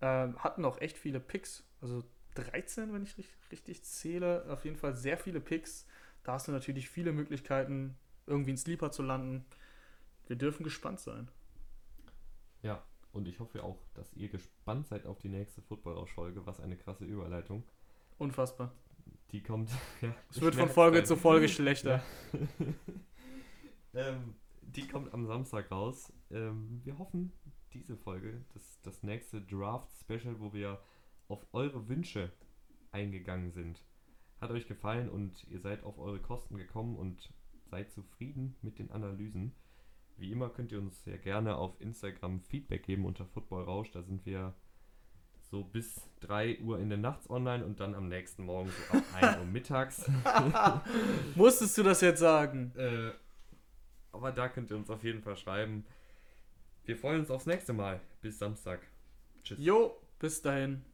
Ähm, 0.00 0.36
hatten 0.38 0.64
auch 0.64 0.80
echt 0.80 0.98
viele 0.98 1.20
Picks, 1.20 1.64
also 1.80 2.02
13, 2.34 2.92
wenn 2.92 3.02
ich 3.02 3.16
richtig, 3.16 3.36
richtig 3.52 3.84
zähle. 3.84 4.44
Auf 4.50 4.64
jeden 4.64 4.76
Fall 4.76 4.94
sehr 4.94 5.16
viele 5.16 5.40
Picks. 5.40 5.86
Da 6.24 6.32
hast 6.32 6.48
du 6.48 6.52
natürlich 6.52 6.88
viele 6.88 7.12
Möglichkeiten, 7.12 7.96
irgendwie 8.26 8.50
einen 8.50 8.58
Sleeper 8.58 8.90
zu 8.90 9.02
landen. 9.02 9.44
Wir 10.26 10.36
dürfen 10.36 10.64
gespannt 10.64 11.00
sein. 11.00 11.28
Ja, 12.62 12.82
und 13.12 13.28
ich 13.28 13.38
hoffe 13.40 13.62
auch, 13.62 13.78
dass 13.94 14.12
ihr 14.14 14.28
gespannt 14.28 14.88
seid 14.88 15.06
auf 15.06 15.18
die 15.18 15.28
nächste 15.28 15.62
Football-Folge. 15.62 16.46
Was 16.46 16.60
eine 16.60 16.76
krasse 16.76 17.04
Überleitung. 17.04 17.62
Unfassbar. 18.18 18.72
Die 19.30 19.42
kommt. 19.42 19.70
Ja, 20.00 20.14
Es 20.30 20.40
wird 20.40 20.54
von 20.54 20.68
Folge 20.68 21.04
zu 21.04 21.16
Folge 21.16 21.48
schlechter. 21.48 22.02
ähm, 23.94 24.34
die 24.66 24.86
kommt 24.86 25.12
am 25.12 25.26
Samstag 25.26 25.70
raus. 25.70 26.12
Ähm, 26.30 26.80
wir 26.84 26.98
hoffen, 26.98 27.32
diese 27.72 27.96
Folge, 27.96 28.44
das, 28.54 28.80
das 28.82 29.02
nächste 29.02 29.40
Draft-Special, 29.42 30.40
wo 30.40 30.52
wir 30.52 30.80
auf 31.28 31.46
eure 31.52 31.88
Wünsche 31.88 32.32
eingegangen 32.92 33.50
sind, 33.52 33.82
hat 34.40 34.50
euch 34.50 34.66
gefallen 34.66 35.08
und 35.08 35.44
ihr 35.48 35.60
seid 35.60 35.84
auf 35.84 35.98
eure 35.98 36.20
Kosten 36.20 36.56
gekommen 36.56 36.96
und 36.96 37.32
seid 37.70 37.90
zufrieden 37.92 38.56
mit 38.62 38.78
den 38.78 38.90
Analysen. 38.90 39.52
Wie 40.16 40.30
immer 40.30 40.48
könnt 40.48 40.70
ihr 40.70 40.78
uns 40.78 41.02
sehr 41.02 41.18
gerne 41.18 41.56
auf 41.56 41.80
Instagram 41.80 42.40
Feedback 42.40 42.84
geben 42.84 43.04
unter 43.04 43.24
Football 43.26 43.64
Rausch. 43.64 43.90
Da 43.90 44.02
sind 44.02 44.24
wir 44.26 44.54
so 45.50 45.64
bis 45.64 46.08
3 46.20 46.60
Uhr 46.60 46.78
in 46.78 46.88
der 46.88 46.98
Nachts 46.98 47.28
online 47.28 47.64
und 47.64 47.80
dann 47.80 47.94
am 47.94 48.08
nächsten 48.08 48.44
Morgen 48.44 48.70
so 48.70 48.98
ab 48.98 49.04
1 49.14 49.38
Uhr 49.38 49.44
mittags. 49.44 50.10
Musstest 51.34 51.76
du 51.78 51.82
das 51.82 52.00
jetzt 52.00 52.20
sagen? 52.20 52.72
Äh, 52.76 53.12
aber 54.14 54.32
da 54.32 54.48
könnt 54.48 54.70
ihr 54.70 54.76
uns 54.76 54.90
auf 54.90 55.02
jeden 55.04 55.22
Fall 55.22 55.36
schreiben. 55.36 55.84
Wir 56.84 56.96
freuen 56.96 57.20
uns 57.20 57.30
aufs 57.30 57.46
nächste 57.46 57.72
Mal. 57.72 58.00
Bis 58.20 58.38
Samstag. 58.38 58.80
Tschüss. 59.42 59.58
Jo, 59.60 60.00
bis 60.18 60.40
dahin. 60.42 60.84